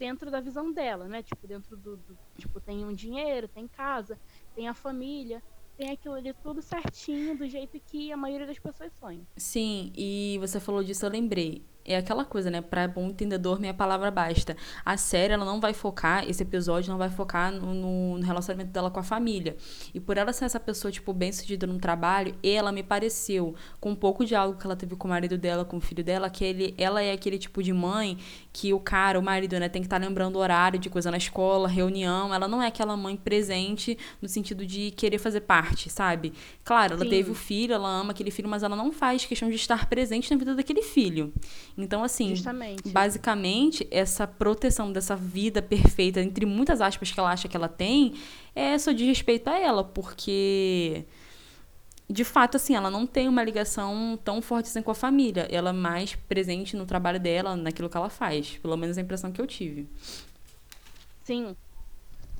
dentro 0.00 0.30
da 0.30 0.40
visão 0.40 0.72
dela, 0.72 1.06
né? 1.06 1.22
Tipo, 1.22 1.46
dentro 1.46 1.76
do, 1.76 1.96
do- 1.98 2.18
Tipo, 2.38 2.58
tem 2.58 2.84
um 2.84 2.92
dinheiro, 2.94 3.46
tem 3.46 3.68
casa, 3.68 4.18
tem 4.54 4.66
a 4.66 4.72
família, 4.72 5.42
tem 5.76 5.90
aquilo 5.90 6.14
ali 6.14 6.32
tudo 6.42 6.62
certinho, 6.62 7.36
do 7.36 7.46
jeito 7.46 7.78
que 7.78 8.10
a 8.10 8.16
maioria 8.16 8.46
das 8.46 8.58
pessoas 8.58 8.90
sonha. 8.98 9.20
Sim, 9.36 9.92
e 9.94 10.38
você 10.40 10.58
falou 10.58 10.82
disso, 10.82 11.04
eu 11.04 11.10
lembrei. 11.10 11.62
É 11.92 11.96
aquela 11.96 12.24
coisa, 12.24 12.50
né? 12.50 12.60
Pra 12.60 12.86
bom 12.86 13.06
entendedor, 13.08 13.58
minha 13.58 13.74
palavra 13.74 14.10
basta. 14.12 14.56
A 14.84 14.96
série, 14.96 15.32
ela 15.32 15.44
não 15.44 15.60
vai 15.60 15.72
focar, 15.74 16.24
esse 16.28 16.42
episódio 16.42 16.90
não 16.90 16.98
vai 16.98 17.10
focar 17.10 17.50
no, 17.52 17.74
no- 18.16 18.20
relacionamento 18.24 18.70
dela 18.70 18.90
com 18.90 19.00
a 19.00 19.02
família. 19.02 19.56
E 19.92 19.98
por 19.98 20.16
ela 20.16 20.32
ser 20.32 20.44
essa 20.44 20.60
pessoa, 20.60 20.92
tipo, 20.92 21.12
bem 21.12 21.32
sucedida 21.32 21.66
no 21.66 21.78
trabalho, 21.78 22.34
ela 22.44 22.70
me 22.70 22.82
pareceu, 22.84 23.54
com 23.80 23.90
um 23.90 23.94
pouco 23.96 24.24
de 24.24 24.34
algo 24.36 24.56
que 24.58 24.64
ela 24.64 24.76
teve 24.76 24.94
com 24.94 25.08
o 25.08 25.10
marido 25.10 25.36
dela, 25.36 25.64
com 25.64 25.78
o 25.78 25.80
filho 25.80 26.04
dela, 26.04 26.30
que 26.30 26.44
ele, 26.44 26.74
ela 26.78 27.02
é 27.02 27.12
aquele 27.12 27.38
tipo 27.38 27.60
de 27.62 27.72
mãe 27.72 28.16
que 28.52 28.72
o 28.72 28.78
cara, 28.78 29.18
o 29.18 29.22
marido, 29.22 29.58
né, 29.58 29.68
tem 29.68 29.82
que 29.82 29.86
estar 29.86 30.00
lembrando 30.00 30.36
o 30.36 30.38
horário 30.38 30.78
de 30.78 30.88
coisa 30.88 31.10
na 31.10 31.16
escola, 31.16 31.66
reunião. 31.68 32.32
Ela 32.32 32.46
não 32.46 32.62
é 32.62 32.68
aquela 32.68 32.96
mãe 32.96 33.16
presente 33.16 33.98
no 34.22 34.28
sentido 34.28 34.64
de 34.64 34.92
querer 34.92 35.18
fazer 35.18 35.40
parte, 35.40 35.90
sabe? 35.90 36.32
Claro, 36.64 36.94
ela 36.94 37.02
Sim. 37.04 37.10
teve 37.10 37.30
o 37.30 37.34
filho, 37.34 37.74
ela 37.74 37.88
ama 37.88 38.12
aquele 38.12 38.30
filho, 38.30 38.48
mas 38.48 38.62
ela 38.62 38.76
não 38.76 38.92
faz 38.92 39.24
questão 39.24 39.48
de 39.48 39.56
estar 39.56 39.88
presente 39.88 40.30
na 40.30 40.36
vida 40.36 40.54
daquele 40.54 40.82
filho. 40.82 41.32
Então, 41.84 42.02
assim, 42.02 42.30
Justamente. 42.30 42.88
basicamente, 42.88 43.86
essa 43.90 44.26
proteção 44.26 44.92
dessa 44.92 45.16
vida 45.16 45.60
perfeita, 45.62 46.20
entre 46.20 46.46
muitas 46.46 46.80
aspas 46.80 47.10
que 47.10 47.18
ela 47.18 47.30
acha 47.30 47.48
que 47.48 47.56
ela 47.56 47.68
tem, 47.68 48.14
é 48.54 48.76
só 48.78 48.92
de 48.92 49.04
respeito 49.04 49.48
a 49.48 49.58
ela, 49.58 49.84
porque. 49.84 51.04
De 52.08 52.24
fato, 52.24 52.56
assim, 52.56 52.74
ela 52.74 52.90
não 52.90 53.06
tem 53.06 53.28
uma 53.28 53.42
ligação 53.44 54.18
tão 54.24 54.42
forte 54.42 54.66
assim 54.66 54.82
com 54.82 54.90
a 54.90 54.94
família. 54.94 55.46
Ela 55.48 55.70
é 55.70 55.72
mais 55.72 56.16
presente 56.16 56.76
no 56.76 56.84
trabalho 56.84 57.20
dela, 57.20 57.54
naquilo 57.54 57.88
que 57.88 57.96
ela 57.96 58.10
faz. 58.10 58.58
Pelo 58.58 58.76
menos 58.76 58.98
a 58.98 59.00
impressão 59.00 59.30
que 59.30 59.40
eu 59.40 59.46
tive. 59.46 59.88
Sim. 61.22 61.54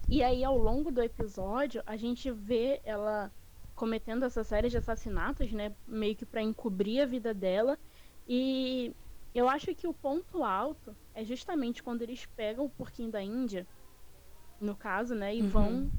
E 0.08 0.24
aí, 0.24 0.42
ao 0.42 0.58
longo 0.58 0.90
do 0.90 1.00
episódio, 1.00 1.84
a 1.86 1.96
gente 1.96 2.32
vê 2.32 2.80
ela 2.84 3.30
cometendo 3.76 4.24
essa 4.26 4.44
série 4.44 4.68
de 4.68 4.76
assassinatos, 4.76 5.50
né? 5.52 5.72
Meio 5.86 6.14
que 6.14 6.26
pra 6.26 6.42
encobrir 6.42 7.00
a 7.00 7.06
vida 7.06 7.32
dela. 7.32 7.78
E 8.28 8.92
eu 9.34 9.48
acho 9.48 9.74
que 9.74 9.86
o 9.86 9.92
ponto 9.94 10.42
alto 10.42 10.94
é 11.14 11.24
justamente 11.24 11.82
quando 11.82 12.02
eles 12.02 12.26
pegam 12.26 12.64
o 12.64 12.70
porquinho 12.70 13.10
da 13.10 13.22
Índia, 13.22 13.66
no 14.60 14.74
caso, 14.76 15.14
né? 15.14 15.34
E 15.34 15.42
Uhum. 15.42 15.48
vão 15.48 15.90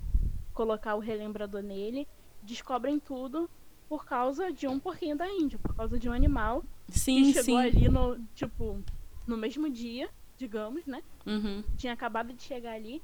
colocar 0.54 0.96
o 0.96 1.00
relembrador 1.00 1.62
nele, 1.62 2.08
descobrem 2.44 3.00
tudo 3.00 3.50
por 3.88 4.06
causa 4.06 4.52
de 4.52 4.68
um 4.68 4.80
porquinho 4.80 5.18
da 5.18 5.28
Índia, 5.30 5.58
por 5.60 5.76
causa 5.76 5.98
de 5.98 6.08
um 6.10 6.14
animal 6.14 6.64
Sim, 6.90 7.24
que 7.24 7.34
chegou 7.34 7.44
sim. 7.44 7.58
ali 7.58 7.90
no, 7.90 8.20
tipo, 8.36 8.84
no 9.26 9.38
mesmo 9.38 9.70
dia, 9.70 10.10
digamos, 10.38 10.86
né? 10.86 11.02
Uhum. 11.26 11.64
tinha 11.78 11.94
acabado 11.94 12.34
de 12.34 12.42
chegar 12.44 12.74
ali. 12.74 13.02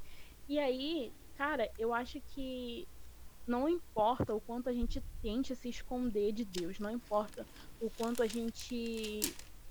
E 0.47 0.59
aí, 0.59 1.11
cara, 1.37 1.69
eu 1.77 1.93
acho 1.93 2.21
que 2.21 2.87
não 3.45 3.67
importa 3.69 4.33
o 4.35 4.41
quanto 4.41 4.69
a 4.69 4.73
gente 4.73 5.01
tente 5.21 5.55
se 5.55 5.69
esconder 5.69 6.31
de 6.33 6.43
Deus, 6.43 6.79
não 6.79 6.91
importa 6.91 7.45
o 7.79 7.89
quanto 7.89 8.21
a 8.23 8.27
gente 8.27 9.21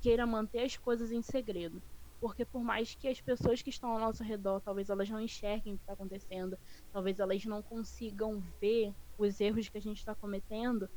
queira 0.07 0.25
manter 0.25 0.61
as 0.61 0.77
coisas 0.77 1.11
em 1.11 1.21
segredo. 1.21 1.83
Porque 2.21 2.45
por 2.45 2.63
mais 2.63 2.95
que 2.95 3.09
as 3.09 3.21
pessoas 3.21 3.61
que 3.61 3.71
estão 3.71 3.91
ao 3.91 3.99
nosso 3.99 4.23
redor, 4.23 4.61
talvez 4.61 4.89
elas 4.89 5.11
não 5.11 5.21
enxerguem 5.21 5.75
o 5.75 5.77
que 5.77 5.83
está 5.83 5.95
acontecendo, 5.95 6.57
talvez 6.93 7.19
elas 7.19 7.45
não 7.45 7.61
consigam 7.61 8.41
ver 8.61 8.95
os 9.19 9.41
erros 9.41 9.69
que 9.69 9.77
a 9.77 9.81
gente 9.81 9.99
está 9.99 10.15
cometendo, 10.15 10.89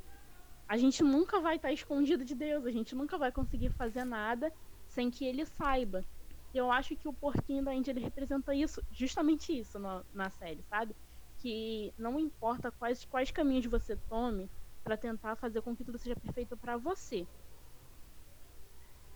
a 0.68 0.78
gente 0.78 1.02
nunca 1.02 1.42
vai 1.42 1.56
estar 1.56 1.72
escondido 1.72 2.24
de 2.24 2.36
Deus, 2.36 2.68
a 2.68 2.72
gente 2.72 2.94
nunca 2.94 3.18
vai 3.18 3.32
conseguir 3.32 3.72
fazer 3.72 4.04
nada 4.04 4.54
sem 4.86 5.10
que 5.10 5.26
ele 5.26 5.44
saiba. 5.44 6.06
E 6.54 6.58
eu 6.60 6.72
acho 6.72 6.96
que 6.96 7.08
o 7.08 7.14
porquinho 7.14 7.66
da 7.66 7.74
Índia 7.74 7.90
ele 7.90 8.02
representa 8.02 8.54
isso, 8.54 8.80
justamente 8.92 9.58
isso 9.58 9.80
na, 9.80 10.04
na 10.14 10.30
série, 10.30 10.62
sabe? 10.70 10.96
Que 11.40 11.92
não 11.98 12.20
importa 12.20 12.72
quais, 12.72 13.06
quais 13.06 13.32
caminhos 13.32 13.66
você 13.66 13.96
tome 14.08 14.48
para 14.84 14.96
tentar 14.96 15.36
fazer 15.36 15.64
com 15.64 15.76
que 15.76 15.84
tudo 15.84 15.98
seja 15.98 16.16
perfeito 16.16 16.56
para 16.56 16.78
você. 16.78 17.28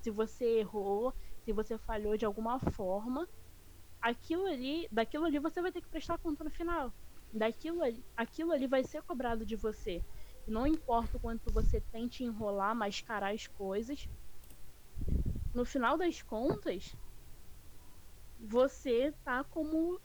Se 0.04 0.12
você 0.12 0.60
errou, 0.60 1.14
se 1.46 1.54
você 1.54 1.78
falhou 1.80 2.18
de 2.18 2.26
alguma 2.26 2.60
forma, 2.60 3.28
aquilo 4.02 4.48
ali, 4.48 4.88
daquilo 4.92 5.26
ali 5.26 5.40
você 5.40 5.62
vai 5.62 5.72
ter 5.72 5.82
que 5.82 5.90
prestar 5.90 6.20
conta 6.20 6.44
no 6.44 6.52
final. 6.52 6.96
Daquilo 7.32 7.82
ali, 7.84 8.06
aquilo 8.16 8.52
ali 8.54 8.68
vai 8.68 8.84
ser 8.84 9.04
cobrado 9.04 9.46
de 9.46 9.56
você. 9.58 10.04
Não 10.48 10.68
importa 10.68 11.18
o 11.18 11.20
quanto 11.22 11.52
você 11.54 11.82
tente 11.82 12.24
enrolar, 12.24 12.76
mascarar 12.76 13.34
as 13.34 13.48
coisas, 13.48 14.08
no 15.54 15.66
final 15.66 15.98
das 15.98 16.22
contas, 16.22 16.96
você 18.38 19.12
tá 19.24 19.44
como 19.44 20.00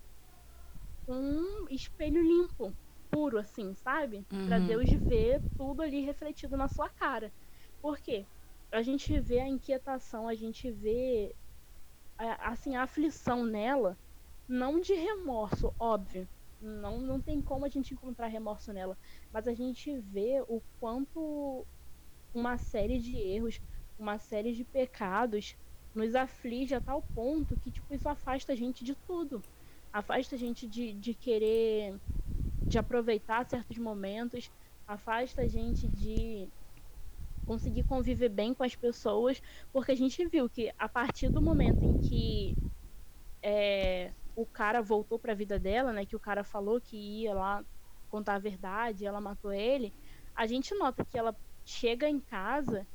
um 1.06 1.66
espelho 1.70 2.22
limpo, 2.22 2.76
puro, 3.10 3.38
assim, 3.38 3.74
sabe? 3.74 4.26
Pra 4.44 4.58
Uhum. 4.58 4.60
Deus 4.60 4.90
ver 4.90 5.44
tudo 5.56 5.82
ali 5.82 6.00
refletido 6.00 6.56
na 6.56 6.68
sua 6.68 6.88
cara. 6.90 7.34
Por 7.80 7.98
quê? 7.98 8.28
A 8.72 8.82
gente 8.82 9.18
vê 9.20 9.40
a 9.40 9.48
inquietação, 9.48 10.28
a 10.28 10.34
gente 10.34 10.70
vê 10.70 11.34
a- 12.18 12.50
assim, 12.52 12.76
a 12.76 12.82
aflição 12.84 13.44
nela, 13.44 13.98
não 14.48 14.80
de 14.80 14.94
remorso, 14.94 15.74
óbvio. 15.78 16.28
Não, 16.60 17.00
não 17.00 17.20
tem 17.22 17.40
como 17.42 17.64
a 17.64 17.68
gente 17.68 17.94
encontrar 17.94 18.28
remorso 18.28 18.72
nela. 18.72 18.98
Mas 19.32 19.46
a 19.48 19.54
gente 19.54 19.98
vê 20.00 20.42
o 20.48 20.62
quanto 20.80 21.66
uma 22.34 22.58
série 22.58 23.00
de 23.00 23.16
erros, 23.16 23.60
uma 23.98 24.18
série 24.18 24.54
de 24.54 24.64
pecados 24.64 25.56
nos 25.94 26.14
aflige 26.14 26.74
a 26.74 26.80
tal 26.80 27.02
ponto 27.14 27.56
que, 27.58 27.72
tipo, 27.72 27.94
isso 27.94 28.08
afasta 28.08 28.52
a 28.52 28.56
gente 28.56 28.84
de 28.84 28.96
tudo. 29.06 29.44
Afasta 29.92 30.36
a 30.36 30.38
gente 30.38 30.68
de, 30.68 30.94
de 30.94 31.14
querer 31.14 32.00
de 32.66 32.78
aproveitar 32.78 33.44
certos 33.48 33.78
momentos, 33.78 34.50
afasta 34.86 35.42
a 35.42 35.48
gente 35.48 35.88
de 35.88 36.52
conseguir 37.48 37.82
conviver 37.84 38.28
bem 38.28 38.52
com 38.52 38.62
as 38.62 38.76
pessoas, 38.76 39.40
porque 39.72 39.92
a 39.92 39.96
gente 39.96 40.22
viu 40.28 40.50
que 40.50 40.70
a 40.78 40.86
partir 40.86 41.30
do 41.30 41.40
momento 41.40 41.82
em 41.82 41.96
que 41.96 42.54
é, 43.42 44.12
o 44.36 44.44
cara 44.44 44.82
voltou 44.82 45.18
para 45.18 45.32
a 45.32 45.34
vida 45.34 45.58
dela, 45.58 45.90
né, 45.90 46.04
que 46.04 46.14
o 46.14 46.20
cara 46.20 46.44
falou 46.44 46.78
que 46.78 47.22
ia 47.22 47.32
lá 47.32 47.64
contar 48.10 48.34
a 48.34 48.38
verdade, 48.38 49.06
ela 49.06 49.18
matou 49.18 49.50
ele, 49.50 49.94
a 50.34 50.46
gente 50.46 50.74
nota 50.74 51.06
que 51.06 51.18
ela 51.18 51.34
chega 51.64 52.06
em 52.06 52.20
casa 52.20 52.86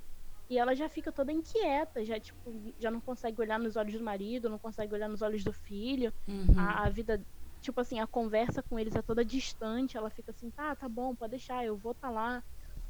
e 0.47 0.59
ela 0.59 0.75
já 0.75 0.87
fica 0.87 1.11
toda 1.11 1.31
inquieta, 1.31 2.05
já 2.05 2.19
tipo, 2.19 2.37
já 2.77 2.91
não 2.91 3.01
consegue 3.01 3.41
olhar 3.41 3.57
nos 3.57 3.75
olhos 3.75 3.95
do 3.95 4.03
marido, 4.03 4.49
não 4.49 4.59
consegue 4.59 4.93
olhar 4.93 5.09
nos 5.09 5.23
olhos 5.23 5.43
do 5.43 5.51
filho. 5.51 6.13
Uhum. 6.27 6.59
A, 6.59 6.83
a, 6.85 6.89
vida, 6.89 7.25
tipo 7.59 7.81
assim, 7.81 7.99
a 7.99 8.05
conversa 8.05 8.61
com 8.61 8.77
eles 8.77 8.95
é 8.95 9.01
toda 9.01 9.25
distante, 9.25 9.97
ela 9.97 10.11
fica 10.11 10.29
assim, 10.29 10.51
tá, 10.51 10.75
tá 10.75 10.87
bom, 10.87 11.15
pode 11.15 11.31
deixar, 11.31 11.65
eu 11.65 11.75
vou 11.75 11.93
estar 11.93 12.09
tá 12.09 12.13
lá. 12.13 12.43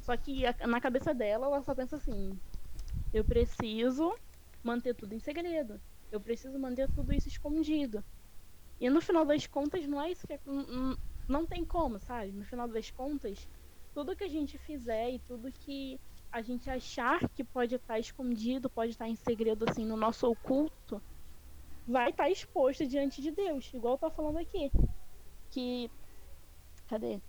Só 0.04 0.14
que 0.18 0.44
a, 0.44 0.54
na 0.66 0.82
cabeça 0.82 1.14
dela, 1.14 1.46
ela 1.46 1.62
só 1.62 1.74
pensa 1.74 1.96
assim, 1.96 2.38
eu 3.10 3.24
preciso 3.24 4.14
manter 4.62 4.94
tudo 4.94 5.14
em 5.14 5.18
segredo. 5.18 5.80
Eu 6.12 6.20
preciso 6.20 6.58
manter 6.58 6.90
tudo 6.90 7.10
isso 7.10 7.26
escondido. 7.26 8.04
E 8.78 8.90
no 8.90 9.00
final 9.00 9.24
das 9.24 9.46
contas, 9.46 9.86
não 9.86 10.02
é 10.02 10.10
isso 10.10 10.26
que 10.26 10.34
é, 10.34 10.40
não, 10.44 10.98
não 11.26 11.46
tem 11.46 11.64
como, 11.64 11.98
sabe? 11.98 12.32
No 12.32 12.44
final 12.44 12.68
das 12.68 12.90
contas, 12.90 13.48
tudo 13.94 14.14
que 14.14 14.24
a 14.24 14.28
gente 14.28 14.58
fizer 14.58 15.12
e 15.12 15.18
tudo 15.20 15.50
que 15.50 15.98
a 16.30 16.42
gente 16.42 16.68
achar 16.68 17.26
que 17.30 17.42
pode 17.42 17.74
estar 17.74 17.98
escondido, 17.98 18.68
pode 18.68 18.90
estar 18.90 19.08
em 19.08 19.16
segredo 19.16 19.64
assim 19.66 19.86
no 19.86 19.96
nosso 19.96 20.30
oculto, 20.30 21.00
vai 21.86 22.10
estar 22.10 22.28
exposto 22.28 22.86
diante 22.86 23.22
de 23.22 23.30
Deus, 23.30 23.72
igual 23.72 23.96
tá 23.96 24.10
falando 24.10 24.36
aqui. 24.38 24.70
Que 25.48 25.90
cadê? 26.88 27.22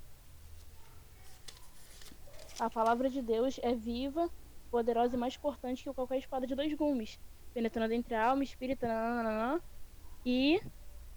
A 2.60 2.70
palavra 2.70 3.10
de 3.10 3.22
Deus 3.22 3.60
é 3.62 3.76
viva, 3.76 4.30
poderosa 4.72 5.16
e 5.16 5.20
mais 5.20 5.36
cortante 5.36 5.84
que 5.84 5.94
qualquer 5.94 6.20
espada 6.20 6.48
de 6.48 6.56
dois 6.56 6.74
gumes, 6.74 7.20
penetrando 7.54 7.94
entre 7.94 8.16
a 8.16 8.30
alma 8.30 8.44
e 8.44 8.46
espírito, 8.46 8.86
nananana, 8.86 9.62
e 10.26 10.62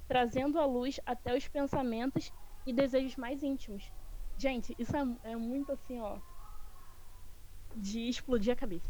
trazendo 0.09 0.59
a 0.59 0.66
luz 0.66 0.99
até 1.07 1.36
os 1.36 1.47
pensamentos 1.47 2.32
e 2.66 2.72
desejos 2.72 3.16
mais 3.16 3.43
íntimos. 3.43 3.91
Gente, 4.36 4.74
isso 4.78 4.97
é, 4.97 5.32
é 5.32 5.36
muito 5.36 5.72
assim, 5.72 6.01
ó, 6.01 6.18
de 7.76 8.09
explodir 8.09 8.53
a 8.53 8.57
cabeça. 8.57 8.89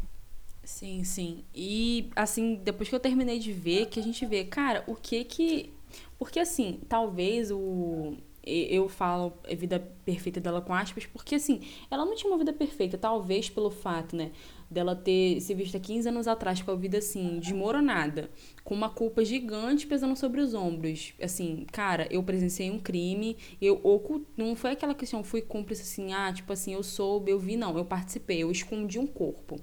Sim, 0.63 1.03
sim. 1.03 1.45
E 1.53 2.11
assim, 2.15 2.55
depois 2.55 2.89
que 2.89 2.95
eu 2.95 2.99
terminei 2.99 3.39
de 3.39 3.51
ver, 3.51 3.87
que 3.87 3.99
a 3.99 4.03
gente 4.03 4.25
vê, 4.25 4.45
cara, 4.45 4.83
o 4.87 4.95
que 4.95 5.23
que. 5.23 5.73
Porque 6.17 6.39
assim, 6.39 6.81
talvez 6.87 7.51
o. 7.51 8.17
Eu 8.45 8.87
falo 8.87 9.33
a 9.49 9.53
vida 9.53 9.79
perfeita 10.05 10.39
dela 10.39 10.61
com 10.61 10.73
aspas, 10.73 11.05
porque 11.05 11.35
assim, 11.35 11.61
ela 11.91 12.05
não 12.05 12.15
tinha 12.15 12.31
uma 12.31 12.37
vida 12.37 12.53
perfeita, 12.53 12.97
talvez 12.97 13.49
pelo 13.49 13.69
fato, 13.69 14.15
né, 14.15 14.31
dela 14.69 14.95
ter 14.95 15.39
se 15.41 15.53
visto 15.53 15.75
há 15.75 15.79
15 15.79 16.09
anos 16.09 16.27
atrás 16.27 16.61
com 16.61 16.71
a 16.71 16.75
vida 16.75 16.97
assim, 16.99 17.39
desmoronada, 17.39 18.29
com 18.63 18.73
uma 18.73 18.89
culpa 18.89 19.23
gigante 19.25 19.85
pesando 19.85 20.15
sobre 20.15 20.41
os 20.41 20.53
ombros. 20.53 21.13
Assim, 21.21 21.65
cara, 21.71 22.07
eu 22.09 22.23
presenciei 22.23 22.71
um 22.71 22.79
crime, 22.79 23.37
eu 23.61 23.79
oculto, 23.83 24.25
não 24.37 24.55
foi 24.55 24.71
aquela 24.71 24.95
questão, 24.95 25.23
fui 25.23 25.41
cúmplice 25.41 25.81
assim, 25.81 26.13
ah, 26.13 26.31
tipo 26.31 26.51
assim, 26.53 26.73
eu 26.73 26.83
soube, 26.83 27.31
eu 27.31 27.39
vi, 27.39 27.57
não, 27.57 27.77
eu 27.77 27.85
participei, 27.85 28.43
eu 28.43 28.51
escondi 28.51 28.99
um 28.99 29.07
corpo. 29.07 29.59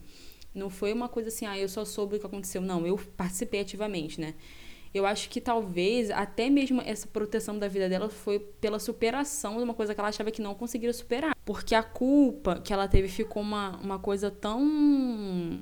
Não 0.54 0.70
foi 0.70 0.92
uma 0.92 1.08
coisa 1.08 1.28
assim, 1.28 1.44
ah, 1.44 1.58
eu 1.58 1.68
só 1.68 1.84
soube 1.84 2.16
o 2.16 2.18
que 2.18 2.26
aconteceu. 2.26 2.62
Não, 2.62 2.86
eu 2.86 2.98
participei 3.14 3.60
ativamente, 3.60 4.18
né? 4.18 4.34
Eu 4.96 5.04
acho 5.04 5.28
que 5.28 5.42
talvez 5.42 6.10
até 6.10 6.48
mesmo 6.48 6.80
essa 6.80 7.06
proteção 7.06 7.58
da 7.58 7.68
vida 7.68 7.86
dela 7.86 8.08
foi 8.08 8.38
pela 8.38 8.78
superação 8.78 9.58
de 9.58 9.62
uma 9.62 9.74
coisa 9.74 9.94
que 9.94 10.00
ela 10.00 10.08
achava 10.08 10.30
que 10.30 10.40
não 10.40 10.54
conseguiria 10.54 10.94
superar. 10.94 11.36
Porque 11.44 11.74
a 11.74 11.82
culpa 11.82 12.58
que 12.60 12.72
ela 12.72 12.88
teve 12.88 13.06
ficou 13.06 13.42
uma, 13.42 13.76
uma 13.76 13.98
coisa 13.98 14.30
tão 14.30 15.60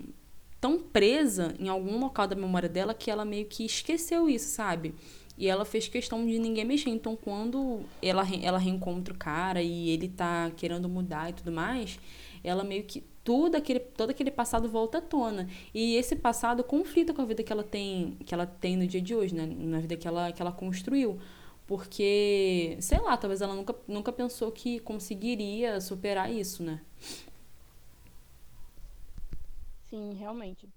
tão 0.60 0.78
presa 0.78 1.52
em 1.58 1.68
algum 1.68 1.98
local 1.98 2.28
da 2.28 2.36
memória 2.36 2.68
dela 2.68 2.94
que 2.94 3.10
ela 3.10 3.24
meio 3.24 3.44
que 3.46 3.66
esqueceu 3.66 4.30
isso, 4.30 4.54
sabe? 4.54 4.94
E 5.36 5.48
ela 5.48 5.64
fez 5.64 5.88
questão 5.88 6.24
de 6.24 6.38
ninguém 6.38 6.64
mexer. 6.64 6.90
Então, 6.90 7.16
quando 7.16 7.80
ela, 8.00 8.24
ela 8.40 8.56
reencontra 8.56 9.12
o 9.12 9.18
cara 9.18 9.60
e 9.60 9.90
ele 9.90 10.08
tá 10.08 10.52
querendo 10.56 10.88
mudar 10.88 11.30
e 11.30 11.32
tudo 11.32 11.50
mais, 11.50 11.98
ela 12.44 12.62
meio 12.62 12.84
que 12.84 13.02
tudo 13.24 13.56
aquele, 13.56 13.80
todo 13.80 14.10
aquele 14.10 14.30
passado 14.30 14.68
volta 14.68 14.98
à 14.98 15.00
tona. 15.00 15.48
E 15.72 15.96
esse 15.96 16.14
passado 16.16 16.62
conflita 16.62 17.14
com 17.14 17.22
a 17.22 17.24
vida 17.24 17.42
que 17.42 17.52
ela 17.52 17.64
tem, 17.64 18.16
que 18.26 18.34
ela 18.34 18.46
tem 18.46 18.76
no 18.76 18.86
dia 18.86 19.00
de 19.00 19.14
hoje, 19.14 19.34
né? 19.34 19.46
Na 19.46 19.80
vida 19.80 19.96
que 19.96 20.06
ela, 20.06 20.30
que 20.32 20.42
ela 20.42 20.52
construiu. 20.52 21.18
Porque, 21.66 22.76
sei 22.80 23.00
lá, 23.00 23.16
talvez 23.16 23.40
ela 23.40 23.54
nunca, 23.54 23.74
nunca 23.88 24.12
pensou 24.12 24.52
que 24.52 24.78
conseguiria 24.80 25.80
superar 25.80 26.30
isso, 26.30 26.62
né? 26.62 26.82
Sim, 29.88 30.12
realmente. 30.14 30.68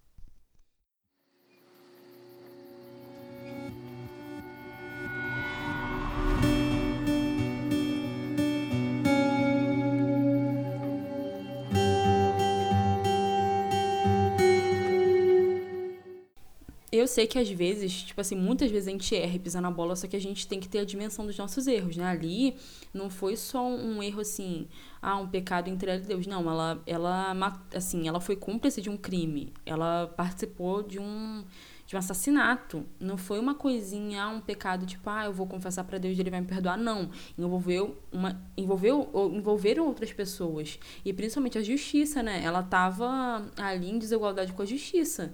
Eu 16.98 17.08
sei 17.08 17.28
que 17.28 17.38
às 17.38 17.50
vezes, 17.50 18.04
tipo 18.04 18.20
assim, 18.20 18.36
muitas 18.36 18.72
vezes 18.72 18.88
a 18.88 18.92
gente 18.92 19.16
erra 19.16 19.36
e 19.36 19.40
pisa 19.40 19.62
na 19.62 19.70
bola, 19.70 19.96
só 19.96 20.08
que 20.08 20.16
a 20.16 20.22
gente 20.22 20.48
tem 20.48 20.60
que 20.60 20.68
ter 20.68 20.80
a 20.80 20.86
dimensão 20.86 21.26
dos 21.26 21.38
nossos 21.38 21.68
erros, 21.68 21.96
né? 21.96 22.06
Ali 22.06 22.56
não 22.94 23.10
foi 23.10 23.36
só 23.36 23.66
um 23.68 24.02
erro 24.02 24.22
assim, 24.22 24.68
ah, 25.02 25.18
um 25.18 25.28
pecado 25.28 25.70
entre 25.70 25.92
ela 25.92 26.02
e 26.02 26.06
Deus. 26.06 26.26
Não, 26.28 26.50
ela, 26.50 26.82
ela, 26.86 27.60
assim, 27.74 28.08
ela 28.08 28.20
foi 28.20 28.36
cúmplice 28.36 28.82
de 28.82 28.90
um 28.90 28.98
crime. 28.98 29.54
Ela 29.66 30.08
participou 30.18 30.82
de 30.82 31.00
um, 31.00 31.44
de 31.86 31.96
um 31.96 32.00
assassinato. 32.00 32.86
Não 33.00 33.18
foi 33.18 33.40
uma 33.40 33.56
coisinha, 33.56 34.28
um 34.28 34.42
pecado 34.42 34.86
tipo, 34.86 35.10
ah, 35.10 35.26
eu 35.26 35.34
vou 35.34 35.48
confessar 35.48 35.84
para 35.84 35.98
Deus 35.98 36.18
e 36.18 36.22
ele 36.22 36.30
vai 36.32 36.42
me 36.42 36.48
perdoar. 36.48 36.78
Não. 36.78 37.10
Envolveu 37.38 37.98
uma, 38.12 38.42
envolveu, 38.58 39.10
envolveram 39.34 39.86
outras 39.86 40.12
pessoas. 40.12 40.80
E 41.06 41.14
principalmente 41.14 41.58
a 41.58 41.64
justiça, 41.64 42.24
né? 42.24 42.44
Ela 42.44 42.64
tava 42.64 43.46
ali 43.56 43.90
em 43.90 44.00
desigualdade 44.00 44.52
com 44.54 44.62
a 44.62 44.66
justiça. 44.66 45.34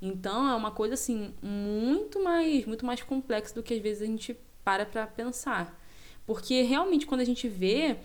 Então 0.00 0.48
é 0.48 0.54
uma 0.54 0.70
coisa 0.70 0.94
assim 0.94 1.34
muito 1.42 2.22
mais, 2.22 2.64
muito 2.66 2.86
mais 2.86 3.02
complexa 3.02 3.54
do 3.54 3.62
que 3.62 3.74
às 3.74 3.80
vezes 3.80 4.02
a 4.02 4.06
gente 4.06 4.36
para 4.64 4.86
para 4.86 5.06
pensar. 5.06 5.78
Porque 6.26 6.62
realmente 6.62 7.06
quando 7.06 7.20
a 7.20 7.24
gente 7.24 7.48
vê, 7.48 7.96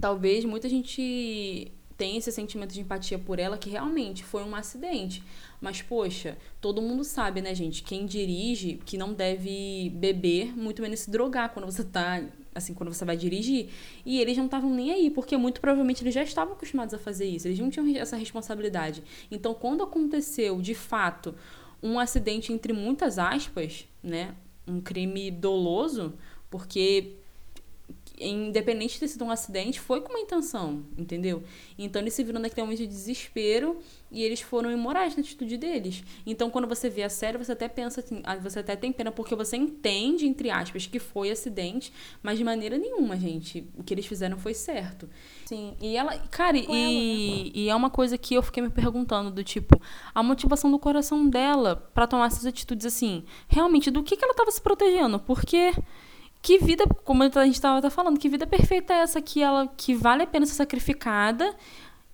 talvez 0.00 0.44
muita 0.44 0.68
gente 0.68 1.72
tem 1.96 2.16
esse 2.16 2.32
sentimento 2.32 2.72
de 2.72 2.80
empatia 2.80 3.18
por 3.18 3.38
ela 3.38 3.56
que 3.56 3.70
realmente 3.70 4.24
foi 4.24 4.42
um 4.42 4.54
acidente. 4.54 5.22
Mas, 5.60 5.80
poxa, 5.80 6.36
todo 6.60 6.82
mundo 6.82 7.04
sabe, 7.04 7.40
né, 7.40 7.54
gente? 7.54 7.82
Quem 7.82 8.04
dirige 8.04 8.80
que 8.84 8.98
não 8.98 9.12
deve 9.12 9.90
beber, 9.94 10.56
muito 10.56 10.82
menos 10.82 11.00
se 11.00 11.10
drogar 11.10 11.52
quando 11.54 11.66
você 11.66 11.84
tá 11.84 12.22
assim, 12.54 12.74
quando 12.74 12.92
você 12.92 13.04
vai 13.04 13.16
dirigir. 13.16 13.68
E 14.04 14.20
eles 14.20 14.36
não 14.36 14.44
estavam 14.44 14.70
nem 14.70 14.92
aí, 14.92 15.10
porque 15.10 15.36
muito 15.36 15.60
provavelmente 15.60 16.02
eles 16.02 16.14
já 16.14 16.22
estavam 16.22 16.54
acostumados 16.54 16.94
a 16.94 16.98
fazer 16.98 17.26
isso, 17.26 17.48
eles 17.48 17.58
não 17.58 17.70
tinham 17.70 17.86
essa 17.96 18.16
responsabilidade. 18.16 19.02
Então, 19.30 19.54
quando 19.54 19.82
aconteceu, 19.82 20.60
de 20.60 20.74
fato, 20.74 21.34
um 21.82 21.98
acidente 21.98 22.52
entre 22.52 22.72
muitas 22.72 23.18
aspas, 23.18 23.86
né, 24.02 24.34
um 24.66 24.80
crime 24.80 25.30
doloso, 25.30 26.14
porque 26.50 27.16
independente 28.18 28.94
de 28.94 29.00
ter 29.00 29.08
sido 29.08 29.24
um 29.24 29.30
acidente, 29.30 29.80
foi 29.80 30.00
com 30.00 30.10
uma 30.10 30.20
intenção, 30.20 30.84
entendeu? 30.96 31.42
Então 31.78 32.00
eles 32.00 32.14
se 32.14 32.22
viram 32.22 32.40
naquele 32.40 32.62
momento 32.62 32.78
de 32.78 32.86
desespero 32.86 33.78
e 34.10 34.22
eles 34.22 34.40
foram 34.40 34.70
imorais 34.70 35.16
na 35.16 35.20
atitude 35.22 35.56
deles. 35.56 36.04
Então 36.24 36.50
quando 36.50 36.68
você 36.68 36.88
vê 36.88 37.02
a 37.02 37.08
série, 37.08 37.36
você 37.36 37.52
até 37.52 37.68
pensa 37.68 38.00
assim, 38.00 38.20
ah, 38.24 38.36
você 38.36 38.60
até 38.60 38.76
tem 38.76 38.92
pena 38.92 39.10
porque 39.10 39.34
você 39.34 39.56
entende, 39.56 40.26
entre 40.26 40.50
aspas, 40.50 40.86
que 40.86 40.98
foi 40.98 41.30
acidente, 41.30 41.92
mas 42.22 42.38
de 42.38 42.44
maneira 42.44 42.78
nenhuma, 42.78 43.16
gente. 43.16 43.68
O 43.76 43.82
que 43.82 43.92
eles 43.92 44.06
fizeram 44.06 44.38
foi 44.38 44.54
certo. 44.54 45.08
Sim, 45.44 45.74
e 45.80 45.96
ela, 45.96 46.16
cara, 46.28 46.56
e, 46.56 46.64
ela, 46.64 46.74
né? 46.74 47.50
e 47.54 47.68
é 47.68 47.74
uma 47.74 47.90
coisa 47.90 48.16
que 48.16 48.34
eu 48.34 48.42
fiquei 48.42 48.62
me 48.62 48.70
perguntando 48.70 49.30
do 49.30 49.42
tipo, 49.42 49.80
a 50.14 50.22
motivação 50.22 50.70
do 50.70 50.78
coração 50.78 51.28
dela 51.28 51.90
para 51.92 52.06
tomar 52.06 52.26
essas 52.26 52.46
atitudes 52.46 52.86
assim, 52.86 53.24
realmente 53.48 53.90
do 53.90 54.02
que 54.02 54.16
que 54.16 54.24
ela 54.24 54.32
estava 54.32 54.50
se 54.50 54.60
protegendo? 54.60 55.18
Porque 55.18 55.72
que 56.44 56.58
vida, 56.58 56.84
como 57.04 57.22
a 57.22 57.44
gente 57.46 57.54
estava 57.54 57.88
falando, 57.88 58.20
que 58.20 58.28
vida 58.28 58.46
perfeita 58.46 58.92
é 58.92 58.98
essa 58.98 59.18
que 59.22 59.42
ela 59.42 59.66
que 59.66 59.94
vale 59.94 60.24
a 60.24 60.26
pena 60.26 60.44
ser 60.44 60.52
sacrificada 60.52 61.56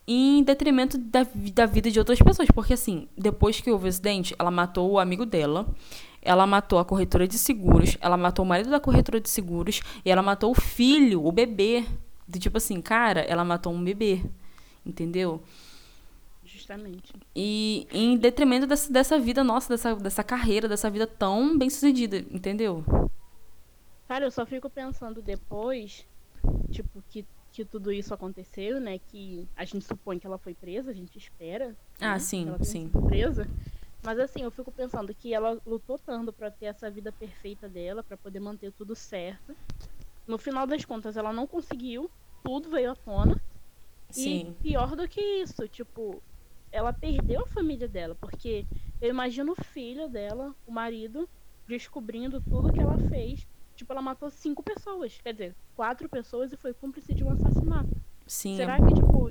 em 0.07 0.45
detrimento 0.45 0.97
da, 0.97 1.27
da 1.53 1.67
vida 1.67 1.91
de 1.91 1.99
outras 1.99 2.21
pessoas? 2.21 2.49
Porque 2.55 2.75
assim, 2.75 3.09
depois 3.19 3.61
que 3.61 3.69
houve 3.73 3.87
o 3.87 3.89
acidente, 3.89 4.33
ela 4.39 4.53
matou 4.53 4.89
o 4.89 5.01
amigo 5.01 5.27
dela, 5.27 5.67
ela 6.23 6.47
matou 6.47 6.79
a 6.79 6.85
corretora 6.85 7.27
de 7.27 7.37
seguros, 7.39 7.99
ela 8.01 8.17
matou 8.17 8.45
o 8.45 8.49
marido 8.49 8.71
da 8.71 8.79
corretora 8.79 9.21
de 9.21 9.29
seguros 9.29 9.81
e 10.05 10.11
ela 10.13 10.23
matou 10.23 10.53
o 10.53 10.55
filho, 10.55 11.27
o 11.27 11.33
bebê. 11.33 11.85
Do 12.29 12.39
tipo 12.39 12.57
assim, 12.57 12.81
cara, 12.81 13.23
ela 13.23 13.45
matou 13.45 13.73
um 13.73 13.83
bebê. 13.83 14.23
Entendeu? 14.87 15.43
Justamente. 16.45 17.13
E 17.35 17.89
em 17.91 18.17
detrimento 18.17 18.65
dessa, 18.65 18.93
dessa 18.93 19.19
vida 19.19 19.43
nossa, 19.43 19.71
dessa, 19.71 19.97
dessa 19.97 20.23
carreira, 20.23 20.69
dessa 20.69 20.89
vida 20.89 21.05
tão 21.05 21.59
bem 21.59 21.69
sucedida, 21.69 22.19
entendeu? 22.31 22.85
Cara, 24.11 24.25
eu 24.25 24.31
só 24.33 24.45
fico 24.45 24.69
pensando 24.69 25.23
depois 25.23 26.05
tipo, 26.69 27.01
que, 27.09 27.25
que 27.53 27.65
tudo 27.65 27.93
isso 27.93 28.13
aconteceu, 28.13 28.81
né? 28.81 28.99
Que 28.99 29.49
a 29.55 29.65
gente 29.65 29.85
supõe 29.85 30.19
que 30.19 30.27
ela 30.27 30.37
foi 30.37 30.53
presa, 30.53 30.91
a 30.91 30.93
gente 30.93 31.17
espera. 31.17 31.77
Ah, 32.01 32.15
né, 32.15 32.19
sim, 32.19 32.49
ela 32.49 32.65
sim. 32.65 32.91
presa. 33.07 33.47
Mas 34.03 34.19
assim, 34.19 34.43
eu 34.43 34.51
fico 34.51 34.73
pensando 34.73 35.15
que 35.15 35.33
ela 35.33 35.61
lutou 35.65 35.97
tanto 35.97 36.33
pra 36.33 36.51
ter 36.51 36.67
essa 36.67 36.91
vida 36.91 37.13
perfeita 37.13 37.69
dela, 37.69 38.03
pra 38.03 38.17
poder 38.17 38.41
manter 38.41 38.73
tudo 38.73 38.97
certo. 38.97 39.55
No 40.27 40.39
final 40.39 40.67
das 40.67 40.85
contas, 40.85 41.17
ela 41.17 41.33
não 41.33 41.47
conseguiu, 41.47 42.11
tudo 42.43 42.69
veio 42.69 42.91
à 42.91 42.97
tona. 42.97 43.41
Sim. 44.11 44.57
E 44.59 44.63
pior 44.71 44.97
do 44.97 45.07
que 45.07 45.21
isso, 45.21 45.69
tipo, 45.69 46.21
ela 46.73 46.93
perdeu 46.93 47.43
a 47.43 47.47
família 47.47 47.87
dela, 47.87 48.17
porque 48.21 48.67
eu 49.01 49.09
imagino 49.09 49.53
o 49.53 49.65
filho 49.67 50.09
dela, 50.09 50.53
o 50.67 50.73
marido, 50.73 51.29
descobrindo 51.69 52.41
tudo 52.41 52.73
que 52.73 52.81
ela 52.81 52.99
fez. 53.09 53.47
Tipo, 53.81 53.95
ela 53.95 54.03
matou 54.03 54.29
cinco 54.29 54.63
pessoas, 54.63 55.19
quer 55.23 55.33
dizer, 55.33 55.55
quatro 55.75 56.07
pessoas 56.07 56.53
e 56.53 56.57
foi 56.59 56.75
cúmplice 56.75 57.15
de 57.15 57.25
um 57.25 57.31
assassinato. 57.31 57.89
Sim. 58.27 58.55
Será 58.57 58.77
que, 58.77 58.93
tipo, 58.93 59.31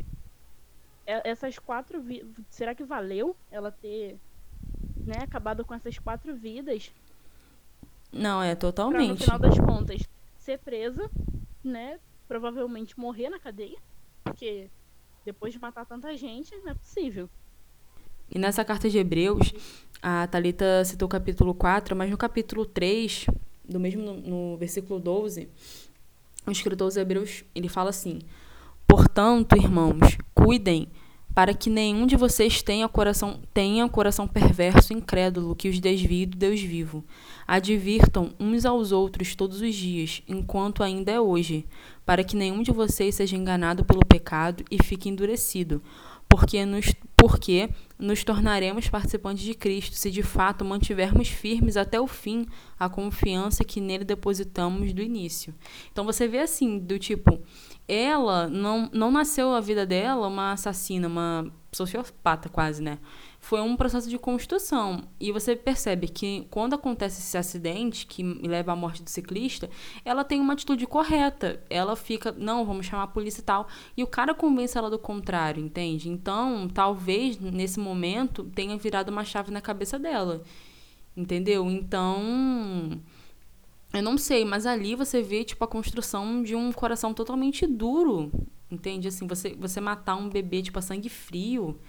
é- 1.05 1.29
essas 1.29 1.59
quatro 1.59 2.01
vi- 2.01 2.25
será 2.49 2.73
que 2.73 2.83
valeu 2.83 3.35
ela 3.51 3.69
ter, 3.71 4.17
né, 5.05 5.17
acabado 5.21 5.63
com 5.63 5.71
essas 5.75 5.99
quatro 5.99 6.35
vidas 6.35 6.91
Não, 8.11 8.41
é 8.41 8.55
pra 8.55 8.67
no 8.67 8.73
totalmente. 8.73 9.23
final 9.23 9.37
das 9.37 9.55
contas 9.59 10.01
ser 10.35 10.57
presa, 10.57 11.11
né, 11.63 11.99
provavelmente 12.27 12.99
morrer 12.99 13.29
na 13.29 13.39
cadeia, 13.39 13.77
porque 14.23 14.67
depois 15.23 15.53
de 15.53 15.59
matar 15.59 15.85
tanta 15.85 16.17
gente, 16.17 16.55
não 16.57 16.71
é 16.71 16.73
possível. 16.73 17.29
E 18.33 18.39
nessa 18.39 18.65
carta 18.65 18.89
de 18.89 18.97
Hebreus, 18.97 19.53
a 20.01 20.25
Talita 20.25 20.83
citou 20.85 21.05
o 21.05 21.09
capítulo 21.09 21.53
4, 21.53 21.95
mas 21.95 22.09
no 22.09 22.17
capítulo 22.17 22.65
3, 22.65 23.27
do 23.69 23.79
mesmo 23.79 24.01
no, 24.01 24.13
no 24.15 24.57
versículo 24.57 24.99
12, 24.99 25.47
o 26.45 26.51
escritor 26.51 26.87
dos 26.87 26.97
Hebreus, 26.97 27.43
ele 27.53 27.69
fala 27.69 27.89
assim: 27.91 28.19
"Portanto, 28.87 29.55
irmãos, 29.55 30.17
cuidem 30.33 30.87
para 31.33 31.53
que 31.53 31.69
nenhum 31.69 32.05
de 32.05 32.15
vocês 32.15 32.61
tenha 32.61 32.87
coração 32.89 33.39
tenha 33.53 33.87
coração 33.87 34.27
perverso 34.27 34.91
e 34.91 34.95
incrédulo 34.97 35.55
que 35.55 35.69
os 35.69 35.79
desvie 35.79 36.25
do 36.25 36.37
Deus 36.37 36.59
vivo. 36.59 37.03
Advirtam 37.47 38.33
uns 38.39 38.65
aos 38.65 38.91
outros 38.91 39.35
todos 39.35 39.61
os 39.61 39.73
dias, 39.73 40.21
enquanto 40.27 40.83
ainda 40.83 41.11
é 41.11 41.19
hoje, 41.19 41.65
para 42.05 42.23
que 42.23 42.35
nenhum 42.35 42.61
de 42.61 42.71
vocês 42.71 43.15
seja 43.15 43.37
enganado 43.37 43.85
pelo 43.85 44.05
pecado 44.05 44.65
e 44.69 44.83
fique 44.83 45.07
endurecido, 45.07 45.81
porque 46.27 46.65
nos 46.65 46.93
porque 47.19 47.69
nos 47.97 48.23
tornaremos 48.23 48.87
participantes 48.87 49.43
de 49.43 49.53
Cristo 49.53 49.95
se 49.95 50.09
de 50.09 50.23
fato 50.23 50.63
mantivermos 50.63 51.27
firmes 51.27 51.75
até 51.75 51.99
o 51.99 52.07
fim 52.07 52.45
a 52.79 52.87
confiança 52.87 53.63
que 53.63 53.81
nele 53.81 54.05
depositamos 54.05 54.93
do 54.93 55.01
início. 55.01 55.53
Então 55.91 56.05
você 56.05 56.27
vê 56.27 56.39
assim, 56.39 56.79
do 56.79 56.97
tipo, 56.97 57.41
ela 57.87 58.47
não, 58.47 58.89
não 58.93 59.11
nasceu 59.11 59.51
a 59.53 59.59
vida 59.59 59.85
dela 59.85 60.27
uma 60.27 60.53
assassina, 60.53 61.07
uma 61.07 61.51
sociopata 61.71 62.47
quase, 62.47 62.81
né? 62.81 62.99
Foi 63.41 63.61
um 63.61 63.77
processo 63.77 64.09
de 64.09 64.17
construção. 64.17 65.07
E 65.19 65.31
você 65.31 65.55
percebe 65.55 66.09
que 66.09 66.45
quando 66.51 66.73
acontece 66.73 67.21
esse 67.21 67.37
acidente 67.37 68.05
que 68.05 68.21
leva 68.21 68.73
à 68.73 68.75
morte 68.75 69.01
do 69.01 69.09
ciclista, 69.09 69.69
ela 70.03 70.25
tem 70.25 70.41
uma 70.41 70.53
atitude 70.53 70.85
correta. 70.85 71.63
Ela 71.69 71.95
fica, 71.95 72.33
não, 72.33 72.65
vamos 72.65 72.85
chamar 72.85 73.03
a 73.03 73.07
polícia 73.07 73.39
e 73.39 73.43
tal. 73.43 73.67
E 73.95 74.03
o 74.03 74.07
cara 74.07 74.35
convence 74.35 74.77
ela 74.77 74.89
do 74.89 74.99
contrário, 74.99 75.63
entende? 75.63 76.09
Então, 76.09 76.67
talvez 76.67 77.39
nesse 77.39 77.79
momento 77.79 78.43
tenha 78.43 78.77
virado 78.77 79.09
uma 79.09 79.23
chave 79.23 79.51
na 79.51 79.61
cabeça 79.61 79.97
dela. 79.97 80.43
Entendeu? 81.15 81.69
Então. 81.71 83.01
Eu 83.93 84.03
não 84.03 84.17
sei, 84.17 84.45
mas 84.45 84.65
ali 84.67 84.95
você 84.95 85.21
vê, 85.23 85.43
tipo, 85.43 85.63
a 85.63 85.67
construção 85.67 86.43
de 86.43 86.55
um 86.55 86.71
coração 86.73 87.13
totalmente 87.13 87.65
duro. 87.65 88.31
Entende? 88.69 89.07
Assim, 89.07 89.25
você, 89.25 89.55
você 89.57 89.79
matar 89.79 90.15
um 90.17 90.29
bebê, 90.29 90.61
tipo, 90.61 90.77
a 90.77 90.81
sangue 90.81 91.09
frio 91.09 91.79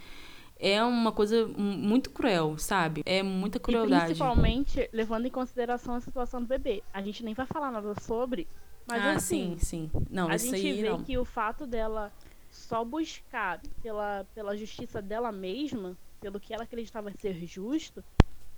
é 0.60 0.82
uma 0.84 1.10
coisa 1.10 1.46
mu- 1.48 1.78
muito 1.78 2.10
cruel, 2.10 2.58
sabe? 2.58 3.02
É 3.06 3.22
muita 3.22 3.58
E 3.58 3.60
crueldade. 3.60 4.04
principalmente 4.06 4.88
levando 4.92 5.26
em 5.26 5.30
consideração 5.30 5.94
a 5.94 6.00
situação 6.00 6.40
do 6.40 6.46
bebê. 6.46 6.82
A 6.92 7.02
gente 7.02 7.24
nem 7.24 7.34
vai 7.34 7.46
falar 7.46 7.70
nada 7.70 7.94
sobre, 8.00 8.46
mas 8.86 9.02
ah, 9.02 9.12
assim, 9.12 9.56
sim, 9.58 9.88
sim. 9.88 9.90
Não, 10.10 10.28
a 10.28 10.36
isso 10.36 10.46
gente 10.54 10.66
aí 10.66 10.82
vê 10.82 10.90
não. 10.90 11.02
que 11.02 11.16
o 11.18 11.24
fato 11.24 11.66
dela 11.66 12.12
só 12.50 12.84
buscar 12.84 13.60
pela, 13.82 14.26
pela 14.34 14.56
justiça 14.56 15.00
dela 15.00 15.32
mesma, 15.32 15.96
pelo 16.20 16.38
que 16.38 16.52
ela 16.52 16.64
acreditava 16.64 17.10
ser 17.18 17.34
justo, 17.46 18.04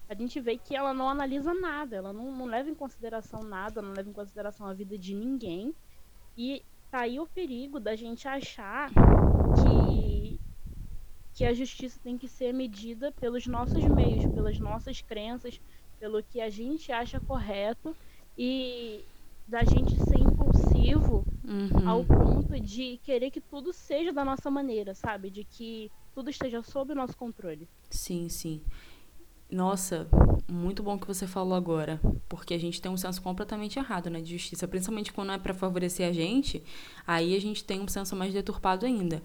a 0.08 0.14
gente 0.14 0.40
vê 0.40 0.58
que 0.58 0.74
ela 0.74 0.92
não 0.92 1.08
analisa 1.08 1.54
nada, 1.54 1.96
ela 1.96 2.12
não, 2.12 2.30
não 2.36 2.44
leva 2.46 2.68
em 2.68 2.74
consideração 2.74 3.40
nada, 3.40 3.80
não 3.80 3.92
leva 3.92 4.08
em 4.08 4.12
consideração 4.12 4.66
a 4.66 4.74
vida 4.74 4.98
de 4.98 5.14
ninguém. 5.14 5.72
E 6.36 6.62
tá 6.90 7.00
aí 7.02 7.20
o 7.20 7.26
perigo 7.26 7.78
da 7.78 7.94
gente 7.94 8.26
achar 8.26 8.90
que, 8.90 10.31
que 11.34 11.44
a 11.44 11.54
justiça 11.54 11.98
tem 12.02 12.18
que 12.18 12.28
ser 12.28 12.52
medida 12.52 13.12
pelos 13.12 13.46
nossos 13.46 13.84
meios, 13.84 14.24
pelas 14.32 14.58
nossas 14.58 15.00
crenças, 15.00 15.60
pelo 15.98 16.22
que 16.22 16.40
a 16.40 16.50
gente 16.50 16.92
acha 16.92 17.20
correto 17.20 17.96
e 18.36 19.04
da 19.46 19.64
gente 19.64 19.96
ser 20.04 20.18
impulsivo 20.18 21.24
Uhum. 21.44 21.88
ao 21.88 22.04
ponto 22.04 22.58
de 22.60 22.98
querer 23.02 23.30
que 23.30 23.40
tudo 23.40 23.72
seja 23.72 24.12
da 24.12 24.24
nossa 24.24 24.50
maneira, 24.50 24.94
sabe? 24.94 25.28
De 25.30 25.44
que 25.44 25.90
tudo 26.14 26.30
esteja 26.30 26.62
sob 26.62 26.92
o 26.92 26.94
nosso 26.94 27.16
controle. 27.16 27.68
Sim, 27.90 28.28
sim. 28.28 28.62
Nossa, 29.50 30.08
muito 30.50 30.82
bom 30.82 30.98
que 30.98 31.06
você 31.06 31.26
falou 31.26 31.54
agora, 31.54 32.00
porque 32.26 32.54
a 32.54 32.58
gente 32.58 32.80
tem 32.80 32.90
um 32.90 32.96
senso 32.96 33.20
completamente 33.20 33.78
errado, 33.78 34.08
né, 34.08 34.20
de 34.22 34.32
justiça, 34.32 34.66
principalmente 34.66 35.12
quando 35.12 35.32
é 35.32 35.38
para 35.38 35.52
favorecer 35.52 36.08
a 36.08 36.12
gente, 36.12 36.62
aí 37.06 37.36
a 37.36 37.40
gente 37.40 37.62
tem 37.62 37.78
um 37.80 37.86
senso 37.88 38.16
mais 38.16 38.32
deturpado 38.32 38.86
ainda. 38.86 39.22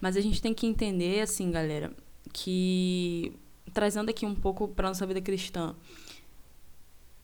Mas 0.00 0.16
a 0.16 0.20
gente 0.20 0.40
tem 0.40 0.54
que 0.54 0.66
entender 0.66 1.20
assim, 1.20 1.50
galera, 1.50 1.92
que 2.32 3.32
trazendo 3.72 4.10
aqui 4.10 4.24
um 4.24 4.34
pouco 4.34 4.68
para 4.68 4.88
nossa 4.88 5.06
vida 5.06 5.20
cristã, 5.20 5.74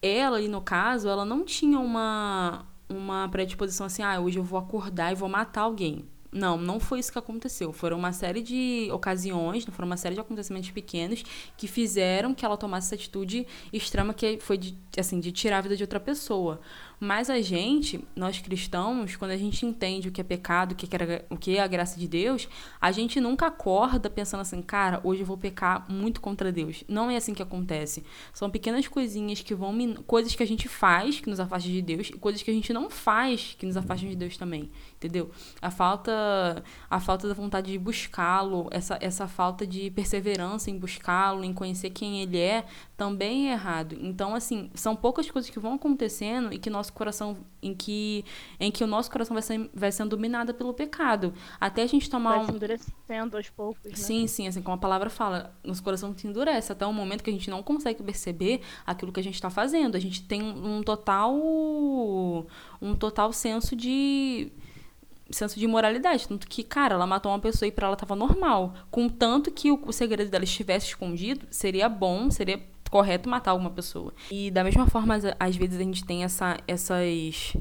ela 0.03 0.37
ali 0.37 0.49
no 0.49 0.61
caso, 0.61 1.09
ela 1.09 1.25
não 1.25 1.45
tinha 1.45 1.79
uma 1.79 2.67
uma 2.89 3.29
predisposição 3.29 3.87
assim, 3.87 4.03
ah, 4.03 4.21
hoje 4.21 4.39
eu 4.39 4.43
vou 4.45 4.59
acordar 4.59 5.13
e 5.13 5.15
vou 5.15 5.29
matar 5.29 5.63
alguém. 5.63 6.05
Não, 6.31 6.59
não 6.59 6.81
foi 6.81 6.99
isso 6.99 7.13
que 7.13 7.19
aconteceu. 7.19 7.73
Foram 7.73 7.97
uma 7.97 8.13
série 8.13 8.43
de 8.43 8.89
ocasiões, 8.93 9.65
foram 9.67 9.87
uma 9.87 9.97
série 9.97 10.17
de 10.17 10.21
acontecimentos 10.21 10.69
pequenos 10.71 11.25
que 11.57 11.69
fizeram 11.69 12.35
que 12.35 12.45
ela 12.45 12.57
tomasse 12.57 12.89
essa 12.89 12.97
atitude 12.97 13.47
extrema 13.73 14.13
que 14.13 14.39
foi 14.41 14.59
de, 14.59 14.77
assim, 14.99 15.21
de 15.21 15.31
tirar 15.31 15.59
a 15.59 15.61
vida 15.61 15.77
de 15.77 15.85
outra 15.85 16.01
pessoa. 16.01 16.61
Mas 17.05 17.29
a 17.29 17.39
gente, 17.43 18.03
nós 18.17 18.39
cristãos, 18.39 19.15
quando 19.15 19.33
a 19.33 19.37
gente 19.37 19.67
entende 19.67 20.09
o 20.09 20.11
que 20.11 20.23
é 20.23 20.25
pecado, 20.25 20.73
o 20.73 20.75
que 20.75 20.87
é, 20.97 21.25
o 21.29 21.37
que 21.37 21.59
é 21.59 21.61
a 21.61 21.67
graça 21.67 22.01
de 22.01 22.09
Deus, 22.09 22.49
a 22.81 22.91
gente 22.91 23.21
nunca 23.21 23.49
acorda 23.49 24.09
pensando 24.09 24.41
assim, 24.41 24.63
cara, 24.63 25.03
hoje 25.05 25.21
eu 25.21 25.27
vou 25.27 25.37
pecar 25.37 25.85
muito 25.87 26.19
contra 26.19 26.51
Deus. 26.51 26.83
Não 26.89 27.11
é 27.11 27.17
assim 27.17 27.35
que 27.35 27.43
acontece. 27.43 28.03
São 28.33 28.49
pequenas 28.49 28.89
coisinhas 28.89 29.43
que 29.43 29.55
vão. 29.55 29.75
coisas 30.07 30.35
que 30.35 30.43
a 30.43 30.47
gente 30.47 30.67
faz 30.67 31.21
que 31.21 31.29
nos 31.29 31.39
afastam 31.39 31.71
de 31.71 31.83
Deus 31.83 32.09
e 32.09 32.15
coisas 32.15 32.43
que 32.43 32.51
a 32.51 32.55
gente 32.55 32.73
não 32.73 32.89
faz 32.89 33.55
que 33.59 33.67
nos 33.67 33.77
afastam 33.77 34.09
de 34.09 34.17
Deus 34.17 34.39
também. 34.39 34.71
Entendeu? 34.97 35.31
A 35.61 35.71
falta, 35.71 36.65
a 36.89 37.01
falta 37.01 37.29
da 37.29 37.35
vontade 37.35 37.71
de 37.71 37.79
buscá-lo, 37.79 38.69
essa, 38.71 38.97
essa 38.99 39.29
falta 39.29 39.67
de 39.67 39.91
perseverança 39.91 40.71
em 40.71 40.79
buscá-lo, 40.79 41.45
em 41.45 41.53
conhecer 41.53 41.91
quem 41.91 42.23
ele 42.23 42.39
é, 42.39 42.65
também 42.97 43.51
é 43.51 43.53
errado. 43.53 43.95
Então, 44.01 44.35
assim, 44.35 44.71
são 44.75 44.97
poucas 44.97 45.31
coisas 45.31 45.51
que 45.51 45.61
vão 45.61 45.75
acontecendo 45.75 46.51
e 46.51 46.59
que 46.59 46.71
nosso 46.71 46.94
coração, 46.95 47.37
em 47.63 47.75
que, 47.75 48.25
em 48.59 48.71
que 48.71 48.83
o 48.83 48.87
nosso 48.87 49.11
coração 49.11 49.35
vai, 49.35 49.43
ser, 49.43 49.71
vai 49.75 49.93
sendo 49.93 50.11
dominado 50.11 50.55
pelo 50.55 50.73
pecado. 50.73 51.35
Até 51.61 51.83
a 51.83 51.87
gente 51.87 52.09
tomar 52.09 52.37
Vai 52.37 52.47
se 52.47 52.53
um. 52.53 52.57
endurecendo 52.57 53.37
aos 53.37 53.51
poucos, 53.51 53.85
né? 53.85 53.97
Sim, 53.97 54.27
sim, 54.27 54.47
assim 54.47 54.63
como 54.63 54.77
a 54.77 54.79
palavra 54.79 55.11
fala, 55.11 55.55
nosso 55.63 55.83
coração 55.83 56.17
se 56.17 56.27
endurece 56.27 56.73
até 56.73 56.87
um 56.87 56.93
momento 56.93 57.23
que 57.23 57.31
a 57.31 57.33
gente 57.33 57.51
não 57.51 57.63
consegue 57.63 58.03
perceber 58.03 58.61
aquilo 58.87 59.13
que 59.13 59.21
a 59.21 59.23
gente 59.23 59.35
está 59.35 59.51
fazendo. 59.51 59.97
A 59.97 60.01
gente 60.01 60.23
tem 60.23 60.43
um 60.43 60.83
total 60.83 61.35
um 62.81 62.95
total 62.95 63.33
senso 63.33 63.75
de 63.75 64.53
senso 65.31 65.59
de 65.59 65.67
moralidade, 65.67 66.29
tanto 66.29 66.47
que, 66.47 66.63
cara, 66.63 66.95
ela 66.95 67.07
matou 67.07 67.33
uma 67.33 67.39
pessoa 67.39 67.67
e 67.67 67.73
para 67.73 67.87
ela 67.87 67.97
tava 67.97 68.15
normal, 68.15 68.75
contanto 68.91 69.51
que 69.51 69.71
o, 69.71 69.81
o 69.87 69.93
segredo 69.93 70.31
dela 70.31 70.45
estivesse 70.45 70.89
escondido, 70.89 71.47
seria 71.51 71.89
bom, 71.89 72.31
seria 72.31 72.63
correto 72.95 73.29
matar 73.29 73.51
alguma 73.51 73.71
pessoa. 73.71 74.15
E 74.31 74.53
da 74.53 74.63
mesma 74.63 74.87
forma, 74.87 75.17
às- 75.17 75.57
vezes 75.57 75.81
a 75.81 75.83
gente 75.83 76.05
tem 76.05 76.23
essa, 76.23 76.57
essas 76.69 77.57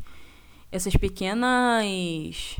essas 0.72 0.96
pequenas 0.96 2.56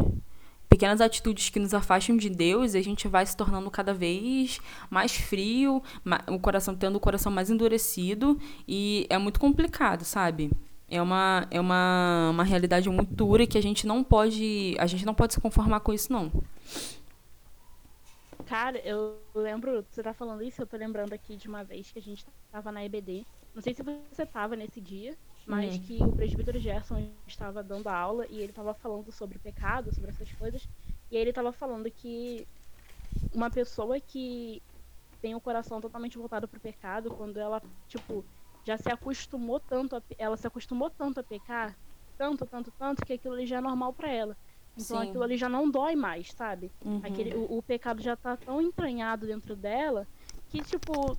pequenas 0.68 1.00
atitudes 1.00 1.50
que 1.52 1.60
nos 1.60 1.72
afastam 1.76 2.18
de 2.18 2.32
Deus 2.32 2.74
e 2.74 2.80
a 2.80 2.84
gente 2.84 3.08
vai 3.08 3.24
se 3.28 3.38
tornando 3.38 3.70
cada 3.70 3.94
vez 3.94 4.60
mais 4.90 5.12
frio, 5.16 5.84
o 6.28 6.40
coração 6.40 6.74
tendo 6.76 6.96
o 6.96 7.00
coração 7.00 7.32
mais 7.32 7.52
endurecido 7.52 8.40
e 8.68 9.06
é 9.08 9.20
muito 9.20 9.40
complicado, 9.40 10.04
sabe? 10.04 10.50
É 10.90 11.00
uma, 11.00 11.46
é 11.52 11.60
uma, 11.60 12.30
uma 12.32 12.44
realidade 12.44 12.90
muito 12.90 13.14
dura 13.14 13.46
que 13.46 13.58
a 13.58 13.62
gente 13.62 13.86
não 13.86 14.04
pode 14.04 14.76
a 14.80 14.88
gente 14.88 15.06
não 15.06 15.14
pode 15.14 15.36
se 15.36 15.40
conformar 15.40 15.80
com 15.82 15.94
isso 15.94 16.12
não. 16.12 16.32
Cara, 18.46 18.78
eu 18.80 19.22
lembro, 19.34 19.86
você 19.90 20.04
tá 20.04 20.14
falando 20.14 20.44
isso, 20.44 20.62
eu 20.62 20.68
tô 20.68 20.76
lembrando 20.78 21.14
aqui 21.14 21.38
de 21.38 21.48
uma 21.48 21.64
vez 21.64 21.92
que 21.92 22.00
a 22.00 22.02
gente 22.02 22.26
tava 22.52 22.72
na 22.72 22.84
EBD. 22.84 23.26
Não 23.54 23.62
sei 23.62 23.74
se 23.74 23.84
você 23.84 24.26
tava 24.26 24.56
nesse 24.56 24.82
dia, 24.82 25.18
mas 25.46 25.76
uhum. 25.76 25.82
que 25.84 26.04
o 26.04 26.16
presbítero 26.16 26.60
Gerson 26.60 27.16
estava 27.28 27.64
dando 27.64 27.88
aula 27.88 28.26
e 28.30 28.40
ele 28.40 28.52
estava 28.52 28.74
falando 28.74 29.12
sobre 29.12 29.40
pecado, 29.40 29.94
sobre 29.94 30.10
essas 30.12 30.32
coisas, 30.34 30.68
e 31.10 31.16
aí 31.16 31.22
ele 31.22 31.30
estava 31.30 31.52
falando 31.54 31.90
que 31.92 32.48
uma 33.32 33.50
pessoa 33.50 34.00
que 34.00 34.62
tem 35.22 35.36
o 35.36 35.42
coração 35.42 35.80
totalmente 35.80 36.18
voltado 36.18 36.48
pro 36.48 36.60
pecado, 36.60 37.12
quando 37.12 37.38
ela, 37.38 37.62
tipo, 37.88 38.26
já 38.66 38.78
se 38.78 38.90
acostumou 38.90 39.60
tanto, 39.60 39.96
a, 39.96 40.04
ela 40.18 40.36
se 40.36 40.46
acostumou 40.48 40.90
tanto 40.90 41.20
a 41.20 41.24
pecar, 41.24 41.78
tanto, 42.18 42.46
tanto, 42.46 42.72
tanto, 42.72 43.06
que 43.06 43.14
aquilo 43.14 43.46
já 43.46 43.58
é 43.58 43.62
normal 43.62 43.94
para 43.94 44.10
ela. 44.12 44.38
Então 44.76 45.02
Sim. 45.02 45.10
aquilo 45.10 45.24
ali 45.24 45.38
já 45.38 45.48
não 45.48 45.70
dói 45.70 45.96
mais, 45.96 46.32
sabe? 46.32 46.72
Uhum. 46.84 47.02
Aquele, 47.04 47.36
o, 47.36 47.58
o, 47.58 47.62
pecado 47.62 48.02
já 48.02 48.16
tá 48.16 48.36
tão 48.36 48.62
entranhado 48.62 49.28
dentro 49.28 49.56
dela 49.56 50.08
que, 50.50 50.62
tipo, 50.62 51.16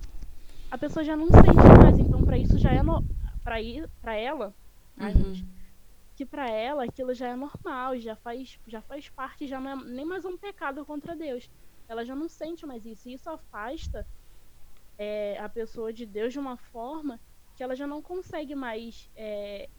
a 0.69 0.77
pessoa 0.77 1.03
já 1.03 1.15
não 1.15 1.27
sente 1.27 1.81
mais. 1.81 1.97
Então, 1.97 2.23
para 2.23 2.37
isso 2.37 2.57
já 2.57 2.71
é. 2.71 2.83
No, 2.83 3.03
pra, 3.43 3.61
ir, 3.61 3.89
pra 4.01 4.13
ela. 4.15 4.53
Uhum. 4.99 5.33
gente, 5.33 5.45
que 6.15 6.25
para 6.25 6.49
ela 6.49 6.85
aquilo 6.85 7.13
já 7.13 7.27
é 7.27 7.35
normal, 7.35 7.97
já 7.97 8.15
faz, 8.15 8.57
já 8.65 8.81
faz 8.81 9.09
parte, 9.09 9.47
já 9.47 9.59
não 9.59 9.71
é 9.71 9.75
nem 9.75 10.05
mais 10.05 10.23
um 10.23 10.37
pecado 10.37 10.85
contra 10.85 11.15
Deus. 11.15 11.49
Ela 11.87 12.05
já 12.05 12.15
não 12.15 12.27
sente 12.27 12.65
mais 12.65 12.85
isso. 12.85 13.07
E 13.07 13.13
isso 13.13 13.29
afasta 13.29 14.07
é, 14.97 15.37
a 15.39 15.49
pessoa 15.49 15.91
de 15.93 16.05
Deus 16.05 16.33
de 16.33 16.39
uma 16.39 16.57
forma 16.57 17.19
que 17.55 17.63
ela 17.63 17.75
já 17.75 17.87
não 17.87 18.01
consegue 18.01 18.55
mais 18.55 19.09
é, 19.15 19.69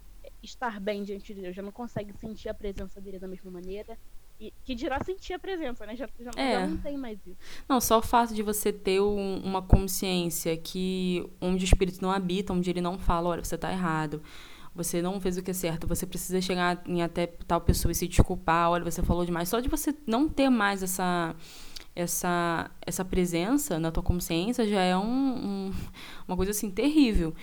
estar 0.43 0.81
bem 0.81 1.03
diante 1.03 1.35
de 1.35 1.41
Deus, 1.41 1.55
já 1.55 1.62
não 1.62 1.72
consegue 1.72 2.12
sentir 2.18 2.49
a 2.49 2.55
presença 2.55 3.01
dele 3.01 3.18
da 3.18 3.29
mesma 3.29 3.51
maneira. 3.51 3.97
E, 4.39 4.53
que 4.64 4.74
dirá 4.74 5.03
sentir 5.03 5.33
a 5.33 5.39
presença, 5.39 5.87
né? 5.87 5.97
Já, 5.97 6.09
já, 6.20 6.31
é. 6.37 6.53
já, 6.53 6.66
não 6.66 6.77
tem 6.77 6.97
mais 6.99 7.18
isso. 7.27 7.39
Não, 7.66 7.81
só 7.81 7.99
o 7.99 8.03
fato 8.03 8.35
de 8.35 8.43
você 8.43 8.70
ter 8.70 9.01
um, 9.01 9.39
uma 9.39 9.62
consciência 9.62 10.55
que 10.57 11.27
onde 11.41 11.64
o 11.64 11.66
espírito 11.66 12.03
não 12.03 12.11
habita, 12.11 12.53
onde 12.53 12.68
ele 12.68 12.83
não 12.83 12.99
fala, 12.99 13.31
olha, 13.31 13.43
você 13.43 13.55
está 13.55 13.72
errado, 13.72 14.22
você 14.74 15.01
não 15.01 15.18
fez 15.20 15.39
o 15.39 15.43
que 15.43 15.53
é 15.53 15.55
certo, 15.55 15.87
você 15.87 16.07
precisa 16.07 16.39
chegar 16.43 16.83
em 16.87 17.03
até 17.03 17.27
tal 17.27 17.62
pessoa 17.62 17.91
e 17.91 17.95
se 17.95 18.07
desculpar, 18.07 18.70
olha, 18.70 18.85
você 18.85 19.03
falou 19.03 19.24
demais. 19.24 19.49
Só 19.49 19.59
de 19.59 19.70
você 19.70 19.95
não 20.07 20.29
ter 20.29 20.51
mais 20.51 20.83
essa 20.83 21.35
essa 21.95 22.70
essa 22.83 23.03
presença 23.03 23.79
na 23.79 23.91
tua 23.91 24.03
consciência 24.03 24.68
já 24.68 24.83
é 24.83 24.95
um, 24.95 25.01
um 25.70 25.72
uma 26.29 26.37
coisa 26.37 26.51
assim 26.51 26.70
terrível. 26.70 27.35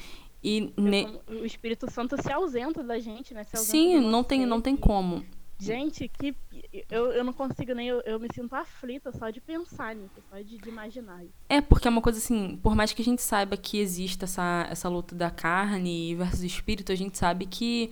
E 0.44 0.74
ne... 0.76 1.08
O 1.28 1.46
Espírito 1.46 1.90
Santo 1.90 2.22
se 2.22 2.32
ausenta 2.32 2.84
da 2.84 3.00
gente, 3.00 3.34
né? 3.34 3.46
Sim, 3.54 4.02
não 4.02 4.24
tem, 4.24 4.46
não 4.46 4.60
tem 4.60 4.76
como. 4.76 5.24
Gente, 5.58 6.10
que 6.10 6.36
eu, 6.90 7.12
eu 7.14 7.24
não 7.24 7.32
consigo 7.32 7.74
nem. 7.74 7.88
Eu, 7.88 8.02
eu 8.02 8.20
me 8.20 8.28
sinto 8.34 8.54
aflita 8.54 9.12
só 9.14 9.30
de 9.30 9.40
pensar 9.40 9.96
nisso, 9.96 10.22
só 10.30 10.38
de, 10.42 10.58
de, 10.58 10.68
imaginar. 10.70 11.24
É, 11.48 11.62
porque 11.62 11.88
é 11.88 11.92
uma 11.92 12.02
coisa 12.02 12.18
assim, 12.18 12.58
por 12.62 12.76
mais 12.76 12.92
que 12.92 13.02
a 13.02 13.06
gente 13.06 13.22
saiba 13.22 13.56
que 13.56 13.80
existe 13.80 14.26
essa, 14.26 14.68
essa 14.70 14.90
luta 14.90 15.16
da 15.16 15.32
carne 15.32 16.16
versus 16.16 16.44
espírito, 16.44 16.92
a 16.92 16.96
gente 16.96 17.18
sabe 17.18 17.46
que 17.46 17.92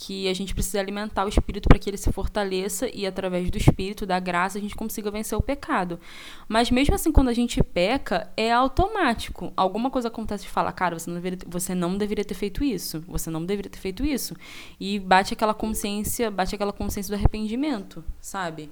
que 0.00 0.28
a 0.28 0.32
gente 0.32 0.54
precisa 0.54 0.78
alimentar 0.78 1.24
o 1.24 1.28
espírito 1.28 1.68
para 1.68 1.76
que 1.76 1.90
ele 1.90 1.96
se 1.96 2.12
fortaleça 2.12 2.88
e 2.94 3.04
através 3.04 3.50
do 3.50 3.58
espírito, 3.58 4.06
da 4.06 4.20
graça, 4.20 4.56
a 4.56 4.60
gente 4.60 4.76
consiga 4.76 5.10
vencer 5.10 5.36
o 5.36 5.42
pecado. 5.42 5.98
Mas 6.46 6.70
mesmo 6.70 6.94
assim, 6.94 7.10
quando 7.10 7.26
a 7.26 7.32
gente 7.32 7.60
peca, 7.64 8.30
é 8.36 8.52
automático. 8.52 9.52
Alguma 9.56 9.90
coisa 9.90 10.06
acontece 10.06 10.44
e 10.44 10.48
fala, 10.48 10.70
cara, 10.70 10.96
você 10.96 11.10
não, 11.10 11.16
deveria, 11.16 11.38
você 11.48 11.74
não 11.74 11.98
deveria 11.98 12.24
ter 12.24 12.34
feito 12.34 12.62
isso, 12.62 13.02
você 13.08 13.28
não 13.28 13.44
deveria 13.44 13.68
ter 13.68 13.80
feito 13.80 14.06
isso. 14.06 14.36
E 14.78 15.00
bate 15.00 15.34
aquela 15.34 15.52
consciência, 15.52 16.30
bate 16.30 16.54
aquela 16.54 16.72
consciência 16.72 17.10
do 17.10 17.18
arrependimento, 17.18 18.04
sabe? 18.20 18.70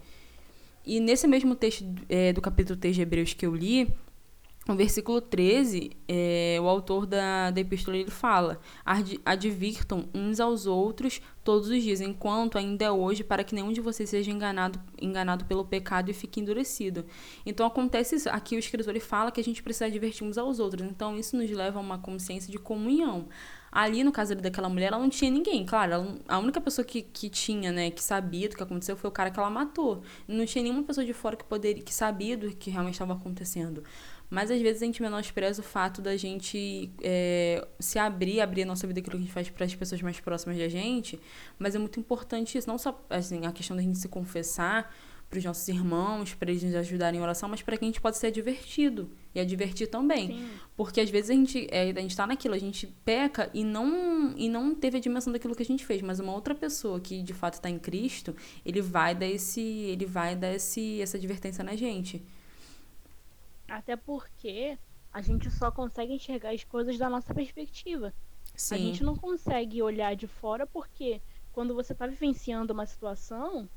E 0.87 1.01
nesse 1.01 1.27
mesmo 1.27 1.57
texto 1.57 1.85
é, 2.09 2.33
do 2.33 2.41
capítulo 2.41 2.79
3 2.79 2.95
de 2.95 3.03
Hebreus 3.03 3.35
que 3.35 3.45
eu 3.45 3.53
li, 3.53 3.93
no 4.67 4.75
versículo 4.75 5.21
13, 5.21 5.93
é, 6.09 6.59
o 6.61 6.69
autor 6.69 7.07
da, 7.07 7.53
da 7.53 7.61
epístola 7.61 7.97
ele 7.97 8.11
fala: 8.11 8.59
Advirtam 9.25 10.09
uns 10.13 10.41
aos 10.41 10.67
outros 10.67 11.21
todos 11.45 11.69
os 11.69 11.81
dias, 11.81 12.01
enquanto 12.01 12.59
ainda 12.59 12.85
é 12.85 12.91
hoje, 12.91 13.23
para 13.23 13.45
que 13.45 13.55
nenhum 13.55 13.73
de 13.73 13.81
vocês 13.81 14.11
seja 14.11 14.29
enganado, 14.33 14.81
enganado 15.01 15.45
pelo 15.45 15.65
pecado 15.65 16.11
e 16.11 16.13
fique 16.13 16.41
endurecido. 16.41 17.07
Então 17.45 17.65
acontece 17.65 18.17
isso. 18.17 18.29
Aqui 18.29 18.57
o 18.57 18.59
escritor 18.59 18.91
ele 18.91 18.99
fala 18.99 19.31
que 19.31 19.41
a 19.41 19.45
gente 19.45 19.63
precisa 19.63 19.87
advertir 19.87 20.27
uns 20.27 20.37
aos 20.37 20.59
outros. 20.59 20.83
Então 20.83 21.17
isso 21.17 21.37
nos 21.37 21.49
leva 21.49 21.79
a 21.79 21.83
uma 21.83 21.99
consciência 21.99 22.51
de 22.51 22.59
comunhão. 22.59 23.29
Ali, 23.71 24.03
no 24.03 24.11
caso 24.11 24.35
daquela 24.35 24.71
mulher, 24.71 24.87
ela 24.87 24.99
não 24.99 25.11
tinha 25.11 25.31
ninguém. 25.31 25.67
Claro, 25.67 25.93
ela, 25.93 26.19
a 26.27 26.39
única 26.39 26.61
pessoa 26.61 26.83
que, 26.85 27.03
que 27.03 27.29
tinha, 27.29 27.71
né, 27.71 27.91
que 27.91 28.03
sabia 28.03 28.49
do 28.49 28.57
que 28.57 28.63
aconteceu 28.63 28.97
foi 28.97 29.11
o 29.11 29.13
cara 29.13 29.31
que 29.31 29.39
ela 29.39 29.51
matou. 29.51 30.03
Não 30.27 30.47
tinha 30.47 30.63
nenhuma 30.63 30.83
pessoa 30.83 31.05
de 31.05 31.13
fora 31.13 31.37
que 31.37 31.45
poderia, 31.45 31.83
que 31.83 31.93
sabia 31.93 32.39
do 32.39 32.49
que 32.57 32.71
realmente 32.71 32.95
estava 32.95 33.13
acontecendo. 33.13 33.85
Mas 34.29 34.51
às 34.51 34.61
vezes 34.61 34.83
a 34.83 34.87
gente 34.87 35.01
menospreza 35.01 35.61
o 35.61 35.65
fato 35.65 36.03
da 36.03 36.17
gente 36.17 36.91
é, 37.03 37.67
se 37.79 37.99
abrir, 37.99 38.41
abrir 38.41 38.63
a 38.63 38.67
nossa 38.67 38.87
vida, 38.87 39.01
aquilo 39.01 39.17
que 39.17 39.23
a 39.23 39.25
gente 39.25 39.33
faz 39.33 39.49
para 39.49 39.65
as 39.65 39.75
pessoas 39.75 40.03
mais 40.03 40.19
próximas 40.21 40.59
da 40.59 40.69
gente. 40.69 41.19
Mas 41.59 41.75
é 41.75 41.79
muito 41.79 42.01
importante 42.01 42.59
isso, 42.59 42.69
não 42.69 42.79
só 42.79 43.05
assim, 43.09 43.47
a 43.47 43.53
questão 43.53 43.77
da 43.77 43.83
gente 43.83 43.99
se 43.99 44.09
confessar 44.09 44.93
para 45.29 45.39
os 45.39 45.45
nossos 45.45 45.67
irmãos, 45.67 46.35
para 46.35 46.51
eles 46.51 46.63
nos 46.63 46.75
ajudarem 46.75 47.19
em 47.19 47.23
oração, 47.23 47.49
mas 47.49 47.61
para 47.61 47.77
que 47.77 47.85
a 47.85 47.89
gente 47.89 48.01
possa 48.01 48.21
ser 48.21 48.31
divertido 48.31 49.11
e 49.35 49.41
advertir 49.41 49.89
também. 49.89 50.29
Sim. 50.29 50.49
Porque 50.77 51.01
às 51.01 51.11
vezes 51.11 51.31
a 51.31 51.35
gente 51.35 51.67
é, 51.71 51.91
a 51.91 52.01
gente 52.01 52.11
está 52.11 52.27
naquilo, 52.27 52.55
a 52.55 52.59
gente 52.59 52.87
peca 53.05 53.51
e 53.53 53.65
não 53.65 54.35
e 54.37 54.49
não 54.49 54.75
teve 54.75 54.99
a 54.99 55.01
dimensão 55.01 55.33
daquilo 55.33 55.55
que 55.55 55.63
a 55.63 55.67
gente 55.67 55.85
fez, 55.85 56.01
mas 56.01 56.21
uma 56.21 56.33
outra 56.33 56.55
pessoa 56.55 57.01
que 57.01 57.23
de 57.23 57.35
fato 57.35 57.55
está 57.55 57.69
em 57.69 57.79
Cristo, 57.79 58.37
ele 58.65 58.81
vai 58.81 59.15
dar 59.15 59.27
esse 59.27 59.61
ele 59.61 60.07
vai 60.07 60.37
dar 60.37 60.55
esse 60.55 61.01
essa 61.01 61.17
advertência 61.17 61.65
na 61.65 61.75
gente. 61.75 62.25
Até 63.69 63.97
porque 63.97 64.79
a 65.13 65.21
gente 65.21 65.51
só 65.51 65.71
consegue 65.71 66.13
enxergar 66.13 66.51
as 66.51 66.65
coisas 66.65 66.99
da 66.99 67.09
nossa 67.09 67.35
perspectiva. 67.35 68.13
Sim. 68.55 68.75
A 68.75 68.79
gente 68.79 69.03
não 69.03 69.17
consegue 69.17 69.83
olhar 69.83 70.15
de 70.15 70.27
fora 70.27 70.67
porque 70.67 71.21
quando 71.53 71.75
você 71.75 71.93
está 71.93 72.07
vivenciando 72.07 72.73
uma 72.73 72.87
situação, 72.87 73.69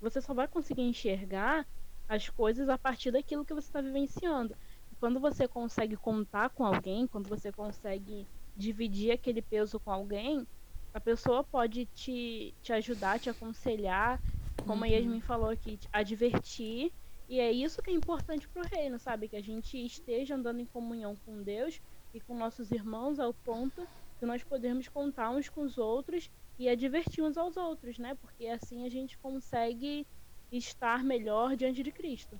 você 0.00 0.20
só 0.20 0.32
vai 0.32 0.46
conseguir 0.46 0.82
enxergar 0.82 1.66
as 2.08 2.28
coisas 2.28 2.68
a 2.68 2.78
partir 2.78 3.10
daquilo 3.10 3.44
que 3.44 3.54
você 3.54 3.68
está 3.68 3.80
vivenciando. 3.80 4.54
E 4.92 4.96
quando 4.96 5.18
você 5.18 5.48
consegue 5.48 5.96
contar 5.96 6.50
com 6.50 6.64
alguém, 6.64 7.06
quando 7.06 7.28
você 7.28 7.50
consegue 7.50 8.26
dividir 8.56 9.10
aquele 9.10 9.42
peso 9.42 9.80
com 9.80 9.90
alguém, 9.90 10.46
a 10.92 11.00
pessoa 11.00 11.42
pode 11.42 11.86
te, 11.86 12.54
te 12.62 12.72
ajudar, 12.72 13.18
te 13.18 13.28
aconselhar, 13.28 14.20
como 14.64 14.84
uhum. 14.84 14.84
a 14.84 14.86
Yasmin 14.86 15.20
falou 15.20 15.50
aqui, 15.50 15.78
advertir 15.92 16.92
e 17.34 17.40
é 17.40 17.50
isso 17.50 17.82
que 17.82 17.90
é 17.90 17.92
importante 17.92 18.46
para 18.46 18.62
o 18.62 18.64
reino, 18.64 18.96
sabe? 18.96 19.26
Que 19.26 19.34
a 19.34 19.42
gente 19.42 19.76
esteja 19.84 20.36
andando 20.36 20.60
em 20.60 20.66
comunhão 20.66 21.16
com 21.26 21.42
Deus 21.42 21.82
e 22.14 22.20
com 22.20 22.38
nossos 22.38 22.70
irmãos 22.70 23.18
ao 23.18 23.34
ponto 23.34 23.88
que 24.20 24.24
nós 24.24 24.44
podemos 24.44 24.86
contar 24.86 25.30
uns 25.30 25.48
com 25.48 25.62
os 25.62 25.76
outros 25.76 26.30
e 26.56 26.68
advertir 26.68 27.24
uns 27.24 27.36
aos 27.36 27.56
outros, 27.56 27.98
né? 27.98 28.16
Porque 28.20 28.46
assim 28.46 28.86
a 28.86 28.88
gente 28.88 29.18
consegue 29.18 30.06
estar 30.52 31.02
melhor 31.02 31.56
diante 31.56 31.82
de 31.82 31.90
Cristo. 31.90 32.38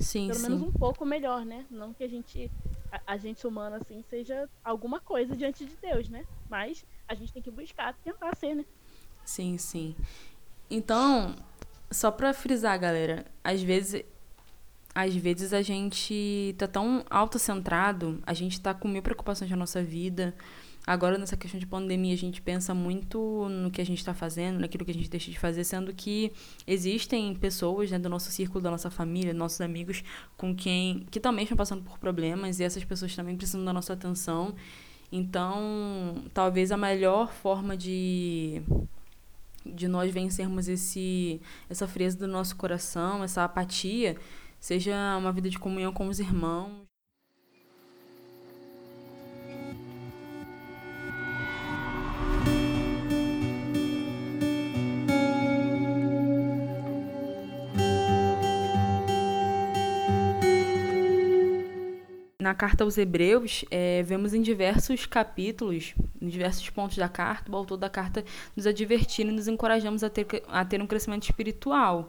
Sim, 0.00 0.26
Pelo 0.26 0.40
sim. 0.40 0.48
menos 0.48 0.62
um 0.62 0.72
pouco 0.72 1.06
melhor, 1.06 1.46
né? 1.46 1.64
Não 1.70 1.94
que 1.94 2.02
a 2.02 2.08
gente, 2.08 2.50
a, 2.90 3.12
a, 3.12 3.16
gente 3.16 3.46
humana 3.46 3.76
assim, 3.76 4.02
seja 4.10 4.50
alguma 4.64 4.98
coisa 4.98 5.36
diante 5.36 5.64
de 5.64 5.76
Deus, 5.76 6.08
né? 6.08 6.26
Mas 6.50 6.84
a 7.06 7.14
gente 7.14 7.32
tem 7.32 7.40
que 7.40 7.50
buscar, 7.52 7.94
tentar 8.02 8.34
ser, 8.34 8.56
né? 8.56 8.64
Sim, 9.24 9.56
sim. 9.56 9.94
Então, 10.68 11.36
só 11.92 12.10
pra 12.10 12.34
frisar, 12.34 12.76
galera, 12.76 13.24
às 13.44 13.62
vezes. 13.62 14.04
Às 14.96 15.14
vezes 15.14 15.52
a 15.52 15.60
gente 15.60 16.54
tá 16.56 16.66
tão 16.66 17.04
autocentrado, 17.10 18.18
a 18.26 18.32
gente 18.32 18.58
tá 18.58 18.72
com 18.72 18.88
mil 18.88 19.02
preocupações 19.02 19.50
na 19.50 19.56
nossa 19.56 19.82
vida. 19.82 20.34
Agora, 20.86 21.18
nessa 21.18 21.36
questão 21.36 21.60
de 21.60 21.66
pandemia, 21.66 22.14
a 22.14 22.16
gente 22.16 22.40
pensa 22.40 22.72
muito 22.72 23.46
no 23.50 23.70
que 23.70 23.82
a 23.82 23.84
gente 23.84 23.98
está 23.98 24.14
fazendo, 24.14 24.58
naquilo 24.58 24.86
que 24.86 24.90
a 24.90 24.94
gente 24.94 25.10
deixa 25.10 25.30
de 25.30 25.38
fazer, 25.38 25.64
sendo 25.64 25.92
que 25.92 26.32
existem 26.66 27.34
pessoas 27.34 27.90
né, 27.90 27.98
do 27.98 28.08
nosso 28.08 28.30
círculo, 28.30 28.62
da 28.62 28.70
nossa 28.70 28.88
família, 28.88 29.34
nossos 29.34 29.60
amigos, 29.60 30.02
com 30.34 30.56
quem 30.56 31.06
que 31.10 31.20
também 31.20 31.42
estão 31.42 31.58
passando 31.58 31.82
por 31.82 31.98
problemas 31.98 32.58
e 32.58 32.64
essas 32.64 32.82
pessoas 32.82 33.14
também 33.14 33.36
precisam 33.36 33.66
da 33.66 33.74
nossa 33.74 33.92
atenção. 33.92 34.54
Então, 35.12 36.24
talvez 36.32 36.72
a 36.72 36.76
melhor 36.78 37.30
forma 37.30 37.76
de 37.76 38.62
de 39.62 39.88
nós 39.88 40.10
vencermos 40.10 40.68
esse 40.68 41.38
essa 41.68 41.86
frieza 41.86 42.16
do 42.16 42.28
nosso 42.28 42.56
coração, 42.56 43.22
essa 43.22 43.44
apatia, 43.44 44.16
seja 44.60 45.16
uma 45.16 45.32
vida 45.32 45.48
de 45.48 45.58
comunhão 45.58 45.92
com 45.92 46.08
os 46.08 46.20
irmãos. 46.20 46.86
na 62.46 62.54
carta 62.54 62.84
aos 62.84 62.96
Hebreus, 62.96 63.64
é, 63.72 64.04
vemos 64.04 64.32
em 64.32 64.40
diversos 64.40 65.04
capítulos, 65.04 65.94
em 66.20 66.28
diversos 66.28 66.70
pontos 66.70 66.96
da 66.96 67.08
carta, 67.08 67.50
o 67.50 67.56
autor 67.56 67.76
da 67.76 67.90
carta 67.90 68.24
nos 68.54 68.68
advertindo 68.68 69.32
e 69.32 69.34
nos 69.34 69.48
encorajamos 69.48 70.04
a 70.04 70.08
ter, 70.08 70.26
a 70.46 70.64
ter 70.64 70.80
um 70.80 70.86
crescimento 70.86 71.24
espiritual. 71.24 72.08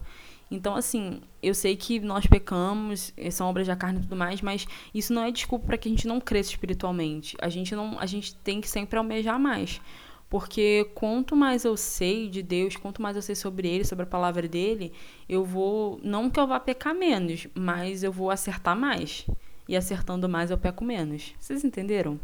Então, 0.50 0.76
assim, 0.76 1.22
eu 1.44 1.54
sei 1.54 1.76
que 1.76 2.00
nós 2.00 2.26
pecamos, 2.26 3.14
eh, 3.18 3.30
são 3.30 3.50
obras 3.50 3.68
da 3.68 3.76
carne 3.76 4.00
e 4.00 4.02
tudo 4.04 4.16
mais, 4.16 4.42
mas 4.42 4.66
isso 4.94 5.14
não 5.14 5.24
é 5.24 5.32
desculpa 5.32 5.66
para 5.66 5.78
que 5.78 5.90
a 5.90 5.92
gente 5.92 6.08
não 6.08 6.22
cresça 6.22 6.52
espiritualmente. 6.52 7.36
A 7.42 7.50
gente 7.50 7.76
não, 7.76 8.00
a 8.00 8.06
gente 8.06 8.34
tem 8.36 8.62
que 8.62 8.70
sempre 8.70 8.98
almejar 8.98 9.38
mais. 9.38 9.82
Porque 10.30 10.90
quanto 10.94 11.36
mais 11.36 11.64
eu 11.64 11.78
sei 11.78 12.30
de 12.30 12.44
Deus, 12.44 12.76
quanto 12.76 13.02
mais 13.02 13.16
eu 13.16 13.22
sei 13.22 13.36
sobre 13.36 13.68
Ele, 13.68 13.86
sobre 13.86 14.04
a 14.04 14.08
palavra 14.08 14.48
dele, 14.48 14.92
eu 15.28 15.44
vou. 15.44 16.00
Não 16.04 16.30
que 16.30 16.40
eu 16.40 16.48
vá 16.48 16.60
pecar 16.60 16.94
menos, 16.94 17.48
mas 17.54 18.04
eu 18.04 18.12
vou 18.12 18.30
acertar 18.30 18.76
mais. 18.76 19.26
E 19.68 19.76
acertando 19.76 20.28
mais, 20.28 20.50
eu 20.52 20.58
peco 20.58 20.84
menos. 20.84 21.34
Vocês 21.40 21.64
entenderam? 21.64 22.20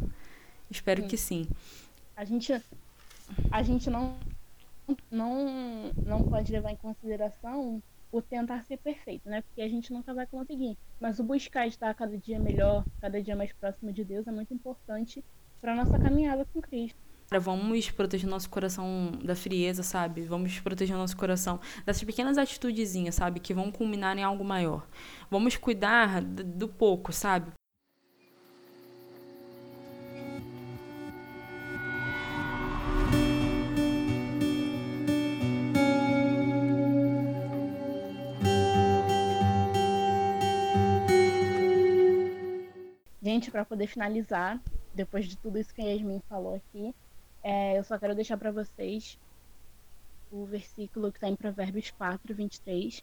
Espero 0.70 1.02
sim. 1.02 1.08
que 1.08 1.16
sim. 1.16 1.46
A 2.16 2.24
gente, 2.24 2.52
a 3.50 3.62
gente 3.62 3.90
não, 3.90 4.16
não, 5.10 5.90
não 6.06 6.22
pode 6.22 6.52
levar 6.52 6.72
em 6.72 6.76
consideração 6.76 7.82
o 8.16 8.22
tentar 8.22 8.62
ser 8.62 8.76
perfeito, 8.76 9.28
né? 9.28 9.42
Porque 9.42 9.60
a 9.60 9.68
gente 9.68 9.92
nunca 9.92 10.14
vai 10.14 10.24
conseguir. 10.24 10.78
Mas 11.00 11.18
o 11.18 11.24
buscar 11.24 11.66
estar 11.66 11.92
cada 11.94 12.16
dia 12.16 12.38
melhor, 12.38 12.84
cada 13.00 13.20
dia 13.20 13.34
mais 13.34 13.52
próximo 13.52 13.92
de 13.92 14.04
Deus 14.04 14.28
é 14.28 14.30
muito 14.30 14.54
importante 14.54 15.24
para 15.60 15.74
nossa 15.74 15.98
caminhada 15.98 16.46
com 16.52 16.62
Cristo. 16.62 16.96
Vamos 17.40 17.90
proteger 17.90 18.28
nosso 18.28 18.48
coração 18.48 19.10
da 19.24 19.34
frieza, 19.34 19.82
sabe? 19.82 20.22
Vamos 20.22 20.60
proteger 20.60 20.96
nosso 20.96 21.16
coração 21.16 21.58
dessas 21.84 22.04
pequenas 22.04 22.38
atitudezinhas, 22.38 23.16
sabe? 23.16 23.40
Que 23.40 23.52
vão 23.52 23.72
culminar 23.72 24.16
em 24.16 24.22
algo 24.22 24.44
maior. 24.44 24.86
Vamos 25.28 25.56
cuidar 25.56 26.22
do 26.22 26.68
pouco, 26.68 27.12
sabe? 27.12 27.50
Gente, 43.24 43.50
para 43.50 43.64
poder 43.64 43.86
finalizar, 43.86 44.60
depois 44.94 45.24
de 45.24 45.34
tudo 45.38 45.58
isso 45.58 45.74
que 45.74 45.80
a 45.80 45.86
Yasmin 45.86 46.20
falou 46.28 46.56
aqui, 46.56 46.94
é, 47.42 47.78
eu 47.78 47.82
só 47.82 47.98
quero 47.98 48.14
deixar 48.14 48.36
para 48.36 48.52
vocês 48.52 49.18
o 50.30 50.44
versículo 50.44 51.10
que 51.10 51.16
está 51.16 51.26
em 51.26 51.34
Provérbios 51.34 51.90
4, 51.92 52.34
23. 52.34 53.02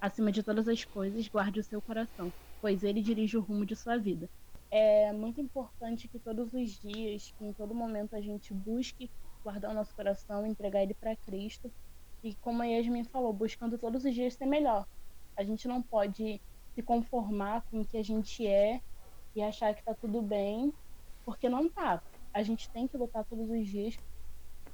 Acima 0.00 0.32
de 0.32 0.42
todas 0.42 0.66
as 0.66 0.82
coisas, 0.86 1.28
guarde 1.28 1.60
o 1.60 1.62
seu 1.62 1.82
coração, 1.82 2.32
pois 2.58 2.82
ele 2.82 3.02
dirige 3.02 3.36
o 3.36 3.42
rumo 3.42 3.66
de 3.66 3.76
sua 3.76 3.98
vida. 3.98 4.30
É 4.70 5.12
muito 5.12 5.42
importante 5.42 6.08
que 6.08 6.18
todos 6.18 6.54
os 6.54 6.80
dias, 6.80 7.34
que 7.36 7.44
em 7.44 7.52
todo 7.52 7.74
momento 7.74 8.16
a 8.16 8.20
gente 8.22 8.54
busque 8.54 9.10
guardar 9.44 9.72
o 9.72 9.74
nosso 9.74 9.94
coração, 9.94 10.46
entregar 10.46 10.82
ele 10.82 10.94
para 10.94 11.14
Cristo. 11.16 11.70
E 12.24 12.32
como 12.36 12.62
a 12.62 12.64
Yasmin 12.64 13.04
falou, 13.04 13.30
buscando 13.30 13.76
todos 13.76 14.06
os 14.06 14.14
dias 14.14 14.32
ser 14.32 14.46
melhor. 14.46 14.86
A 15.36 15.44
gente 15.44 15.68
não 15.68 15.82
pode 15.82 16.40
se 16.74 16.82
conformar 16.82 17.60
com 17.70 17.82
o 17.82 17.84
que 17.84 17.98
a 17.98 18.02
gente 18.02 18.46
é 18.46 18.80
e 19.34 19.42
achar 19.42 19.74
que 19.74 19.82
tá 19.82 19.94
tudo 19.94 20.20
bem, 20.20 20.72
porque 21.24 21.48
não 21.48 21.68
tá. 21.68 22.02
A 22.32 22.42
gente 22.42 22.70
tem 22.70 22.86
que 22.86 22.96
lutar 22.96 23.24
todos 23.24 23.50
os 23.50 23.66
dias 23.66 23.98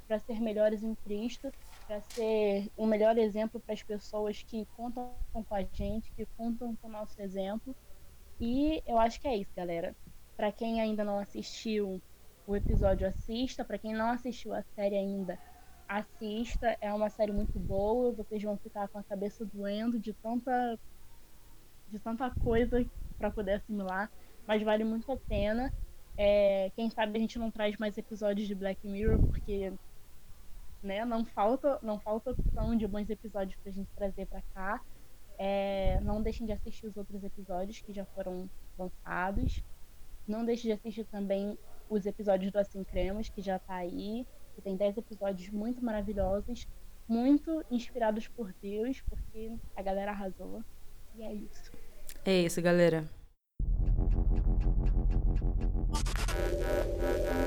para 0.07 0.19
ser 0.19 0.41
melhores 0.41 0.83
em 0.83 0.95
Cristo, 0.95 1.53
para 1.87 2.01
ser 2.01 2.71
um 2.77 2.87
melhor 2.87 3.19
exemplo 3.19 3.61
para 3.61 3.75
as 3.75 3.83
pessoas 3.83 4.43
que 4.43 4.67
contam 4.77 5.13
com 5.33 5.55
a 5.55 5.63
gente, 5.63 6.13
que 6.13 6.27
contam 6.37 6.77
com 6.77 6.89
o 6.89 6.91
nosso 6.91 7.21
exemplo. 7.21 7.75
E 8.41 8.83
eu 8.87 8.99
acho 8.99 9.21
que 9.21 9.29
é 9.29 9.37
isso, 9.37 9.51
galera. 9.57 9.95
Para 10.37 10.53
quem 10.53 10.81
ainda 10.81 11.03
não 11.05 11.19
assistiu 11.19 12.01
o 12.47 12.55
episódio, 12.55 13.09
assista. 13.09 13.65
Para 13.65 13.79
quem 13.79 13.95
não 13.95 14.11
assistiu 14.11 14.55
a 14.55 14.63
série 14.63 14.97
ainda, 14.97 15.39
assista. 15.89 16.77
É 16.81 16.93
uma 16.93 17.09
série 17.09 17.33
muito 17.33 17.59
boa. 17.59 18.13
Vocês 18.13 18.43
vão 18.43 18.57
ficar 18.59 18.89
com 18.89 18.99
a 18.99 19.03
cabeça 19.03 19.45
doendo 19.45 19.99
de 19.99 20.13
tanta, 20.13 20.79
de 21.89 21.99
tanta 21.99 22.31
coisa 22.43 22.85
para 23.19 23.31
poder 23.31 23.55
assimilar 23.55 24.11
mas 24.47 24.63
vale 24.63 24.85
muito 24.85 25.11
a 25.11 25.17
pena. 25.17 25.73
É, 26.17 26.71
quem 26.75 26.89
sabe 26.89 27.17
a 27.17 27.21
gente 27.21 27.39
não 27.39 27.51
traz 27.51 27.77
mais 27.77 27.99
episódios 27.99 28.49
de 28.49 28.55
Black 28.55 28.87
Mirror, 28.87 29.19
porque 29.27 29.73
né, 30.83 31.05
não 31.05 31.25
falta 31.25 31.79
não 31.83 31.99
falta 31.99 32.31
opção 32.31 32.77
de 32.77 32.87
bons 32.87 33.11
episódios 33.11 33.57
pra 33.63 33.73
gente 33.73 33.89
trazer 33.95 34.27
para 34.27 34.43
cá. 34.55 34.81
É, 35.39 36.01
não 36.03 36.23
deixem 36.23 36.47
de 36.47 36.53
assistir 36.53 36.87
os 36.87 36.97
outros 36.97 37.23
episódios 37.23 37.81
que 37.81 37.93
já 37.93 38.05
foram 38.07 38.49
lançados. 38.79 39.63
Não 40.27 40.45
deixem 40.45 40.71
de 40.71 40.73
assistir 40.73 41.05
também 41.05 41.59
os 41.89 42.07
episódios 42.07 42.51
do 42.51 42.59
Assim 42.59 42.83
Cremos, 42.85 43.29
que 43.29 43.43
já 43.43 43.59
tá 43.59 43.75
aí. 43.75 44.27
Que 44.55 44.63
tem 44.63 44.75
10 44.75 44.97
episódios 44.97 45.51
muito 45.51 45.85
maravilhosos, 45.85 46.67
muito 47.07 47.63
inspirados 47.71 48.27
por 48.27 48.55
Deus, 48.63 49.03
porque 49.03 49.53
a 49.77 49.83
galera 49.83 50.13
arrasou. 50.13 50.65
E 51.15 51.23
é 51.23 51.33
isso. 51.35 51.71
É 52.25 52.33
isso, 52.41 52.63
galera. 52.63 53.05
Thank 56.59 57.31
you. 57.31 57.46